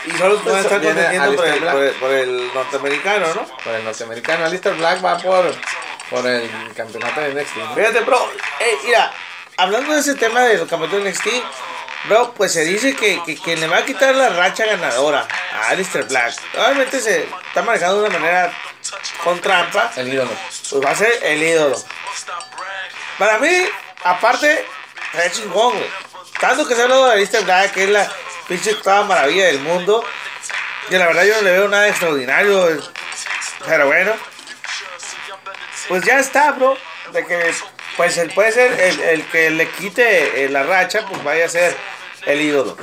Y 0.05 0.11
solo 0.17 0.39
pueden 0.39 0.59
estar 0.59 0.81
compitiendo 0.81 1.35
por 1.35 1.45
el, 1.45 1.51
Aleister 1.51 1.69
por, 1.69 1.81
el, 1.83 1.93
por 1.95 2.11
el 2.11 2.53
norteamericano, 2.53 3.33
¿no? 3.35 3.57
Por 3.63 3.73
el 3.73 3.83
norteamericano. 3.83 4.45
Alistair 4.45 4.75
Black 4.75 5.03
va 5.05 5.17
por, 5.17 5.55
por 6.09 6.25
el 6.27 6.49
campeonato 6.75 7.21
de 7.21 7.33
NXT. 7.33 7.57
¿no? 7.57 7.75
Fíjate, 7.75 7.99
bro. 8.01 8.31
Eh, 8.59 8.77
mira, 8.83 9.11
hablando 9.57 9.93
de 9.93 9.99
ese 9.99 10.15
tema 10.15 10.41
del 10.41 10.59
campeonato 10.67 10.99
de 10.99 11.11
NXT, 11.11 11.27
bro, 12.09 12.33
pues 12.33 12.51
se 12.53 12.65
dice 12.65 12.95
que, 12.95 13.21
que, 13.23 13.35
que 13.35 13.55
le 13.57 13.67
va 13.67 13.77
a 13.77 13.85
quitar 13.85 14.15
la 14.15 14.29
racha 14.29 14.65
ganadora 14.65 15.27
a 15.53 15.69
Alistair 15.69 16.05
Black. 16.05 16.33
Obviamente 16.55 16.99
se 16.99 17.27
está 17.47 17.61
manejando 17.61 18.01
de 18.01 18.09
una 18.09 18.19
manera 18.19 18.53
con 19.23 19.39
trampa, 19.39 19.91
El 19.95 20.13
ídolo. 20.13 20.31
pues 20.69 20.83
va 20.83 20.91
a 20.91 20.95
ser 20.95 21.19
el 21.23 21.43
ídolo. 21.43 21.77
Para 23.19 23.37
mí, 23.37 23.65
aparte, 24.03 24.65
es 25.13 25.31
chingón, 25.33 25.73
güey. 25.73 25.89
Tanto 26.39 26.67
que 26.67 26.73
se 26.73 26.81
ha 26.81 26.85
hablado 26.85 27.05
de 27.05 27.13
Alistair 27.13 27.43
Black, 27.45 27.71
que 27.71 27.83
es 27.83 27.89
la 27.89 28.11
pinche 28.51 28.73
octava 28.73 29.05
maravilla 29.05 29.45
del 29.45 29.59
mundo. 29.59 30.03
Que 30.89 30.99
la 30.99 31.07
verdad 31.07 31.23
yo 31.23 31.35
no 31.35 31.41
le 31.43 31.51
veo 31.51 31.67
nada 31.69 31.87
extraordinario. 31.87 32.81
Pero 33.65 33.87
bueno. 33.87 34.11
Pues 35.87 36.03
ya 36.03 36.19
está, 36.19 36.51
bro. 36.51 36.77
De 37.13 37.25
que, 37.25 37.53
pues 37.95 38.17
él 38.17 38.31
puede 38.33 38.51
ser 38.51 38.71
el, 38.79 38.99
el 38.99 39.25
que 39.27 39.49
le 39.51 39.69
quite 39.69 40.43
eh, 40.43 40.49
la 40.49 40.63
racha, 40.63 41.05
pues 41.07 41.23
vaya 41.23 41.45
a 41.45 41.49
ser 41.49 41.75
el 42.25 42.41
ídolo. 42.41 42.77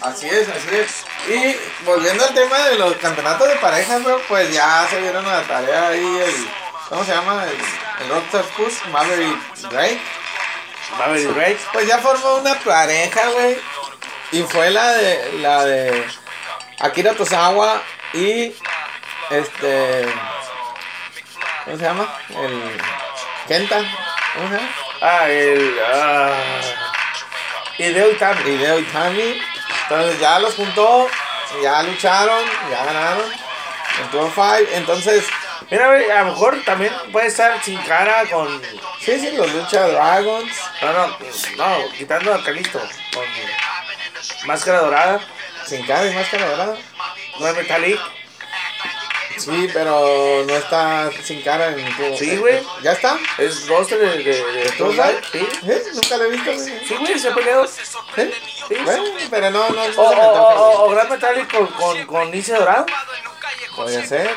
Así 0.00 0.26
es, 0.26 0.48
así 0.48 0.68
es. 0.72 1.04
Y 1.28 1.56
volviendo 1.84 2.24
al 2.24 2.34
tema 2.34 2.58
de 2.68 2.76
los 2.76 2.94
campeonatos 2.96 3.48
de 3.48 3.56
parejas, 3.56 4.02
bro, 4.02 4.20
pues 4.28 4.52
ya 4.52 4.86
se 4.88 5.00
dieron 5.02 5.26
a 5.26 5.40
la 5.40 5.42
tarea 5.42 5.88
ahí 5.88 6.22
el. 6.24 6.48
¿Cómo 6.88 7.04
se 7.04 7.12
llama? 7.12 7.44
El, 7.44 8.04
el 8.04 8.10
Rockstar 8.10 8.44
Maverick 8.90 9.54
Drake. 9.70 10.00
Maverick 10.98 11.34
Drake. 11.34 11.58
Pues 11.72 11.86
ya 11.86 11.98
formó 11.98 12.36
una 12.36 12.54
pareja, 12.60 13.28
güey. 13.28 13.58
Y 14.32 14.42
fue 14.42 14.70
la 14.70 14.92
de. 14.92 15.32
La 15.40 15.64
de. 15.64 16.04
Akira 16.80 17.14
Tozawa 17.14 17.82
y. 18.12 18.52
Este. 19.30 20.06
¿Cómo 21.64 21.76
se 21.76 21.82
llama? 21.82 22.14
El. 22.30 22.80
Kenta. 23.46 23.76
¿Cómo 24.34 24.48
se 24.48 24.54
llama? 24.54 24.68
Ah, 25.00 25.28
el. 25.28 25.78
Ah, 25.92 26.32
Hideo 27.78 28.10
Itami. 28.10 28.50
Hideo 28.50 28.78
Itami. 28.80 29.40
Entonces 29.82 30.20
ya 30.20 30.38
los 30.38 30.54
juntó, 30.54 31.08
ya 31.62 31.82
lucharon, 31.82 32.44
ya 32.70 32.84
ganaron. 32.84 33.32
En 34.00 34.10
205. 34.12 34.70
Entonces, 34.74 35.24
Mira, 35.70 35.90
a 35.90 36.24
lo 36.24 36.30
mejor 36.30 36.62
también 36.64 36.92
puede 37.12 37.26
estar 37.26 37.62
sin 37.62 37.78
cara 37.82 38.24
con. 38.30 38.62
sí, 39.00 39.20
sí, 39.20 39.32
los 39.36 39.52
lucha 39.52 39.86
Dragons. 39.88 40.50
No, 40.80 40.92
no, 40.92 41.06
no, 41.56 41.92
quitando 41.92 42.32
a 42.32 42.42
Calisto. 42.42 42.78
Con 43.12 43.24
máscara 44.46 44.80
dorada. 44.80 45.20
Sin 45.66 45.84
cara 45.86 46.06
y 46.06 46.14
máscara 46.14 46.48
dorada. 46.50 46.76
No 47.38 47.48
es 47.48 47.56
Metallic. 47.56 48.00
Sí, 49.38 49.68
pero 49.72 50.44
no 50.46 50.56
está 50.56 51.10
sin 51.22 51.42
cara 51.42 51.68
en 51.68 51.96
tu. 51.96 52.16
Sí, 52.16 52.36
güey. 52.38 52.60
¿Ya 52.82 52.92
está? 52.92 53.16
Es 53.38 53.68
roster 53.68 53.98
de, 53.98 54.18
de, 54.24 54.44
de 54.52 54.70
¿Tú 54.72 54.84
Tour 54.84 54.96
sabes? 54.96 55.32
Live, 55.32 55.46
Sí. 55.62 55.70
¿Eh? 55.70 55.82
Nunca 55.94 56.16
lo 56.16 56.24
he 56.24 56.30
visto. 56.30 56.52
güey. 56.52 56.58
Sí, 56.88 56.96
güey, 56.98 57.18
se 57.18 57.28
ha 57.28 57.34
peleado. 57.34 57.66
¿Sí? 57.66 57.82
Sí. 58.68 58.74
Bueno, 58.84 59.04
pero 59.30 59.50
no, 59.50 59.68
no, 59.70 59.82
O, 59.96 60.02
o, 60.02 60.82
o, 60.82 60.86
o 60.86 60.90
Gran 60.90 61.08
Metallic 61.08 61.52
con, 61.52 61.66
con, 61.68 62.06
con 62.06 62.30
Lince 62.32 62.54
Dorado. 62.54 62.86
Podría 63.76 64.04
ser. 64.04 64.34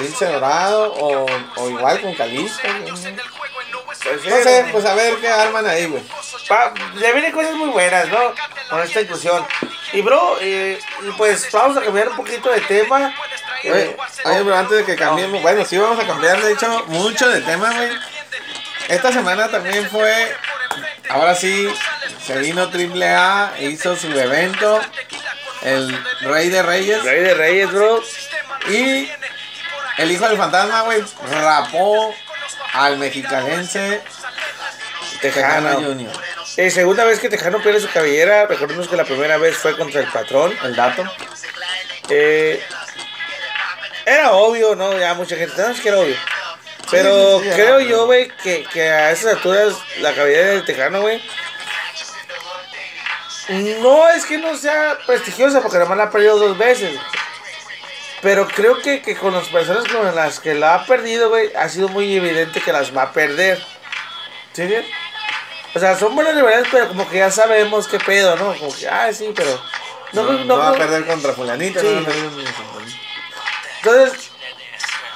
Lince 0.00 0.26
Dorado 0.26 0.92
o, 0.92 1.26
o 1.56 1.70
igual 1.70 2.00
con 2.00 2.14
Calisto. 2.14 2.60
Pues, 4.02 4.24
No 4.24 4.36
sé, 4.42 4.66
pues 4.70 4.84
a 4.84 4.94
ver 4.94 5.16
qué 5.16 5.28
arman 5.28 5.66
ahí, 5.66 5.86
güey. 5.86 6.02
Ya 7.00 7.12
vienen 7.12 7.32
cosas 7.32 7.54
muy 7.54 7.70
buenas, 7.70 8.08
¿no? 8.08 8.34
Con 8.70 8.80
esta 8.82 9.00
inclusión. 9.00 9.44
Y 9.92 10.02
bro, 10.02 10.36
eh, 10.40 10.78
pues 11.16 11.50
vamos 11.52 11.76
a 11.76 11.82
cambiar 11.82 12.10
un 12.10 12.16
poquito 12.16 12.50
de 12.50 12.60
tema. 12.62 13.14
Oye, 13.64 13.96
oye, 14.24 14.38
pero 14.44 14.56
antes 14.56 14.78
de 14.78 14.84
que 14.84 14.96
cambiemos, 14.96 15.42
bueno, 15.42 15.64
sí 15.64 15.76
vamos 15.78 15.98
a 16.02 16.06
cambiar, 16.06 16.40
de 16.42 16.52
hecho, 16.52 16.84
mucho 16.88 17.28
de 17.28 17.40
tema, 17.40 17.72
güey. 17.72 17.90
Esta 18.88 19.10
semana 19.12 19.48
también 19.50 19.88
fue, 19.90 20.36
ahora 21.08 21.34
sí, 21.34 21.68
se 22.24 22.38
vino 22.38 22.68
Triple 22.70 23.08
A, 23.08 23.54
hizo 23.58 23.96
su 23.96 24.08
evento, 24.16 24.80
el 25.62 25.98
Rey 26.20 26.48
de 26.50 26.62
Reyes, 26.62 27.02
Rey 27.02 27.22
de 27.22 27.34
Reyes, 27.34 27.72
bro. 27.72 28.00
y 28.68 29.10
el 29.98 30.10
hijo 30.12 30.28
del 30.28 30.36
fantasma, 30.36 30.82
güey, 30.82 31.02
rapó 31.30 32.14
al 32.74 32.98
mexicanense 32.98 34.02
Tejano 35.20 35.68
Tejano. 35.68 35.88
Junior. 35.88 36.12
Eh, 36.56 36.70
segunda 36.70 37.04
vez 37.04 37.18
que 37.20 37.28
Tejano 37.28 37.62
pierde 37.62 37.80
su 37.80 37.88
cabellera. 37.90 38.46
Recordemos 38.46 38.88
que 38.88 38.96
la 38.96 39.04
primera 39.04 39.36
vez 39.38 39.56
fue 39.56 39.76
contra 39.76 40.00
el 40.00 40.06
patrón. 40.08 40.54
El 40.62 40.74
dato. 40.76 41.04
Eh, 42.08 42.62
era 44.04 44.32
obvio, 44.32 44.74
¿no? 44.76 44.96
Ya 44.98 45.14
mucha 45.14 45.36
gente, 45.36 45.60
no, 45.60 45.68
es 45.68 45.80
que 45.80 45.88
era 45.88 45.98
obvio. 45.98 46.16
Pero 46.90 47.40
Sí, 47.40 47.44
sí, 47.44 47.50
sí, 47.50 47.56
creo 47.56 47.78
era. 47.80 47.88
yo, 47.88 48.06
güey, 48.06 48.28
que, 48.42 48.64
que 48.72 48.88
a 48.88 49.10
esas 49.10 49.34
alturas 49.34 49.74
la 49.98 50.14
cabellera 50.14 50.50
del 50.50 50.64
Tejano, 50.64 51.00
güey, 51.00 51.20
no 53.80 54.08
es 54.10 54.24
que 54.24 54.38
no 54.38 54.56
sea 54.56 54.96
prestigiosa, 55.06 55.60
porque 55.60 55.76
además 55.76 55.98
la 55.98 56.04
ha 56.04 56.10
perdido 56.10 56.38
dos 56.38 56.56
veces. 56.58 56.98
Pero 58.26 58.48
creo 58.48 58.82
que, 58.82 59.02
que 59.02 59.14
con 59.14 59.32
las 59.34 59.46
personas 59.46 59.84
con 59.86 60.12
las 60.12 60.40
que 60.40 60.52
la 60.54 60.74
ha 60.74 60.84
perdido, 60.84 61.28
güey, 61.28 61.54
ha 61.54 61.68
sido 61.68 61.88
muy 61.88 62.16
evidente 62.16 62.60
que 62.60 62.72
las 62.72 62.94
va 62.94 63.02
a 63.02 63.12
perder. 63.12 63.64
¿Sí? 64.52 64.62
bien? 64.66 64.84
O 65.76 65.78
sea, 65.78 65.96
son 65.96 66.12
buenas 66.12 66.34
rivalidades, 66.34 66.66
pero 66.72 66.88
como 66.88 67.08
que 67.08 67.18
ya 67.18 67.30
sabemos 67.30 67.86
qué 67.86 68.00
pedo, 68.00 68.34
¿no? 68.34 68.52
Como 68.58 68.74
que, 68.74 68.88
ah, 68.88 69.12
sí, 69.12 69.32
pero... 69.32 69.62
No, 70.12 70.24
No, 70.24 70.32
no, 70.32 70.44
no, 70.44 70.58
va 70.58 70.70
a 70.70 70.74
perder 70.74 71.06
contra 71.06 71.34
fulanito. 71.34 71.78
Sí. 71.80 72.04
Entonces, 73.84 74.30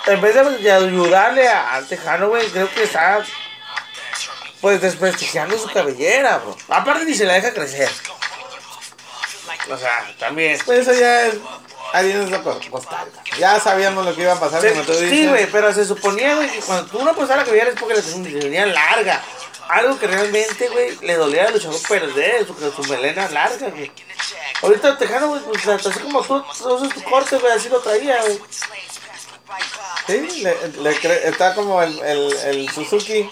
en 0.06 0.20
vez 0.20 0.62
de, 0.62 0.70
ayudarle 0.70 1.48
a- 1.48 1.74
al 1.74 1.88
Tejano, 1.88 2.28
güey, 2.28 2.46
creo 2.46 2.70
que 2.72 2.84
está 2.84 3.24
pues 4.60 4.80
desprestigiando 4.80 5.58
su 5.58 5.68
cabellera, 5.68 6.38
bro. 6.38 6.56
Aparte 6.68 7.04
ni 7.06 7.14
se 7.14 7.24
la 7.24 7.34
deja 7.34 7.52
crecer. 7.52 7.90
O 9.68 9.76
sea, 9.76 10.14
también. 10.20 10.60
Pues 10.64 10.86
eso 10.86 10.92
ya 10.92 11.26
es 11.26 11.34
harina 11.92 12.42
costal. 12.42 13.08
Ya 13.38 13.58
sabíamos 13.60 14.04
lo 14.04 14.14
que 14.14 14.22
iba 14.22 14.32
a 14.32 14.40
pasar, 14.40 14.66
como 14.68 14.82
tú 14.82 14.92
dices. 14.92 15.10
Sí, 15.10 15.26
güey, 15.26 15.46
pero 15.50 15.72
se 15.72 15.84
suponía, 15.84 16.34
güey, 16.36 16.50
que 16.50 16.60
cuando 16.60 16.90
tú 16.90 16.98
una 16.98 17.12
persona 17.12 17.44
que 17.44 17.56
es 17.56 17.74
porque 17.78 17.94
le 17.94 18.40
tenía 18.40 18.66
larga. 18.66 19.22
Algo 19.68 19.96
que 20.00 20.08
realmente, 20.08 20.68
güey, 20.68 20.96
le 21.02 21.14
dolía 21.14 21.46
al 21.46 21.52
luchador 21.52 21.80
perder, 21.88 22.44
su, 22.44 22.54
su 22.54 22.90
melena 22.90 23.28
larga, 23.28 23.68
güey. 23.68 23.92
Ahorita 24.62 24.88
el 24.88 24.98
Tejano, 24.98 25.28
güey, 25.28 25.42
pues 25.42 25.68
así 25.68 26.00
como 26.00 26.22
tú 26.22 26.44
usas 26.64 26.92
tu 26.92 27.02
corte, 27.04 27.36
güey, 27.36 27.52
así 27.52 27.68
lo 27.68 27.80
traía, 27.80 28.20
güey. 28.22 28.40
Sí, 30.06 30.42
le, 30.42 30.82
le 30.82 31.28
está 31.28 31.54
como 31.54 31.82
el, 31.82 31.98
el, 32.00 32.32
el 32.32 32.70
Suzuki 32.70 33.30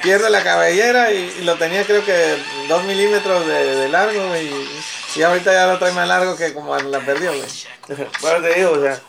pierde 0.00 0.30
la 0.30 0.42
cabellera 0.42 1.12
y, 1.12 1.42
lo 1.42 1.56
tenía 1.56 1.84
creo 1.84 2.04
que 2.04 2.36
dos 2.68 2.82
milímetros 2.84 3.46
de, 3.46 3.88
largo 3.88 4.36
y, 4.36 4.68
y, 5.14 5.22
ahorita 5.22 5.52
ya 5.52 5.66
lo 5.66 5.78
trae 5.78 5.92
más 5.92 6.08
largo 6.08 6.36
que 6.36 6.52
como 6.54 6.76
la 6.76 7.00
perdió, 7.00 7.32
güey. 7.32 7.48
bueno, 8.20 8.42
te 8.42 8.54
digo, 8.54 8.72
o 8.72 8.80
sea, 8.80 9.00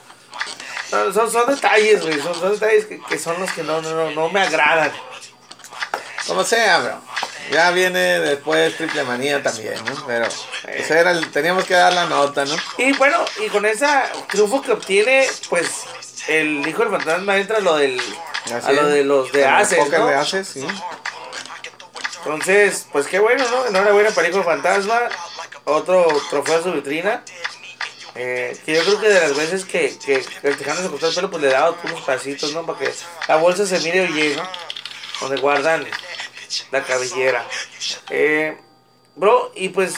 son, 1.13 1.31
son 1.31 1.47
detalles, 1.47 2.01
güey, 2.01 2.19
son, 2.21 2.35
son, 2.35 2.51
detalles 2.53 2.85
que, 2.85 3.01
que, 3.01 3.17
son 3.17 3.39
los 3.39 3.51
que 3.51 3.63
no, 3.63 3.81
no, 3.81 4.11
no 4.11 4.29
me 4.29 4.41
agradan. 4.41 4.91
Como 6.27 6.43
sea, 6.43 6.79
bro. 6.79 7.01
Ya 7.51 7.71
viene 7.71 8.19
después 8.19 8.75
Triple 8.77 9.03
Manía 9.03 9.43
también, 9.43 9.75
¿no? 9.85 10.05
Pero 10.07 10.25
eso 10.25 10.93
era 10.93 11.19
teníamos 11.31 11.65
que 11.65 11.73
dar 11.73 11.93
la 11.93 12.05
nota, 12.05 12.45
¿no? 12.45 12.55
Y 12.77 12.93
bueno, 12.93 13.23
y 13.45 13.49
con 13.49 13.65
ese 13.65 13.85
triunfo 14.29 14.61
que 14.61 14.71
obtiene, 14.71 15.27
pues 15.49 15.67
el 16.27 16.65
hijo 16.67 16.83
del 16.83 16.91
fantasma 16.91 17.37
entra 17.37 17.57
a 17.57 17.61
lo 17.61 17.75
del 17.75 18.01
a 18.63 18.71
lo 18.71 18.87
de 18.87 19.03
los 19.03 19.31
de 19.31 19.45
Aces, 19.45 19.89
¿no? 19.89 20.07
de 20.07 20.15
Aces, 20.15 20.47
sí. 20.47 20.65
Entonces, 22.19 22.87
pues 22.91 23.07
qué 23.07 23.19
bueno, 23.19 23.43
¿no? 23.49 23.67
Enhorabuena 23.67 24.11
para 24.11 24.27
el 24.27 24.33
hijo 24.33 24.43
del 24.43 24.53
fantasma. 24.53 25.01
Otro 25.66 26.05
trofeo 26.30 26.59
a 26.59 26.64
su 26.64 26.72
vitrina. 26.72 27.24
Eh, 28.16 28.55
que 28.64 28.76
yo 28.76 28.84
creo 28.84 28.99
que 28.99 29.09
de 29.09 29.20
las 29.22 29.36
veces 29.36 29.66
que, 29.66 29.97
que 29.97 30.24
el 30.43 30.57
tejano 30.57 30.82
se 30.82 30.89
cortó 30.89 31.07
el 31.07 31.16
pelo, 31.16 31.32
pues 31.32 31.41
le 31.41 31.49
daba 31.49 31.76
unos 31.84 32.01
pasitos, 32.01 32.53
¿no? 32.53 32.64
Para 32.66 32.78
que 32.78 32.93
la 33.28 33.38
bolsa 33.38 33.66
se 33.66 33.80
mire 33.80 34.05
bien, 34.07 34.36
¿no? 34.36 34.47
Donde 35.20 35.38
guardan 35.41 35.88
la 36.72 36.84
cabellera. 36.84 37.45
Eh, 38.09 38.55
bro, 39.16 39.51
y 39.55 39.70
pues 39.70 39.95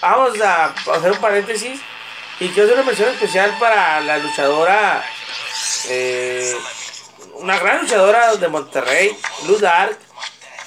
vamos 0.00 0.40
a 0.40 0.66
hacer 0.66 1.12
un 1.12 1.18
paréntesis. 1.18 1.80
Y 2.38 2.48
quiero 2.48 2.64
hacer 2.64 2.78
una 2.78 2.86
mención 2.86 3.10
especial 3.10 3.54
para 3.58 4.00
la 4.00 4.16
luchadora, 4.16 5.04
eh, 5.88 6.56
una 7.34 7.58
gran 7.58 7.82
luchadora 7.82 8.36
de 8.36 8.48
Monterrey, 8.48 9.14
Luz 9.46 9.60
Dark. 9.60 9.98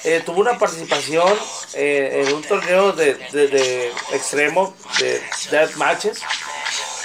Eh, 0.04 0.22
tuvo 0.24 0.40
una 0.40 0.58
participación 0.58 1.32
en 1.72 2.32
un 2.34 2.42
torneo 2.42 2.92
de, 2.92 3.14
de, 3.14 3.92
extremo, 4.12 4.76
de 4.98 5.22
death 5.50 5.74
matches. 5.76 6.22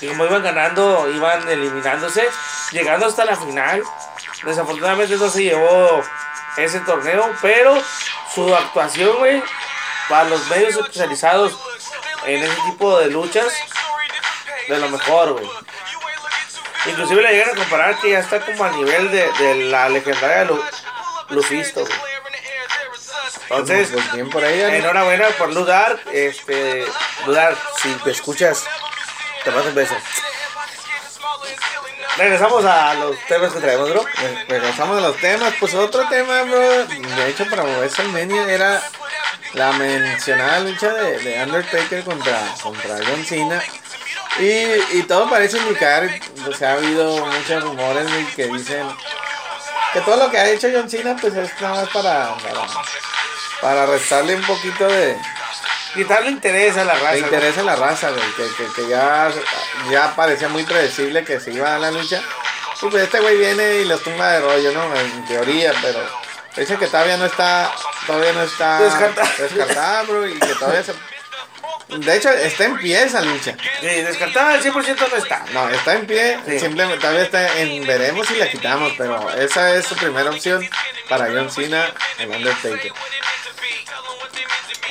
Y 0.02 0.08
como 0.08 0.26
iban 0.26 0.44
ganando, 0.44 1.10
iban 1.10 1.48
eliminándose, 1.48 2.28
llegando 2.72 3.06
hasta 3.06 3.26
la 3.26 3.36
final. 3.38 3.84
Desafortunadamente 4.44 5.16
no 5.16 5.30
se 5.30 5.44
llevó 5.44 6.04
ese 6.58 6.80
torneo, 6.82 7.34
pero 7.42 7.82
su 8.34 8.54
actuación, 8.54 9.18
güey, 9.18 9.42
para 10.10 10.30
los 10.30 10.46
medios 10.48 10.76
especializados 10.76 11.58
en 12.26 12.44
ese 12.44 12.56
tipo 12.70 13.00
de 13.00 13.10
luchas, 13.10 13.54
de 14.68 14.78
lo 14.78 14.90
mejor, 14.90 15.34
güey. 15.34 15.50
Inclusive 16.86 17.22
le 17.22 17.32
llegan 17.32 17.50
a 17.50 17.56
comparar 17.56 18.00
que 18.00 18.12
ya 18.12 18.20
está 18.20 18.40
como 18.46 18.64
a 18.64 18.72
nivel 18.72 19.12
de, 19.12 19.32
de 19.34 19.56
la 19.66 19.90
legendaria 19.90 20.46
Lu 20.46 20.62
Lufisto, 21.30 21.82
güey. 21.86 22.09
Entonces, 23.50 23.90
pues 23.92 24.14
bien 24.14 24.30
por 24.30 24.44
ella, 24.44 24.76
enhorabuena 24.76 25.28
por 25.38 25.52
Ludar. 25.54 26.00
Este, 26.14 26.86
Ludar, 27.26 27.56
si 27.82 27.92
te 28.04 28.12
escuchas, 28.12 28.64
te 29.44 29.52
mando 29.52 29.70
un 29.70 29.76
beso. 29.76 29.96
Regresamos 32.18 32.64
a 32.66 32.94
los 32.96 33.18
temas 33.28 33.52
que 33.54 33.60
traemos, 33.60 33.90
bro. 33.90 34.06
Regresamos 34.48 34.98
a 34.98 35.08
los 35.08 35.18
temas. 35.18 35.54
Pues 35.60 35.74
otro 35.74 36.08
tema, 36.10 36.44
bro. 36.44 36.86
De 36.86 37.30
hecho, 37.30 37.50
para 37.50 37.64
WrestleMania 37.64 38.52
era 38.52 38.84
la 39.54 39.72
mencionada 39.74 40.60
lucha 40.60 40.94
de, 40.94 41.20
de 41.20 41.44
Undertaker 41.44 42.04
contra, 42.04 42.40
contra 42.62 42.98
John 42.98 43.26
Cena. 43.26 43.64
Y, 44.38 44.98
y, 44.98 45.04
todo 45.08 45.30
parece 45.30 45.58
indicar, 45.58 46.08
o 46.48 46.54
sea, 46.54 46.72
ha 46.72 46.74
habido 46.74 47.26
muchos 47.26 47.64
rumores 47.64 48.08
que 48.36 48.46
dicen 48.46 48.88
que 49.92 50.02
todo 50.02 50.18
lo 50.18 50.32
que 50.32 50.38
ha 50.38 50.50
hecho 50.50 50.70
John 50.72 50.90
Cena 50.90 51.16
pues 51.20 51.34
es 51.34 51.50
nada 51.60 51.82
más 51.82 51.90
para, 51.90 52.36
para, 52.38 52.68
para 53.62 53.86
restarle 53.86 54.36
un 54.36 54.44
poquito 54.44 54.88
de, 54.88 55.18
quitarle 55.94 56.32
interés 56.32 56.78
a 56.78 56.86
la 56.86 56.94
raza. 56.94 57.14
Le 57.14 57.20
interesa 57.20 57.62
a 57.62 57.64
la 57.64 57.76
raza, 57.76 58.10
güey. 58.12 58.32
Que, 58.34 58.48
que, 58.56 58.74
que, 58.74 58.88
ya, 58.88 59.32
ya 59.92 60.16
parecía 60.16 60.48
muy 60.48 60.64
predecible 60.64 61.24
que 61.24 61.40
se 61.40 61.52
iba 61.52 61.76
a 61.76 61.80
la 61.80 61.92
lucha. 61.92 62.22
Y 62.82 62.86
pues 62.86 63.04
este 63.04 63.20
güey 63.20 63.38
viene 63.38 63.80
y 63.80 63.86
los 63.86 64.02
tumba 64.02 64.32
de 64.32 64.40
rollo, 64.40 64.72
¿no? 64.72 64.96
En 64.96 65.26
teoría, 65.26 65.74
pero 65.82 66.00
dice 66.56 66.78
que 66.78 66.88
todavía 66.88 67.18
no 67.18 67.26
está, 67.26 67.72
todavía 68.08 68.32
no 68.34 68.44
está 68.44 68.80
descartada, 68.80 70.04
bro, 70.04 70.28
y 70.28 70.40
que 70.40 70.56
todavía 70.56 70.84
se... 70.84 70.94
De 71.90 72.16
hecho, 72.16 72.30
está 72.30 72.66
en 72.66 72.78
pie 72.78 73.04
esa 73.04 73.22
lucha. 73.22 73.56
Sí, 73.82 73.88
descartada 73.88 74.54
al 74.54 74.64
100% 74.64 75.10
no 75.10 75.18
está. 75.18 75.46
No, 75.54 75.70
está 75.70 75.96
en 75.96 76.06
pie, 76.06 76.38
simplemente 76.60 77.00
todavía 77.00 77.24
está 77.24 77.60
en 77.60 77.86
veremos 77.86 78.28
si 78.28 78.36
la 78.36 78.50
quitamos, 78.50 78.94
pero 78.96 79.30
esa 79.32 79.76
es 79.76 79.86
su 79.86 79.96
primera 79.96 80.30
opción 80.30 80.68
para 81.08 81.26
John 81.26 81.50
Cena, 81.50 81.92
el 82.20 82.30
Undertaker. 82.30 82.94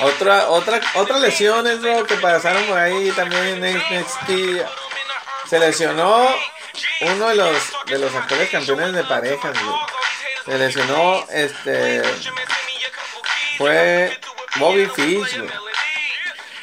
Otra, 0.01 0.49
otra, 0.49 0.81
otra 0.95 1.19
lesiones, 1.19 1.79
bro, 1.81 2.05
que 2.05 2.15
pasaron 2.15 2.63
por 2.65 2.77
ahí 2.77 3.11
también 3.11 3.63
en 3.63 3.77
NXT. 3.77 4.65
Se 5.49 5.59
lesionó 5.59 6.27
uno 7.01 7.29
de 7.29 7.35
los, 7.35 7.73
de 7.87 7.97
los 7.97 8.13
actuales 8.13 8.49
campeones 8.49 8.93
de 8.93 9.03
parejas, 9.05 9.57
Se 10.45 10.57
lesionó, 10.57 11.25
este, 11.31 12.01
fue 13.57 14.17
Bobby 14.57 14.85
Fish, 14.87 15.41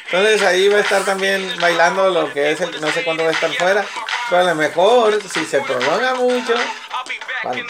Entonces 0.09 0.41
ahí 0.41 0.69
va 0.69 0.77
a 0.77 0.81
estar 0.81 1.03
también 1.03 1.53
bailando 1.59 2.09
lo 2.09 2.31
que 2.31 2.51
es 2.51 2.61
el, 2.61 2.79
no 2.79 2.91
sé 2.91 3.03
cuándo 3.03 3.23
va 3.23 3.29
a 3.29 3.33
estar 3.33 3.51
fuera. 3.53 3.85
Pero 4.29 4.41
a 4.41 4.45
lo 4.45 4.55
mejor, 4.55 5.21
si 5.21 5.45
se 5.45 5.59
prolonga 5.61 6.15
mucho, 6.15 6.53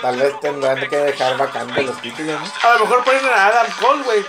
tal 0.01 0.17
vez 0.17 0.39
tendrán 0.39 0.87
que 0.87 0.97
dejar 0.97 1.37
vacante 1.37 1.81
los 1.81 1.99
títulos, 2.01 2.39
A 2.63 2.73
lo 2.73 2.79
mejor 2.81 3.03
ponen 3.03 3.25
a 3.25 3.47
Adam 3.47 3.67
Cole, 3.79 4.03
güey. 4.03 4.25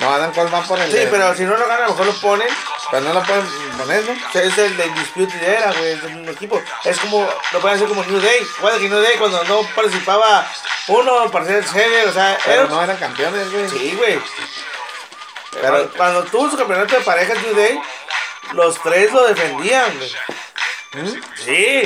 No, 0.00 0.10
Adam 0.12 0.32
Cole 0.32 0.50
va 0.50 0.62
por 0.62 0.78
el. 0.78 0.90
Sí, 0.90 1.08
pero 1.10 1.34
si 1.34 1.44
no 1.44 1.56
lo 1.56 1.66
gana, 1.66 1.84
a 1.84 1.88
lo 1.88 1.92
mejor 1.92 2.06
lo 2.06 2.14
ponen. 2.14 2.48
Pero 2.90 3.02
no 3.02 3.14
lo 3.14 3.22
pueden 3.22 3.46
poner, 3.78 4.04
¿no? 4.04 4.40
Es 4.40 4.58
el 4.58 4.76
del 4.76 4.94
Dispute 4.94 5.34
Era, 5.42 5.72
güey, 5.72 5.92
es 5.92 6.02
un 6.02 6.28
equipo. 6.28 6.60
Es 6.84 6.98
como, 6.98 7.26
lo 7.52 7.60
pueden 7.60 7.76
hacer 7.76 7.88
como 7.88 8.04
New 8.04 8.20
Day. 8.20 8.46
Igual 8.58 8.78
que 8.78 8.88
New 8.88 9.00
Day 9.00 9.16
cuando 9.18 9.42
no 9.44 9.62
participaba 9.74 10.46
uno 10.88 11.30
para 11.30 11.46
ser 11.46 11.56
el 11.56 11.66
sede, 11.66 12.06
o 12.06 12.12
sea. 12.12 12.38
Pero 12.44 12.68
no 12.68 12.82
eran 12.82 12.96
campeones, 12.96 13.50
güey. 13.50 13.68
Sí, 13.68 13.94
güey. 13.96 14.20
Pero 15.60 15.90
cuando, 15.96 16.24
tuvo 16.24 16.50
su 16.50 16.56
campeonato 16.56 16.96
de 16.96 17.02
parejas 17.02 17.38
New 17.42 17.82
los 18.52 18.80
tres 18.82 19.12
lo 19.12 19.26
defendían, 19.26 19.92
güey. 19.96 20.12
¿Mm? 20.92 21.20
Sí. 21.44 21.82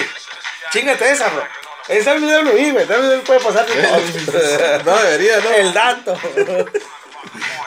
Chingate 0.70 1.10
esa, 1.10 1.28
bro. 1.28 1.46
Esa 1.88 2.14
es 2.14 2.22
el 2.22 2.24
WWE, 2.24 2.72
güey. 2.72 3.20
Puede 3.22 3.40
pasar 3.40 3.66
No 4.84 4.96
debería, 4.98 5.38
¿no? 5.40 5.50
El 5.50 5.72
dato. 5.72 6.12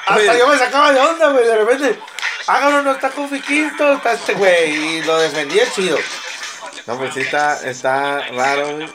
Hasta 0.05 0.37
yo 0.37 0.47
me 0.47 0.57
sacaba 0.57 0.93
de 0.93 0.99
onda, 0.99 1.29
güey. 1.29 1.45
De 1.45 1.55
repente, 1.57 1.99
hágalo, 2.47 2.83
no 2.83 2.91
está 2.91 3.09
con 3.09 3.29
Quinto, 3.41 3.93
está 3.93 4.13
este 4.13 4.33
güey. 4.33 4.97
Y 4.97 5.03
lo 5.03 5.17
defendía 5.19 5.71
chido. 5.71 5.97
No, 6.87 6.97
pues 6.97 7.13
sí 7.13 7.21
está, 7.21 7.69
está 7.69 8.27
raro, 8.29 8.75
güey. 8.75 8.87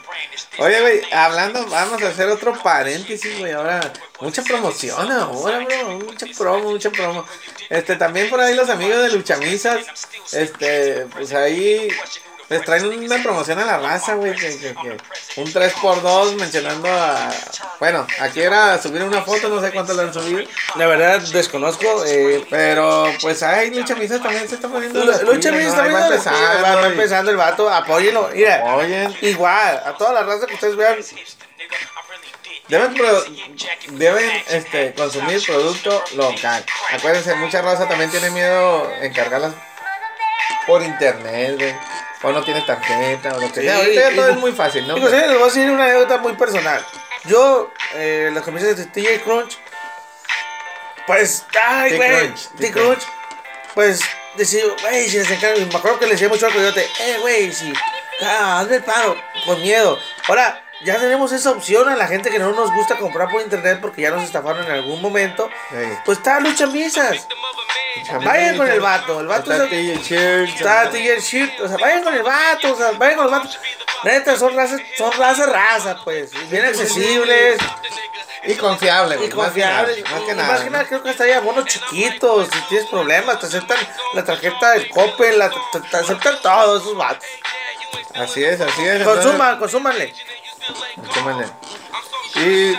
Oye, 0.59 0.81
güey, 0.81 1.01
hablando, 1.11 1.65
vamos 1.67 2.01
a 2.01 2.09
hacer 2.09 2.27
otro 2.29 2.53
paréntesis, 2.61 3.39
güey. 3.39 3.53
Ahora, 3.53 3.93
mucha 4.19 4.43
promoción 4.43 5.11
ahora, 5.11 5.59
bro. 5.59 5.99
Mucha 5.99 6.25
promo, 6.37 6.71
mucha 6.71 6.89
promo. 6.89 7.25
Este, 7.69 7.95
también 7.95 8.29
por 8.29 8.39
ahí 8.39 8.55
los 8.55 8.69
amigos 8.69 9.01
de 9.03 9.09
Luchamisas, 9.09 9.85
este, 10.31 11.05
pues 11.13 11.33
ahí 11.33 11.89
les 12.49 12.61
traen 12.63 12.85
una 12.85 13.21
promoción 13.21 13.59
a 13.59 13.65
la 13.65 13.77
raza, 13.77 14.13
güey. 14.13 14.33
Que, 14.33 14.57
que, 14.57 14.73
que 14.73 15.41
un 15.41 15.53
3x2 15.53 16.35
mencionando 16.35 16.87
a. 16.89 17.29
Bueno, 17.79 18.07
aquí 18.21 18.41
era 18.41 18.81
subir 18.81 19.03
una 19.03 19.21
foto, 19.21 19.49
no 19.49 19.61
sé 19.61 19.71
cuánto 19.71 19.93
lo 19.93 20.03
han 20.03 20.13
subido. 20.13 20.43
La 20.75 20.87
verdad, 20.87 21.19
desconozco. 21.19 22.05
Eh, 22.05 22.45
pero 22.49 23.11
pues 23.21 23.43
hay 23.43 23.71
Lucha 23.71 23.95
Misa 23.95 24.21
también 24.21 24.47
se 24.47 24.55
está 24.55 24.69
poniendo. 24.69 25.03
Lucha 25.23 25.51
Misa 25.51 25.75
también 25.75 25.95
va 25.95 26.07
empezando, 26.07 26.63
va, 26.63 26.87
empezando 26.87 27.31
el 27.31 27.37
vato. 27.37 27.69
Apóyenlo. 27.69 28.29
Mira, 28.33 28.61
Apoyen. 28.61 29.13
igual, 29.21 29.81
a 29.85 29.97
toda 29.97 30.13
la 30.13 30.23
raza 30.23 30.47
que 30.47 30.53
ustedes 30.53 30.77
vean. 30.77 30.99
Deben, 32.69 32.93
deben 33.91 34.43
este, 34.49 34.93
consumir 34.93 35.41
producto 35.45 36.03
local. 36.15 36.65
Acuérdense, 36.91 37.35
mucha 37.35 37.61
raza 37.61 37.87
también 37.87 38.09
tiene 38.09 38.29
miedo 38.29 38.89
encargarlas 39.01 39.53
por 40.65 40.81
internet, 40.81 41.55
güey 41.57 41.75
o 42.23 42.31
no 42.31 42.43
tienes 42.43 42.65
tarjeta, 42.65 43.35
o 43.35 43.39
lo 43.39 43.51
que 43.51 43.61
sea. 43.61 43.77
Ahorita 43.77 44.09
ya 44.09 44.15
todo 44.15 44.29
es 44.29 44.37
muy 44.37 44.51
fácil, 44.51 44.87
¿no? 44.87 44.95
Digo, 44.95 45.09
les 45.09 45.33
voy 45.33 45.41
a 45.41 45.45
decir 45.45 45.69
una 45.69 45.85
anécdota 45.85 46.17
muy 46.17 46.33
personal. 46.33 46.85
Yo, 47.25 47.71
eh, 47.95 48.29
las 48.33 48.43
camisas 48.43 48.77
de 48.77 48.85
TJ 48.85 49.21
Crunch, 49.23 49.57
pues, 51.05 51.45
ay, 51.61 51.95
güey, 51.95 52.33
TJ 52.57 52.71
Crunch. 52.71 53.01
pues, 53.73 54.01
decir, 54.35 54.63
güey, 54.81 55.09
si 55.09 55.17
les 55.17 55.29
encarga, 55.31 55.63
me 55.65 55.75
acuerdo 55.75 55.99
que 55.99 56.05
le 56.05 56.11
decía 56.13 56.29
mucho 56.29 56.45
al 56.45 56.53
coyote, 56.53 56.87
eh, 56.99 57.17
güey, 57.21 57.51
si, 57.51 57.71
ah, 58.23 58.59
hazme 58.59 58.77
el 58.77 58.83
paro, 58.83 59.15
con 59.45 59.61
miedo. 59.61 59.99
Ahora, 60.27 60.63
ya 60.83 60.97
tenemos 60.99 61.31
esa 61.31 61.51
opción 61.51 61.89
a 61.89 61.95
la 61.95 62.07
gente 62.07 62.29
que 62.29 62.39
no 62.39 62.51
nos 62.51 62.71
gusta 62.73 62.97
comprar 62.97 63.29
por 63.29 63.41
internet 63.41 63.79
porque 63.81 64.01
ya 64.03 64.11
nos 64.11 64.23
estafaron 64.23 64.63
en 64.65 64.71
algún 64.71 65.01
momento. 65.01 65.49
Pues 66.05 66.17
está 66.19 66.39
Lucha 66.39 66.67
Misas. 66.67 67.27
Vayan 68.23 68.57
con 68.57 68.67
el 68.69 68.79
vato, 68.79 69.19
el 69.21 69.27
vato 69.27 69.51
Está 69.51 69.65
es 69.65 69.71
el- 69.71 70.01
Shirt, 70.03 70.49
Está 70.49 70.91
Shirt, 70.91 71.59
o 71.61 71.67
sea, 71.67 71.77
vayan 71.77 72.03
con 72.03 72.13
el 72.13 72.21
vato, 72.23 72.73
o 72.73 72.77
sea, 72.77 72.91
vayan 72.91 73.15
con 73.17 73.25
el 73.25 73.31
vato. 73.31 73.49
Neta, 74.03 74.37
son 74.37 74.55
razas, 74.55 74.79
son 74.95 75.11
raza, 75.13 75.47
raza, 75.47 75.97
pues, 76.03 76.29
bien 76.51 76.63
accesibles 76.65 77.57
Y 78.45 78.53
confiable, 78.55 79.15
y 79.15 79.17
güey, 79.17 79.33
más 79.33 79.51
que 79.51 79.59
nada, 79.61 79.81
Más 79.81 80.21
que 80.21 80.35
nada. 80.35 80.47
más 80.53 80.61
que 80.61 80.69
nada, 80.69 80.85
creo 80.85 81.01
que 81.03 81.09
hasta 81.09 81.23
ahí 81.23 81.31
abonos 81.31 81.65
chiquitos, 81.65 82.47
si 82.53 82.61
tienes 82.69 82.87
problemas, 82.87 83.39
te 83.39 83.47
aceptan 83.47 83.79
la 84.13 84.23
tarjeta 84.23 84.71
del 84.73 84.89
Coppel, 84.89 85.39
la, 85.39 85.49
te, 85.49 85.79
te 85.89 85.97
aceptan 85.97 86.39
todos 86.43 86.83
esos 86.83 86.95
vatos. 86.95 87.27
Así 88.13 88.43
es, 88.43 88.61
así 88.61 88.85
es. 88.85 89.03
Consuman, 89.03 89.57
consúmanle. 89.57 90.13
Y, 92.35 92.77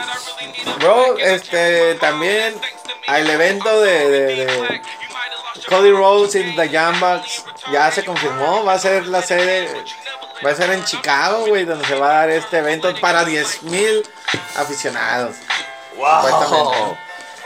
bro, 0.79 1.19
este, 1.19 1.95
también 1.97 2.55
al 3.07 3.29
evento 3.29 3.81
de, 3.81 4.11
de, 4.11 4.47
de 4.47 4.83
Cody 5.69 5.91
Rhodes 5.91 6.35
in 6.35 6.55
the 6.57 6.69
Jambas 6.69 7.45
ya 7.73 7.91
se 7.91 8.05
confirmó, 8.05 8.65
va 8.65 8.75
a 8.75 8.79
ser 8.79 9.07
la 9.07 9.23
sede, 9.23 9.69
va 10.45 10.51
a 10.51 10.55
ser 10.55 10.71
en 10.71 10.85
Chicago, 10.85 11.47
güey, 11.47 11.65
donde 11.65 11.87
se 11.87 11.95
va 11.97 12.11
a 12.11 12.15
dar 12.21 12.31
este 12.31 12.59
evento 12.59 12.95
para 13.01 13.25
10.000 13.25 14.05
aficionados. 14.57 15.37
supuestamente. 16.23 16.99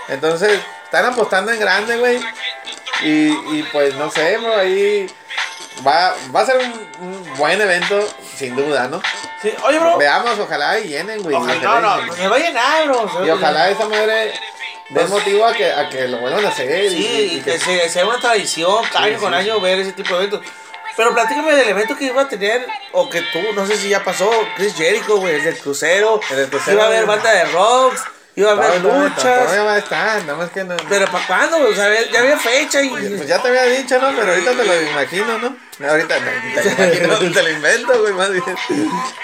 Entonces, 0.08 0.60
están 0.84 1.06
apostando 1.06 1.52
en 1.52 1.60
grande, 1.60 1.96
güey. 1.96 2.20
Y, 3.02 3.58
y 3.58 3.68
pues 3.72 3.94
no 3.94 4.10
sé, 4.10 4.38
bro, 4.38 4.56
ahí 4.56 5.08
va, 5.86 6.14
va 6.34 6.40
a 6.40 6.46
ser 6.46 6.56
un, 6.58 7.06
un 7.06 7.36
buen 7.36 7.60
evento, 7.60 8.06
sin 8.36 8.54
duda, 8.56 8.88
¿no? 8.88 9.00
Sí, 9.40 9.52
oye, 9.64 9.78
bro. 9.78 9.98
Veamos, 9.98 10.38
ojalá 10.38 10.78
y 10.78 10.88
llenen, 10.88 11.22
güey. 11.22 11.34
Ojalá, 11.36 11.58
ojalá 11.58 11.80
no, 11.80 12.02
y 12.02 12.06
no, 12.06 12.12
llenen. 12.12 12.16
se 12.16 12.28
va 12.28 12.36
a 12.36 12.38
llenar, 12.38 12.88
bro. 12.88 13.26
Y 13.26 13.30
ojalá 13.30 13.70
esa 13.70 13.88
madre 13.88 14.14
dé 14.24 14.32
Pues- 15.00 15.08
motivo 15.10 15.44
a 15.46 15.52
que, 15.54 15.72
a 15.72 15.88
que 15.88 16.08
lo 16.08 16.18
vuelvan 16.18 16.44
a 16.44 16.48
hacer. 16.48 16.90
Sí, 16.90 17.38
y 17.38 17.40
que 17.40 17.58
se- 17.58 17.88
sea 17.88 18.06
una 18.06 18.18
tradición, 18.20 18.84
año 18.94 19.18
con 19.18 19.32
sí, 19.32 19.38
año, 19.38 19.60
ver 19.60 19.80
ese 19.80 19.92
tipo 19.92 20.10
de 20.14 20.24
eventos. 20.26 20.40
Pero 20.94 21.14
platícame 21.14 21.52
del 21.54 21.70
evento 21.70 21.96
que 21.96 22.04
iba 22.04 22.20
a 22.22 22.28
tener, 22.28 22.66
o 22.92 23.08
que 23.08 23.22
tú, 23.22 23.40
no 23.54 23.66
sé 23.66 23.76
si 23.78 23.88
ya 23.88 24.04
pasó, 24.04 24.30
Chris 24.56 24.74
Jericho, 24.76 25.16
güey, 25.16 25.36
el 25.36 25.44
del 25.44 25.58
crucero. 25.58 26.20
El 26.30 26.36
del 26.36 26.48
crucero, 26.50 26.74
Iba 26.76 26.84
a 26.84 26.86
haber 26.88 27.06
banda 27.06 27.30
de 27.32 27.44
rocks, 27.46 28.02
iba 28.36 28.50
a 28.50 28.52
haber 28.54 28.80
luchas. 28.80 29.44
Todavía 29.44 29.84
nada 29.92 30.34
más 30.36 30.50
que 30.50 30.64
no. 30.64 30.76
Pero 30.88 31.06
¿para 31.10 31.26
cuándo? 31.26 31.68
O 31.68 31.74
sea, 31.74 31.88
ya 32.10 32.20
había 32.20 32.38
fecha 32.38 32.82
y... 32.82 32.88
Pues 32.88 33.26
ya 33.26 33.40
te 33.40 33.48
había 33.48 33.64
dicho, 33.64 33.98
¿no? 34.00 34.14
Pero 34.16 34.32
ahorita 34.32 34.50
te 34.52 34.64
lo 34.64 34.82
imagino, 34.82 35.38
¿no? 35.38 35.56
Ahorita 35.88 36.18
imagino, 36.18 37.18
te 37.18 37.42
lo 37.42 37.50
invento, 37.50 38.00
güey, 38.00 38.12
más 38.14 38.30
bien. 38.30 38.44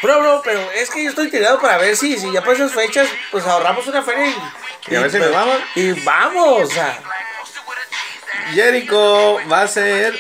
Bro, 0.03 0.21
bro, 0.21 0.43
pero 0.45 0.61
es 0.73 0.91
que 0.91 1.05
yo 1.05 1.11
estoy 1.11 1.31
tirado 1.31 1.61
para 1.61 1.79
ver 1.79 1.97
si, 1.97 2.19
si 2.19 2.33
ya 2.33 2.41
para 2.41 2.55
esas 2.55 2.73
fechas, 2.73 3.09
pues 3.31 3.45
ahorramos 3.47 3.87
una 3.87 4.03
feria 4.03 4.27
y... 4.27 4.35
Y 4.93 4.97
a 4.97 5.01
ver 5.01 5.11
si 5.11 5.19
nos 5.19 5.33
vamos. 5.33 5.57
Y 5.75 5.93
vamos, 6.05 6.63
o 6.63 6.67
sea... 6.67 6.99
Jericho 8.55 9.39
va 9.51 9.63
a 9.63 9.69
ser 9.69 10.19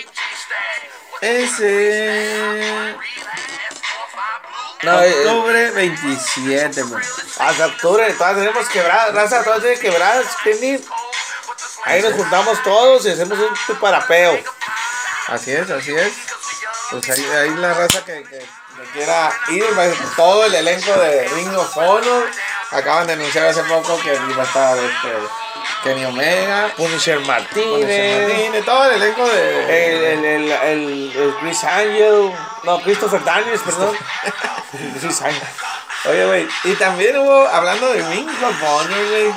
ese 1.20 2.94
No, 4.82 5.02
eh, 5.02 5.12
octubre 5.26 5.70
27, 5.72 6.84
man. 6.84 7.02
Hasta 7.38 7.66
octubre, 7.66 8.12
todas 8.14 8.34
tenemos 8.36 8.68
quebradas, 8.68 9.14
raza, 9.14 9.42
todas 9.44 9.60
tienen 9.60 9.80
quebradas, 9.80 10.26
Kenny. 10.44 10.84
Ahí 11.84 12.02
nos 12.02 12.12
juntamos 12.14 12.62
todos 12.62 13.04
y 13.06 13.10
hacemos 13.10 13.38
un 13.38 13.76
parapeo. 13.76 14.38
Así 15.28 15.52
es, 15.52 15.68
así 15.70 15.94
es. 15.94 16.12
Pues 16.90 17.10
ahí, 17.10 17.24
ahí 17.24 17.50
la 17.56 17.74
raza 17.74 18.04
que, 18.04 18.22
que- 18.24 18.38
que 18.78 18.84
quiera 18.92 19.32
ir, 19.50 19.64
todo 20.14 20.44
el 20.44 20.54
elenco 20.54 20.92
de 20.92 21.26
Ring 21.28 21.52
of 21.56 21.76
Honor. 21.76 22.30
Acaban 22.70 23.06
de 23.08 23.14
anunciar 23.14 23.46
hace 23.46 23.62
poco 23.64 23.98
que 24.00 24.14
iba 24.14 24.42
a 24.42 24.46
estar 24.46 24.78
este, 24.78 25.12
Kenny 25.84 26.04
Omega, 26.04 26.70
Punisher 26.76 27.20
Martínez, 27.20 28.28
Martínez, 28.28 28.64
todo 28.64 28.84
el 28.90 29.02
elenco 29.02 29.26
de. 29.26 29.94
el, 29.94 30.04
el, 30.04 30.24
el, 30.24 30.52
el, 30.52 31.12
el 31.16 31.34
Chris 31.40 31.64
Angel, 31.64 32.32
no, 32.64 32.80
Christopher 32.80 33.22
Daniels, 33.24 33.62
perdón. 33.62 33.96
Chris 35.00 35.22
Angel. 35.22 35.42
Oye, 36.06 36.26
güey, 36.26 36.48
y 36.64 36.74
también 36.74 37.16
hubo, 37.18 37.46
hablando 37.48 37.92
de 37.92 38.02
Ring 38.08 38.28
of 38.28 38.62
Honor, 38.62 39.08
güey, 39.08 39.32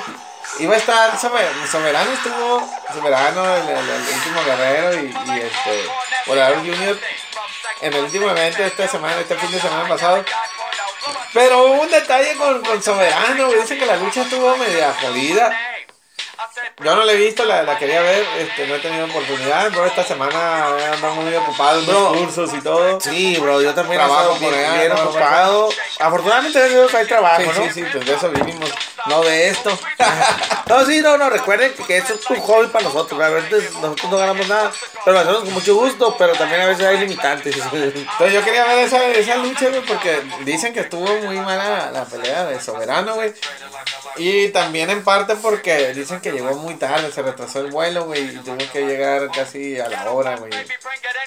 iba 0.60 0.74
a 0.74 0.78
estar 0.78 1.18
Sober- 1.18 1.50
Soberano, 1.70 2.10
estuvo 2.12 2.68
Soberano, 2.94 3.56
el, 3.56 3.68
el- 3.68 3.78
el 3.90 4.14
último 4.14 4.44
guerrero 4.44 4.94
y, 4.94 5.06
y 5.06 5.40
este, 5.40 5.86
Volador 6.26 6.58
Junior 6.58 6.98
en 7.80 7.92
el 7.94 8.04
último 8.04 8.30
evento 8.30 8.62
esta 8.62 8.86
semana, 8.86 9.20
este 9.20 9.34
fin 9.36 9.50
de 9.50 9.60
semana 9.60 9.88
pasado. 9.88 10.24
Pero 11.34 11.64
hubo 11.64 11.82
un 11.82 11.90
detalle 11.90 12.36
con, 12.36 12.62
con 12.62 12.80
Soberano, 12.82 13.46
güey, 13.46 13.60
dice 13.62 13.76
que 13.78 13.86
la 13.86 13.96
lucha 13.96 14.22
estuvo 14.22 14.56
media 14.56 14.94
jodida. 15.00 15.50
Yo 16.82 16.96
no 16.96 17.04
la 17.04 17.12
he 17.12 17.16
visto, 17.16 17.44
la, 17.44 17.62
la 17.62 17.78
quería 17.78 18.00
ver, 18.02 18.24
este, 18.38 18.66
no 18.66 18.74
he 18.74 18.78
tenido 18.80 19.06
oportunidad, 19.06 19.68
pero 19.70 19.86
esta 19.86 20.02
semana 20.04 20.66
he 20.78 20.84
andado 20.86 21.14
muy 21.14 21.34
ocupado 21.34 21.78
en 21.80 21.86
Bro. 21.86 22.00
los 22.00 22.16
cursos 22.18 22.54
y 22.54 22.60
todo. 22.60 23.00
Sí, 23.00 23.36
bro, 23.38 23.60
yo 23.62 23.74
también 23.74 23.98
Trabajo 24.00 24.36
por 24.36 24.52
allá, 24.52 24.74
bien 24.80 24.92
por 24.92 25.06
ocupado. 25.06 25.68
Afortunadamente, 26.00 26.58
gracias 26.58 26.76
a 26.76 26.80
Dios, 26.80 26.94
hay 26.94 27.06
trabajo, 27.06 27.42
Sí, 27.42 27.48
¿no? 27.48 27.64
sí, 27.64 27.70
sí, 27.74 27.84
pues 27.92 28.06
de 28.06 28.14
eso 28.14 28.30
vivimos, 28.30 28.70
no 29.06 29.22
de 29.22 29.48
esto. 29.48 29.78
No, 30.68 30.86
sí, 30.86 31.02
no, 31.02 31.18
no, 31.18 31.28
recuerden 31.28 31.74
que, 31.86 31.98
esto 31.98 32.14
es 32.14 32.30
un 32.30 32.40
hobby 32.40 32.68
para 32.68 32.84
nosotros. 32.84 33.18
Realmente 33.18 33.56
nosotros 33.82 34.10
no 34.10 34.16
ganamos 34.16 34.48
nada, 34.48 34.72
pero 35.04 35.12
lo 35.12 35.20
hacemos 35.20 35.44
con 35.44 35.52
mucho 35.52 35.74
gusto, 35.74 36.16
pero 36.16 36.32
también 36.32 36.62
a 36.62 36.66
veces 36.66 36.86
hay 36.86 36.96
limitantes. 36.98 37.54
Entonces 37.72 38.32
yo 38.32 38.42
quería 38.42 38.64
ver 38.64 38.78
esa, 38.86 39.04
esa 39.08 39.36
lucha, 39.36 39.68
güey, 39.68 39.82
porque 39.82 40.22
dicen 40.44 40.72
que 40.72 40.80
estuvo 40.80 41.06
muy 41.20 41.36
mala 41.40 41.90
la 41.92 42.04
pelea 42.06 42.46
de 42.46 42.58
Soberano, 42.58 43.16
güey. 43.16 43.34
Y 44.16 44.48
también 44.48 44.88
en 44.88 45.04
parte 45.04 45.36
porque 45.36 45.92
dicen 45.92 46.20
que 46.20 46.31
llegó 46.32 46.54
muy 46.56 46.74
tarde, 46.74 47.12
se 47.12 47.22
retrasó 47.22 47.60
el 47.60 47.70
vuelo, 47.70 48.04
güey, 48.04 48.22
y 48.34 48.38
tuvo 48.38 48.58
que 48.72 48.84
llegar 48.86 49.30
casi 49.30 49.78
a 49.78 49.88
la 49.88 50.10
hora, 50.10 50.36
güey. 50.36 50.50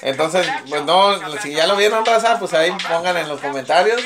Entonces, 0.02 0.48
pues 0.70 0.84
no, 0.84 1.40
si 1.42 1.54
ya 1.54 1.66
lo 1.68 1.76
vieron, 1.76 2.06
raza, 2.06 2.38
pues 2.40 2.54
ahí 2.54 2.72
pongan 2.88 3.18
en 3.18 3.30
los 3.30 3.40
comentarios. 3.40 4.02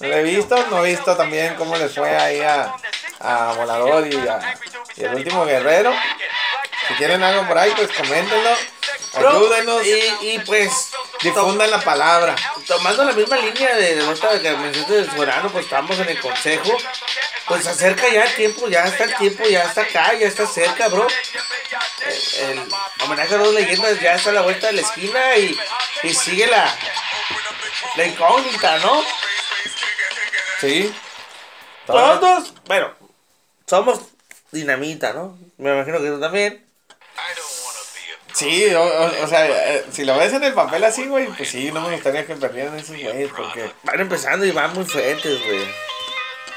No 0.00 0.08
lo 0.08 0.16
he 0.16 0.22
visto, 0.22 0.56
no 0.70 0.84
he 0.84 0.90
visto 0.90 1.16
también 1.16 1.54
cómo 1.56 1.76
les 1.76 1.94
fue 1.94 2.16
ahí 2.16 2.40
a, 2.40 2.74
a 3.20 3.52
Volador 3.54 4.06
y, 4.06 4.16
a, 4.28 4.54
y 4.96 5.04
el 5.04 5.14
último 5.14 5.44
guerrero. 5.44 5.92
Si 6.88 6.94
quieren 6.94 7.22
algo 7.22 7.46
por 7.48 7.58
ahí, 7.58 7.72
pues 7.76 7.90
coméntenlo, 7.92 8.50
ayúdenos, 9.14 9.84
Y, 9.86 10.26
y 10.28 10.38
pues, 10.40 10.90
difundan 11.22 11.70
la 11.70 11.80
palabra. 11.80 12.36
tomando 12.66 13.04
la 13.04 13.12
misma 13.12 13.36
línea 13.36 13.74
de 13.74 13.96
de 13.96 14.12
esta 14.12 14.40
que 14.40 14.50
mencionaste 14.52 14.92
del 14.94 15.10
soberano, 15.10 15.48
pues 15.50 15.64
estamos 15.64 15.98
en 15.98 16.08
el 16.10 16.20
consejo. 16.20 16.76
Pues 17.48 17.62
se 17.64 17.70
acerca 17.70 18.08
ya 18.08 18.24
el 18.24 18.34
tiempo, 18.34 18.68
ya 18.68 18.84
está 18.84 19.04
el 19.04 19.14
tiempo, 19.16 19.44
ya 19.44 19.62
está 19.64 19.82
acá, 19.82 20.14
ya 20.14 20.26
está 20.26 20.46
cerca, 20.46 20.88
bro. 20.88 21.06
El, 22.40 22.58
el 22.58 22.68
homenaje 23.04 23.34
a 23.34 23.38
dos 23.38 23.54
leyendas 23.54 24.00
ya 24.00 24.14
está 24.14 24.30
a 24.30 24.32
la 24.34 24.40
vuelta 24.42 24.66
de 24.66 24.72
la 24.74 24.80
esquina 24.82 25.36
y, 25.36 25.56
y 26.02 26.14
sigue 26.14 26.46
la, 26.48 26.68
la 27.96 28.04
incógnita, 28.04 28.78
¿no? 28.78 29.02
Sí. 30.60 30.92
Todos, 31.86 32.52
bueno, 32.64 32.92
somos 33.66 34.00
dinamita, 34.50 35.12
¿no? 35.12 35.38
Me 35.58 35.72
imagino 35.72 36.00
que 36.00 36.08
tú 36.08 36.18
también. 36.20 36.66
Sí, 38.34 38.74
o, 38.74 38.82
o- 38.82 39.24
o 39.24 39.28
sea, 39.28 39.46
eh, 39.46 39.84
si 39.92 40.04
lo 40.04 40.16
ves 40.18 40.32
en 40.32 40.42
el 40.44 40.52
papel 40.52 40.82
así, 40.84 41.06
güey, 41.06 41.26
pues 41.28 41.48
sí, 41.48 41.70
no 41.72 41.80
me 41.82 41.94
gustaría 41.94 42.26
que 42.26 42.34
perdieran 42.34 42.76
esos 42.76 42.88
güeyes, 42.96 43.30
porque 43.34 43.70
Van 43.84 44.00
empezando 44.00 44.44
y 44.44 44.50
van 44.50 44.74
muy 44.74 44.84
fuertes, 44.84 45.42
güey. 45.46 45.74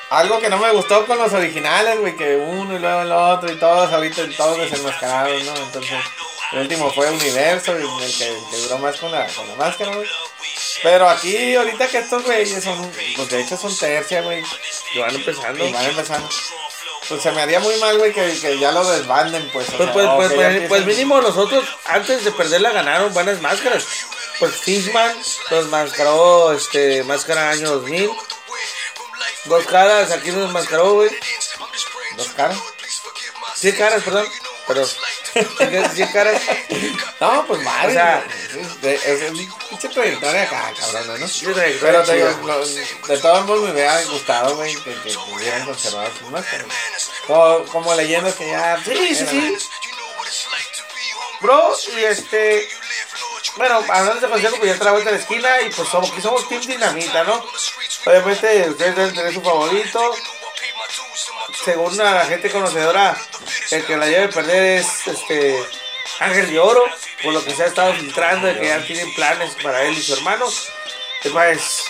Algo 0.09 0.39
que 0.39 0.49
no 0.49 0.57
me 0.57 0.71
gustó 0.71 1.05
con 1.05 1.17
los 1.17 1.31
originales, 1.33 1.99
güey, 1.99 2.15
que 2.15 2.35
uno 2.35 2.75
y 2.75 2.79
luego 2.79 3.01
el 3.01 3.11
otro 3.11 3.51
y 3.51 3.55
todos 3.57 3.91
ahorita 3.91 4.23
todos 4.35 4.57
desenmascarados, 4.57 5.43
¿no? 5.43 5.55
Entonces, 5.55 5.99
el 6.51 6.59
último 6.59 6.91
fue 6.91 7.11
Universo, 7.11 7.77
y 7.79 8.03
el 8.03 8.17
que, 8.17 8.35
duró 8.63 8.79
más 8.79 8.97
con 8.97 9.11
la, 9.11 9.27
con 9.27 9.47
la 9.47 9.55
máscara, 9.55 9.95
güey. 9.95 10.07
Pero 10.81 11.07
aquí, 11.09 11.55
ahorita 11.55 11.87
que 11.87 11.99
estos 11.99 12.23
güeyes 12.23 12.63
son, 12.63 12.91
pues 13.15 13.29
de 13.29 13.41
hecho 13.41 13.55
son 13.57 13.75
tercia, 13.77 14.21
güey, 14.21 14.43
Y 14.95 14.99
van 14.99 15.13
empezando. 15.13 15.71
van 15.71 15.85
empezando. 15.85 16.29
Pues 17.07 17.21
se 17.21 17.31
me 17.31 17.41
haría 17.41 17.59
muy 17.59 17.75
mal, 17.77 17.97
güey, 17.97 18.13
que, 18.13 18.37
que 18.39 18.59
ya 18.59 18.71
lo 18.71 18.87
desbanden, 18.89 19.47
pues. 19.51 19.67
o 19.69 19.77
Pues, 19.77 19.85
sea, 19.85 19.93
pues, 19.93 20.07
pues, 20.15 20.33
pues, 20.33 20.67
pues 20.67 20.85
mínimo 20.85 21.21
nosotros 21.21 21.65
antes 21.85 22.23
de 22.23 22.31
perderla 22.31 22.71
ganaron 22.71 23.13
buenas 23.13 23.41
máscaras. 23.41 23.85
Pues 24.39 24.53
Fishman 24.55 25.15
nos 25.51 25.67
mascaró 25.67 26.53
este 26.53 27.03
máscara 27.03 27.51
año 27.51 27.69
2000. 27.71 28.09
Dos 29.49 29.65
caras, 29.65 30.11
aquí 30.11 30.31
nos 30.31 30.51
mascaró, 30.51 30.93
güey. 30.93 31.09
Dos 32.15 32.29
caras. 32.29 32.57
Cien 33.55 33.75
caras, 33.75 34.03
perdón. 34.03 34.27
Pero, 34.67 34.85
cien 35.93 36.11
caras. 36.13 36.41
No, 37.19 37.45
pues 37.47 37.61
mal. 37.63 37.89
O 37.89 37.91
sea, 37.91 38.23
es, 38.83 39.21
pinche 39.69 39.89
trayectoria 39.89 40.43
acá, 40.43 40.71
cabrón, 40.79 41.19
¿no? 41.19 41.27
Sí, 41.27 41.47
Pero 41.81 42.03
te 42.03 42.15
digo, 42.15 42.29
de 43.07 43.17
todos 43.17 43.45
modos 43.47 43.63
me 43.63 43.71
hubiera 43.71 44.01
gustado, 44.03 44.55
güey, 44.55 44.75
que, 44.75 44.93
que 45.01 45.17
hubieran 45.17 45.65
conservado 45.65 46.11
sus 46.17 46.29
máscaras. 46.29 46.67
Como, 47.25 47.65
como 47.65 47.95
leyendas 47.95 48.35
que 48.35 48.47
ya. 48.47 48.79
Sí, 48.85 49.15
sí, 49.15 49.25
sí. 49.25 49.57
Bro, 51.41 51.75
y 51.95 52.03
este. 52.03 52.69
Bueno, 53.55 53.83
hablando 53.89 54.21
de 54.21 54.29
consejo, 54.29 54.55
pues 54.57 54.67
ya 54.67 54.73
está 54.73 54.85
la 54.85 54.91
vuelta 54.91 55.09
de 55.09 55.17
la 55.17 55.21
esquina 55.21 55.61
y 55.61 55.69
pues 55.71 55.89
somos, 55.89 56.11
aquí 56.11 56.21
somos 56.21 56.47
Team 56.47 56.61
Dinamita, 56.61 57.23
¿no? 57.23 57.43
Obviamente 58.05 58.69
ustedes 58.69 58.95
deben 58.95 59.13
tener 59.13 59.33
su 59.33 59.41
favorito. 59.41 60.15
Según 61.63 61.97
la 61.97 62.25
gente 62.25 62.49
conocedora, 62.49 63.17
el 63.71 63.85
que 63.85 63.97
la 63.97 64.05
lleve 64.05 64.25
a 64.25 64.29
perder 64.29 64.79
es 64.79 65.07
este 65.07 65.63
Ángel 66.19 66.49
de 66.49 66.59
Oro, 66.59 66.83
por 67.23 67.33
lo 67.33 67.43
que 67.43 67.53
se 67.53 67.63
ha 67.63 67.67
estado 67.67 67.93
filtrando 67.93 68.47
de 68.47 68.59
que 68.59 68.67
ya 68.67 68.85
tienen 68.85 69.13
planes 69.13 69.55
para 69.61 69.83
él 69.83 69.97
y 69.97 70.01
su 70.01 70.13
hermano. 70.13 70.45
Y 71.23 71.29
pues, 71.29 71.83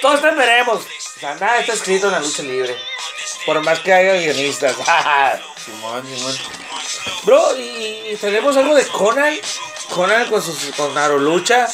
todos 0.00 0.20
también 0.20 0.38
veremos. 0.38 0.84
O 0.84 1.20
sea, 1.20 1.34
nada 1.34 1.60
está 1.60 1.72
escrito 1.72 2.06
en 2.06 2.12
la 2.12 2.20
lucha 2.20 2.42
libre. 2.42 2.76
Por 3.46 3.62
más 3.62 3.80
que 3.80 3.92
haya 3.92 4.14
guionistas. 4.14 4.76
Simón, 5.64 6.06
Simón. 6.06 6.38
Bro, 7.24 7.56
y, 7.56 8.10
y 8.12 8.16
tenemos 8.20 8.56
algo 8.56 8.74
de 8.74 8.86
Conan. 8.86 9.38
Conan 9.90 10.28
con, 10.28 10.42
sus, 10.42 10.74
con 10.76 11.24
Lucha. 11.24 11.68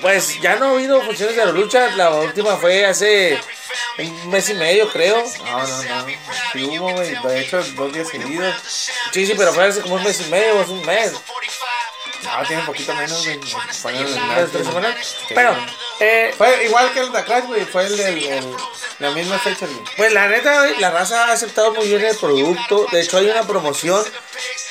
Pues 0.00 0.40
ya 0.40 0.56
no 0.56 0.66
ha 0.66 0.70
habido 0.72 1.00
funciones 1.02 1.36
de 1.36 1.46
Lucha. 1.46 1.88
La 1.96 2.10
última 2.10 2.56
fue 2.56 2.84
hace 2.84 3.40
un 3.98 4.30
mes 4.30 4.48
y 4.50 4.54
medio, 4.54 4.88
creo. 4.90 5.24
No, 5.44 5.66
no, 5.66 5.82
no. 5.82 6.06
Sí 6.52 6.64
hubo, 6.64 6.92
güey. 6.92 7.14
De 7.22 7.40
hecho, 7.40 7.62
dos 7.74 7.92
días 7.92 8.08
seguidos. 8.08 8.54
Sí, 9.12 9.26
sí, 9.26 9.34
pero 9.36 9.52
fue 9.52 9.64
hace 9.64 9.80
como 9.80 9.94
un 9.96 10.02
mes 10.04 10.20
y 10.20 10.30
medio, 10.30 10.60
es 10.62 10.68
un 10.68 10.84
mes. 10.84 11.12
No, 12.22 12.42
tiene 12.46 12.60
un 12.62 12.66
poquito 12.66 12.94
menos, 12.94 13.24
güey. 13.24 13.34
El 13.36 14.28
¿Las 14.28 14.50
tres 14.50 14.66
semanas? 14.66 15.16
Pero, 15.34 15.56
eh, 16.00 16.34
Fue 16.36 16.64
igual 16.64 16.92
que 16.92 17.00
el 17.00 17.12
de 17.12 17.24
Crash, 17.24 17.44
güey. 17.44 17.64
Fue 17.64 17.84
el 17.86 17.96
del. 17.96 18.24
el- 18.24 18.54
la 18.98 19.10
misma 19.10 19.38
fecha, 19.38 19.66
güey. 19.66 19.78
Pues 19.96 20.12
la 20.12 20.26
neta, 20.26 20.60
güey, 20.62 20.78
la 20.80 20.90
raza 20.90 21.26
ha 21.26 21.32
aceptado 21.32 21.72
muy 21.74 21.86
bien 21.86 22.04
el 22.04 22.16
producto. 22.16 22.86
De 22.90 23.02
hecho, 23.02 23.18
hay 23.18 23.26
una 23.28 23.42
promoción 23.46 24.02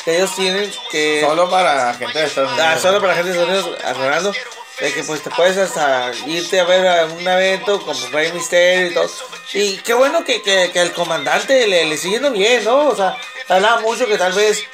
que 0.04 0.18
ellos 0.18 0.36
tienen 0.36 0.72
que. 0.92 1.22
Solo 1.26 1.50
para 1.50 1.94
gente 1.94 2.20
de 2.20 2.26
Estados 2.26 2.52
Unidos. 2.52 2.68
Ah, 2.76 2.80
solo 2.80 3.00
para 3.00 3.14
la 3.16 3.24
gente 3.24 3.32
de 3.38 3.40
Estados 3.60 3.98
Unidos. 3.98 4.38
De 4.80 4.92
que 4.94 5.04
pues 5.04 5.22
te 5.24 5.30
puedes 5.30 5.58
hasta 5.58 6.12
irte 6.28 6.60
a 6.60 6.66
ver 6.66 6.86
a 6.86 7.06
un 7.06 7.26
evento 7.26 7.82
como 7.82 8.08
Rey 8.10 8.32
Mysterio 8.34 8.88
y 8.88 8.94
todo. 8.94 9.10
Y 9.54 9.78
qué 9.78 9.94
bueno 9.94 10.26
que, 10.26 10.42
que, 10.42 10.70
que 10.72 10.82
el 10.82 10.92
comandante 10.92 11.66
le, 11.68 11.86
le 11.86 11.98
sigue 11.98 12.16
yendo 12.16 12.32
bien, 12.32 12.64
¿no? 12.66 12.90
O 12.90 12.96
sea, 12.96 13.18
hablaba 13.48 13.80
mucho 13.80 14.06
que 14.06 14.18
tal 14.18 14.34
vez 14.34 14.66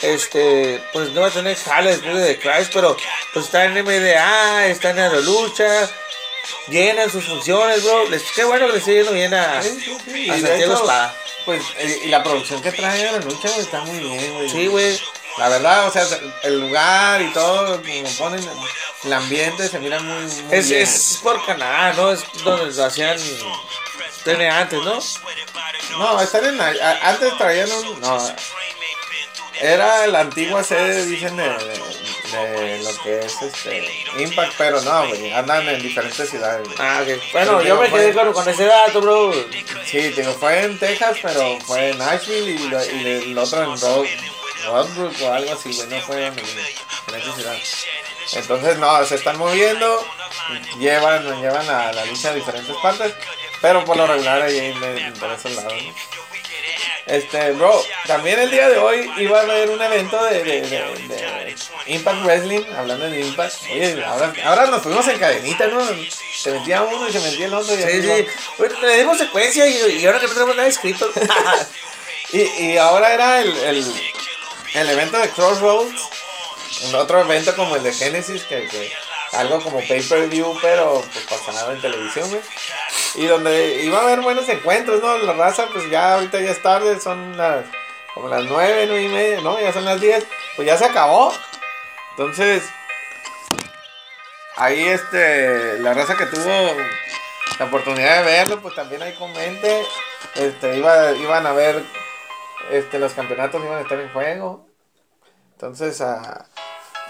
este 0.00 0.80
pues 0.92 1.10
no 1.10 1.22
va 1.22 1.26
a 1.26 1.30
tener 1.30 1.56
jale 1.56 1.90
después 1.90 2.14
de 2.16 2.34
The 2.34 2.38
Crash, 2.40 2.68
pero 2.72 2.96
pues 3.32 3.46
está 3.46 3.64
en 3.64 3.74
MDA, 3.84 4.66
está 4.66 4.90
en 4.90 5.00
Aerolucha, 5.00 5.90
llenan 6.68 7.10
sus 7.10 7.24
funciones, 7.26 7.82
bro. 7.82 8.08
Les, 8.10 8.22
qué 8.32 8.44
bueno 8.44 8.66
que 8.68 8.74
le 8.74 8.80
sigue 8.80 8.96
yendo 8.98 9.12
bien 9.12 9.34
a, 9.34 9.62
Sí, 9.62 9.70
sí, 9.80 9.96
sí. 10.04 10.30
a 10.30 10.40
Santiago 10.40 10.74
Espada. 10.74 11.14
Pues, 11.44 11.62
eh, 11.78 12.02
y 12.04 12.08
la 12.08 12.22
producción 12.22 12.60
que 12.62 12.70
trae 12.72 12.98
de 13.04 13.12
la 13.12 13.18
lucha, 13.18 13.48
güey, 13.48 13.60
está 13.60 13.80
muy 13.80 13.98
bien, 13.98 14.34
güey. 14.34 14.50
Sí, 14.50 14.66
güey. 14.66 15.00
La 15.36 15.48
verdad, 15.48 15.86
o 15.86 15.90
sea, 15.92 16.04
el 16.42 16.60
lugar 16.60 17.20
y 17.22 17.32
todo, 17.32 17.80
como 17.80 18.10
ponen 18.18 18.48
el 19.04 19.12
ambiente, 19.12 19.68
se 19.68 19.78
mira 19.78 20.00
muy, 20.00 20.22
muy 20.24 20.56
Es, 20.56 20.68
bien. 20.68 20.82
es 20.82 21.20
por 21.22 21.44
Canadá, 21.46 21.92
¿no? 21.92 22.10
Es 22.10 22.24
donde 22.42 22.72
lo 22.74 22.84
hacían 22.84 23.16
TN 24.24 24.42
antes, 24.50 24.80
¿no? 24.82 24.98
No, 25.98 26.20
están 26.20 26.44
en. 26.44 26.60
Antes 26.60 27.36
traían 27.38 27.70
un. 27.70 28.00
No. 28.00 28.18
Era 29.60 30.06
la 30.06 30.20
antigua 30.20 30.62
sede, 30.62 31.04
dicen, 31.06 31.36
de, 31.36 31.42
de, 31.42 32.38
de 32.38 32.82
lo 32.84 33.02
que 33.02 33.18
es 33.20 33.42
este. 33.42 34.04
Impact, 34.18 34.52
pero 34.56 34.80
no, 34.82 35.08
güey. 35.08 35.32
Andan 35.32 35.68
en 35.68 35.82
diferentes 35.82 36.30
ciudades. 36.30 36.64
güey. 36.64 36.76
Ah, 36.80 37.00
ok. 37.02 37.22
Bueno, 37.32 37.60
Sí, 37.60 37.66
yo 37.66 37.76
me 37.80 37.90
quedé 37.90 38.12
con, 38.14 38.32
con 38.32 38.48
ese 38.48 38.64
dato, 38.66 39.00
bro. 39.00 39.32
Sí, 39.84 39.98
digo, 40.10 40.32
fue 40.34 40.62
en 40.62 40.78
Texas, 40.78 41.16
pero 41.22 41.58
fue 41.66 41.90
en 41.90 41.98
Nashville 41.98 42.50
y, 42.52 42.58
lo- 42.68 42.84
y 42.84 43.30
el 43.30 43.38
otro 43.38 43.62
en 43.64 43.80
Road, 43.80 44.06
Roadbrook 44.64 45.14
o 45.22 45.32
algo 45.32 45.52
así, 45.52 45.72
güey. 45.72 45.88
No 45.88 46.00
fue. 46.02 46.32
Entonces, 48.32 48.76
no, 48.78 49.04
se 49.06 49.14
están 49.14 49.38
moviendo, 49.38 50.06
llevan, 50.78 51.40
llevan 51.40 51.68
a 51.70 51.92
la 51.92 52.04
lucha 52.04 52.30
a 52.30 52.34
diferentes 52.34 52.76
partes, 52.76 53.14
pero 53.62 53.84
por 53.84 53.96
lo 53.96 54.06
regular 54.06 54.42
ahí 54.42 54.74
por 55.18 55.32
esos 55.32 55.52
lados, 55.54 55.72
¿no? 55.72 55.94
Este, 57.06 57.52
bro, 57.52 57.82
también 58.06 58.38
el 58.38 58.50
día 58.50 58.68
de 58.68 58.76
hoy 58.76 59.10
iba 59.16 59.38
a 59.38 59.42
haber 59.42 59.70
un 59.70 59.80
evento 59.80 60.22
de, 60.26 60.44
de, 60.44 60.60
de- 60.60 61.08
de 61.08 61.56
Impact 61.86 62.22
Wrestling, 62.22 62.64
hablando 62.76 63.08
de 63.08 63.20
Impact. 63.22 63.54
Oye, 63.72 64.04
ahora, 64.04 64.30
ahora 64.44 64.66
nos 64.66 64.82
fuimos 64.82 65.08
en 65.08 65.18
cadenita, 65.18 65.68
¿no? 65.68 65.80
Se 66.36 66.50
metía 66.50 66.82
uno 66.82 67.08
y 67.08 67.12
se 67.12 67.20
metía 67.20 67.46
el 67.46 67.54
otro. 67.54 67.72
Y 67.74 67.78
Sí, 67.82 68.02
sí. 68.02 68.26
le 68.82 68.96
dimos 68.98 69.16
secuencia 69.16 69.66
y, 69.66 70.00
y 70.02 70.06
ahora 70.06 70.20
que 70.20 70.26
no 70.26 70.34
tenemos 70.34 70.56
nada 70.56 70.68
escrito. 70.68 71.10
Y, 72.30 72.42
y 72.42 72.76
ahora 72.76 73.14
era 73.14 73.40
el, 73.40 73.56
el, 73.56 73.86
el 74.74 74.90
evento 74.90 75.18
de 75.18 75.28
Crossroads, 75.30 76.08
un 76.88 76.94
otro 76.94 77.20
evento 77.20 77.54
como 77.56 77.76
el 77.76 77.82
de 77.82 77.92
Genesis, 77.92 78.44
que, 78.44 78.68
que 78.68 78.92
algo 79.32 79.60
como 79.60 79.78
pay-per-view, 79.78 80.58
pero 80.62 81.02
pues 81.12 81.42
pasado 81.44 81.72
en 81.72 81.80
televisión. 81.80 82.28
Y 83.14 83.26
donde 83.26 83.82
iba 83.82 83.98
a 83.98 84.02
haber 84.02 84.20
buenos 84.20 84.48
encuentros, 84.48 85.02
¿no? 85.02 85.18
La 85.18 85.32
raza, 85.32 85.66
pues 85.72 85.88
ya 85.90 86.14
ahorita 86.14 86.40
ya 86.40 86.50
es 86.50 86.62
tarde, 86.62 87.00
son 87.00 87.36
las 87.36 87.64
como 88.14 88.28
las 88.28 88.44
nueve, 88.44 88.84
nueve 88.86 89.02
y 89.04 89.08
media, 89.08 89.40
¿no? 89.42 89.60
Ya 89.60 89.72
son 89.72 89.84
las 89.84 90.00
10, 90.00 90.26
pues 90.56 90.66
ya 90.66 90.76
se 90.76 90.86
acabó. 90.86 91.32
Entonces, 92.10 92.64
ahí 94.56 94.82
este, 94.82 95.78
la 95.78 95.94
raza 95.94 96.16
que 96.16 96.26
tuvo 96.26 96.76
la 97.58 97.64
oportunidad 97.66 98.18
de 98.18 98.24
verlo, 98.24 98.60
pues 98.60 98.74
también 98.74 99.02
ahí 99.02 99.12
comente. 99.14 99.84
Este, 100.34 100.76
iba, 100.76 101.12
iban 101.12 101.46
a 101.46 101.52
ver, 101.52 101.84
este, 102.70 102.98
los 102.98 103.12
campeonatos 103.12 103.62
iban 103.62 103.78
a 103.78 103.80
estar 103.82 103.98
en 104.00 104.12
juego. 104.12 104.66
Entonces, 105.52 106.00
a 106.00 106.46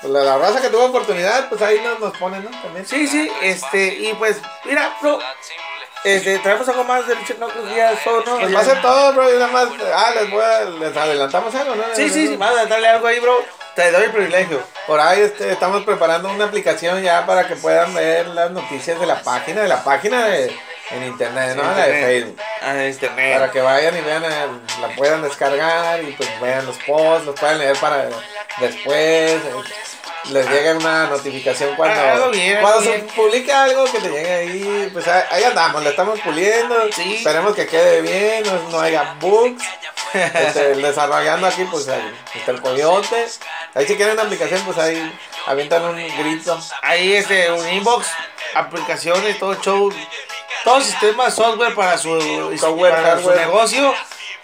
pues, 0.00 0.12
la, 0.12 0.22
la 0.22 0.38
raza 0.38 0.60
que 0.60 0.68
tuvo 0.68 0.86
oportunidad, 0.86 1.48
pues 1.48 1.60
ahí 1.62 1.80
nos, 1.80 2.00
nos 2.00 2.16
ponen, 2.16 2.44
¿no? 2.44 2.50
También. 2.62 2.86
sí, 2.86 3.06
sí, 3.06 3.30
este, 3.42 3.94
y 3.94 4.14
pues, 4.14 4.40
mira, 4.64 4.96
bro. 5.00 5.18
Este, 6.04 6.38
traemos 6.38 6.68
algo 6.68 6.84
más 6.84 7.08
de 7.08 7.14
lucha 7.16 7.34
no 7.40 7.48
creo 7.48 7.64
que 7.64 7.74
ya 7.74 7.90
es 7.90 8.04
todo, 8.04 8.22
¿no? 8.24 8.38
Pues 8.38 8.54
va 8.54 8.60
a 8.60 8.64
ser 8.64 8.80
todo, 8.80 9.12
bro. 9.14 9.34
Y 9.34 9.38
nada 9.38 9.48
más, 9.48 9.68
ah, 9.92 10.12
les 10.14 10.30
voy 10.30 10.42
a, 10.42 10.64
les 10.64 10.96
adelantamos 10.96 11.52
algo, 11.56 11.74
¿no? 11.74 11.82
Sí, 11.92 12.08
sí, 12.08 12.28
sí, 12.28 12.36
vas 12.36 12.56
a 12.56 12.66
darle 12.66 12.86
algo 12.88 13.06
ahí, 13.08 13.18
bro. 13.18 13.44
Te 13.74 13.90
doy 13.90 14.04
el 14.04 14.12
privilegio. 14.12 14.60
Por 14.86 15.00
ahí 15.00 15.22
este, 15.22 15.50
estamos 15.50 15.84
preparando 15.84 16.30
una 16.30 16.44
aplicación 16.44 17.02
ya 17.02 17.26
para 17.26 17.48
que 17.48 17.56
puedan 17.56 17.92
ver 17.94 18.28
las 18.28 18.50
noticias 18.52 18.98
de 18.98 19.06
la 19.06 19.22
página, 19.22 19.62
de 19.62 19.68
la 19.68 19.82
página 19.82 20.26
de, 20.26 20.56
en 20.90 21.04
internet, 21.04 21.54
¿no? 21.56 21.62
La 21.62 21.86
de. 21.86 21.92
Facebook. 22.02 22.40
Ah, 22.62 22.84
internet. 22.84 23.38
Para 23.38 23.52
que 23.52 23.60
vayan 23.60 23.96
y 23.96 24.00
vean, 24.00 24.24
eh, 24.24 24.46
la 24.80 24.88
puedan 24.96 25.22
descargar 25.22 26.02
y 26.02 26.12
pues 26.12 26.28
vean 26.40 26.66
los 26.66 26.76
posts, 26.78 27.26
los 27.26 27.38
puedan 27.38 27.58
leer 27.58 27.76
para 27.78 28.08
después. 28.58 28.96
eh, 28.96 29.52
Les 30.30 30.46
llegue 30.50 30.74
una 30.74 31.06
notificación 31.06 31.74
cuando, 31.76 31.98
Ah, 32.00 32.28
bien, 32.30 32.60
cuando 32.60 32.82
se 32.82 32.98
publique 33.16 33.50
algo 33.52 33.84
que 33.84 33.98
te 33.98 34.10
llegue 34.10 34.32
ahí. 34.34 34.90
Pues 34.92 35.06
ahí, 35.08 35.22
ahí 35.30 35.44
andamos, 35.44 35.82
le 35.82 35.90
estamos 35.90 36.20
puliendo. 36.20 36.74
Sí. 36.92 37.16
Esperemos 37.16 37.54
que 37.54 37.66
quede 37.66 38.02
bien, 38.02 38.42
no, 38.44 38.68
no 38.70 38.80
haya 38.80 39.14
bugs. 39.20 39.62
Este, 40.12 40.74
desarrollando 40.74 41.46
aquí, 41.46 41.64
pues 41.70 41.86
ahí 41.88 42.12
está 42.34 42.50
el 42.52 42.60
coyote. 42.62 43.26
Ahí 43.74 43.86
si 43.86 43.94
quieren 43.94 44.14
una 44.14 44.22
aplicación, 44.22 44.60
pues 44.62 44.76
ahí 44.78 45.18
avientan 45.46 45.84
un 45.84 45.96
grito. 45.96 46.58
Ahí, 46.82 47.12
este, 47.14 47.50
un 47.52 47.66
inbox, 47.68 48.08
aplicaciones, 48.54 49.38
todo 49.38 49.54
show, 49.60 49.92
todo 50.64 50.80
sistema 50.80 51.26
de 51.26 51.30
software 51.30 51.74
para 51.74 51.98
su, 51.98 52.56
Software, 52.58 52.94
para 52.94 53.20
su 53.22 53.30
negocio. 53.30 53.94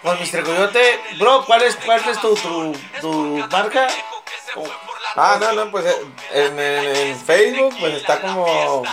Con 0.03 0.19
Mr. 0.19 0.43
Coyote, 0.43 0.99
bro, 1.17 1.43
¿cuál 1.45 1.63
es, 1.63 1.75
cuál 1.77 1.99
es 2.07 2.19
tu, 2.21 2.35
tu, 2.35 2.75
tu 3.01 3.47
marca? 3.49 3.87
Ah, 5.15 5.37
no, 5.39 5.51
no, 5.53 5.71
pues 5.71 5.83
eh, 5.85 5.97
en, 6.31 6.59
en- 6.59 6.95
en 6.95 7.19
Facebook, 7.25 7.75
pues 7.79 7.95
está 7.95 8.21
como 8.21 8.83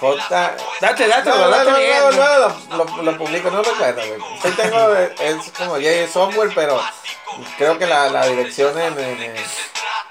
J. 0.00 0.56
Date, 0.80 1.06
date, 1.08 1.28
No, 1.28 1.36
no, 1.38 1.48
date 1.50 1.70
no, 1.70 1.76
bien. 1.78 1.98
no, 1.98 2.12
no, 2.12 2.84
lo, 2.84 3.02
lo, 3.02 3.18
publico, 3.18 3.50
no 3.50 3.62
recuerdo, 3.62 4.00
güey. 4.06 4.20
Sí 4.42 4.50
tengo, 4.52 4.94
eh, 4.94 5.14
es 5.18 5.50
como 5.58 5.72
J 5.72 6.06
Software, 6.12 6.52
pero 6.54 6.80
creo 7.58 7.78
que 7.78 7.86
la, 7.86 8.08
la 8.10 8.26
dirección 8.26 8.78
en, 8.80 8.98
en, 8.98 9.36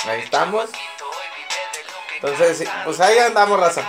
ahí 0.05 0.21
estamos. 0.21 0.71
Entonces, 2.17 2.69
pues 2.85 3.01
ahí 3.01 3.19
andamos, 3.19 3.59
raza. 3.59 3.83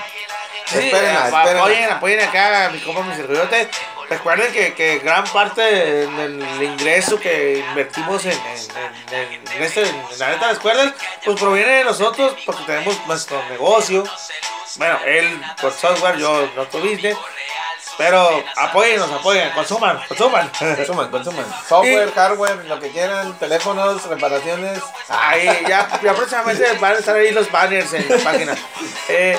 Sí, 0.65 0.79
esperen, 0.79 1.09
eh, 1.09 1.19
esperen. 1.25 1.57
apoyen, 1.57 1.91
apoyen 1.91 2.19
acá 2.21 2.65
a 2.65 2.69
mi 2.69 2.79
compa 2.79 3.01
Mr. 3.01 3.27
Coyote. 3.27 3.69
Recuerden 4.09 4.51
que, 4.51 4.73
que 4.73 4.99
gran 4.99 5.23
parte 5.25 5.61
del 5.61 6.61
ingreso 6.61 7.19
que 7.19 7.63
invertimos 7.69 8.25
en, 8.25 8.31
en, 8.31 9.13
en, 9.13 9.47
en 9.55 9.63
este, 9.63 9.81
en 9.81 10.19
la 10.19 10.29
neta 10.29 10.47
de 10.47 10.53
las 10.53 10.59
cuerdas, 10.59 10.93
pues 11.23 11.39
proviene 11.39 11.71
de 11.71 11.83
nosotros 11.83 12.35
porque 12.45 12.63
tenemos 12.65 12.95
nuestro 13.07 13.41
negocio. 13.49 14.03
Bueno, 14.77 14.97
él 15.05 15.41
por 15.61 15.71
software, 15.71 16.17
yo 16.17 16.49
nuestro 16.55 16.79
business. 16.79 17.17
Pero 17.97 18.43
apóyennos, 18.55 19.11
apoyen, 19.11 19.51
consuman, 19.51 19.99
consuman. 20.07 20.49
Consuman, 20.49 21.11
consuman. 21.11 21.45
Software, 21.67 22.11
hardware, 22.11 22.65
lo 22.65 22.79
que 22.79 22.89
quieran, 22.89 23.37
teléfonos, 23.37 24.03
reparaciones. 24.05 24.81
Ahí, 25.09 25.47
ya, 25.67 25.87
ya 26.01 26.13
próximamente 26.13 26.73
van 26.79 26.95
a 26.95 26.99
estar 26.99 27.15
ahí 27.15 27.31
los 27.31 27.51
banners 27.51 27.93
en 27.93 28.09
la 28.09 28.17
página. 28.17 28.57
Eh, 29.09 29.37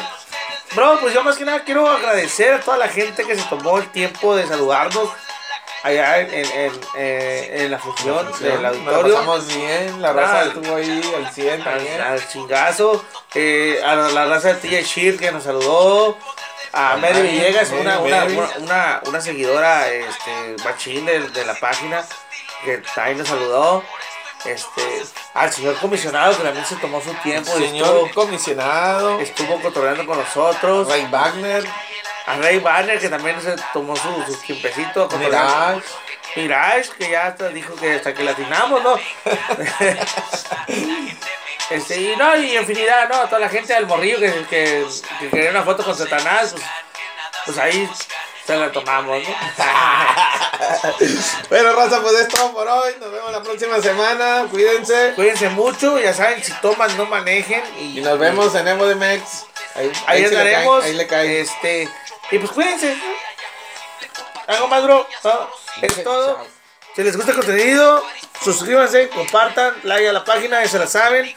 bro, 0.74 1.00
pues 1.00 1.12
yo 1.12 1.24
más 1.24 1.36
que 1.36 1.44
nada 1.44 1.64
quiero 1.64 1.88
agradecer 1.88 2.54
a 2.54 2.60
toda 2.60 2.76
la 2.76 2.88
gente 2.88 3.24
que 3.24 3.34
se 3.34 3.42
tomó 3.44 3.78
el 3.78 3.90
tiempo 3.90 4.36
de 4.36 4.46
saludarnos 4.46 5.08
allá 5.84 6.18
en, 6.20 6.34
en, 6.34 6.46
en, 6.52 6.72
eh, 6.96 7.50
en 7.64 7.70
la 7.70 7.78
función 7.78 8.26
del 8.40 8.64
auditorio. 8.66 9.14
pasamos 9.14 9.46
bien, 9.54 10.02
la 10.02 10.12
raza 10.12 10.40
Ah, 10.40 10.44
estuvo 10.46 10.74
ahí 10.76 11.02
al 11.16 11.32
100 11.32 11.62
también. 11.64 12.00
al, 12.00 12.12
al 12.14 12.28
chingazo, 12.28 13.04
eh, 13.34 13.80
a 13.84 13.94
la, 13.94 14.08
la 14.08 14.24
raza 14.26 14.54
de 14.54 14.54
TJ 14.54 14.82
Sheer 14.82 15.16
que 15.18 15.30
nos 15.30 15.44
saludó, 15.44 16.16
a 16.72 16.96
Mary 16.96 17.22
Villegas, 17.22 17.70
Mary, 17.70 17.82
una, 17.82 17.98
una, 18.00 18.20
Mary. 18.20 18.34
una, 18.36 18.50
una, 18.58 19.02
una 19.06 19.20
seguidora 19.20 19.88
este, 19.92 20.56
machín 20.64 21.06
de, 21.06 21.20
de 21.28 21.44
la 21.44 21.54
página 21.54 22.04
que 22.64 22.78
también 22.94 23.18
nos 23.18 23.28
saludó. 23.28 23.84
Este, 24.44 24.82
al 25.32 25.50
señor 25.50 25.74
comisionado 25.78 26.36
que 26.36 26.42
también 26.42 26.66
se 26.66 26.76
tomó 26.76 27.00
su 27.00 27.14
tiempo 27.22 27.50
y 27.58 27.62
Señor 27.62 27.86
estuvo, 28.06 28.24
comisionado, 28.24 29.18
estuvo 29.20 29.58
cotorreando 29.62 30.04
con 30.04 30.18
nosotros. 30.18 30.86
Ray 30.86 31.06
Wagner, 31.10 31.64
A 32.26 32.36
Ray 32.36 32.58
Banner 32.58 32.98
que 32.98 33.08
también 33.08 33.40
se 33.40 33.54
tomó 33.72 33.94
su, 33.96 34.08
su 34.26 34.34
tiempecito. 34.40 35.08
Mirage, 35.18 35.82
Mirage, 36.36 36.90
que 36.98 37.10
ya 37.10 37.26
hasta 37.26 37.48
dijo 37.48 37.74
que 37.76 37.94
hasta 37.94 38.14
que 38.14 38.24
latinamos, 38.24 38.82
¿no? 38.82 38.96
este, 41.70 42.00
y 42.00 42.16
no, 42.16 42.36
y 42.36 42.56
infinidad, 42.56 43.08
¿no? 43.08 43.20
Toda 43.26 43.40
la 43.40 43.48
gente 43.48 43.74
del 43.74 43.86
morrillo 43.86 44.18
que, 44.18 44.32
que, 44.48 44.86
que 45.20 45.28
quería 45.28 45.50
una 45.50 45.62
foto 45.62 45.84
con 45.84 45.94
Satanás, 45.96 46.52
pues, 46.52 46.64
pues 47.44 47.58
ahí 47.58 47.88
se 48.46 48.56
la 48.56 48.70
tomamos, 48.72 49.22
¿no? 49.22 49.34
Bueno, 51.50 51.72
raza, 51.74 52.00
pues 52.00 52.14
es 52.14 52.28
todo 52.28 52.52
por 52.52 52.66
hoy. 52.66 52.94
Nos 53.00 53.10
vemos 53.10 53.32
la 53.32 53.42
próxima 53.42 53.80
semana. 53.80 54.46
Cuídense. 54.50 55.12
Cuídense 55.14 55.48
mucho, 55.50 55.98
ya 55.98 56.14
saben, 56.14 56.42
si 56.42 56.52
toman, 56.60 56.96
no 56.96 57.06
manejen. 57.06 57.62
Y, 57.78 57.98
Y 57.98 58.02
nos 58.02 58.18
vemos 58.18 58.54
en 58.54 58.68
Evo 58.68 58.86
Ahí, 59.74 59.92
Ahí 60.06 60.26
sí 60.26 60.34
le 60.34 60.52
cae, 60.52 60.68
Ahí 60.82 60.92
le 60.94 61.06
cae. 61.06 61.40
Este, 61.40 61.88
y 62.30 62.38
pues 62.38 62.52
cuídense. 62.52 62.96
Algo 64.46 64.68
más, 64.68 64.82
bro. 64.82 65.06
¿no? 65.24 65.50
Es 65.82 66.04
todo. 66.04 66.36
Chao. 66.36 66.46
Si 66.94 67.02
les 67.02 67.16
gusta 67.16 67.32
el 67.32 67.38
contenido, 67.38 68.04
suscríbanse, 68.42 69.08
compartan, 69.08 69.74
like 69.82 70.08
a 70.08 70.12
la 70.12 70.24
página, 70.24 70.62
ya 70.62 70.68
se 70.68 70.78
la 70.78 70.86
saben. 70.86 71.34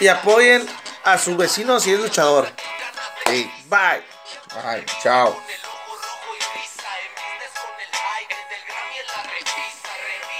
Y 0.00 0.08
apoyen 0.08 0.66
a 1.04 1.16
su 1.16 1.36
vecino 1.36 1.78
si 1.78 1.92
es 1.92 2.00
luchador. 2.00 2.48
Sí. 3.26 3.50
Bye. 3.68 4.02
Bye. 4.62 4.84
Chao. 5.02 5.40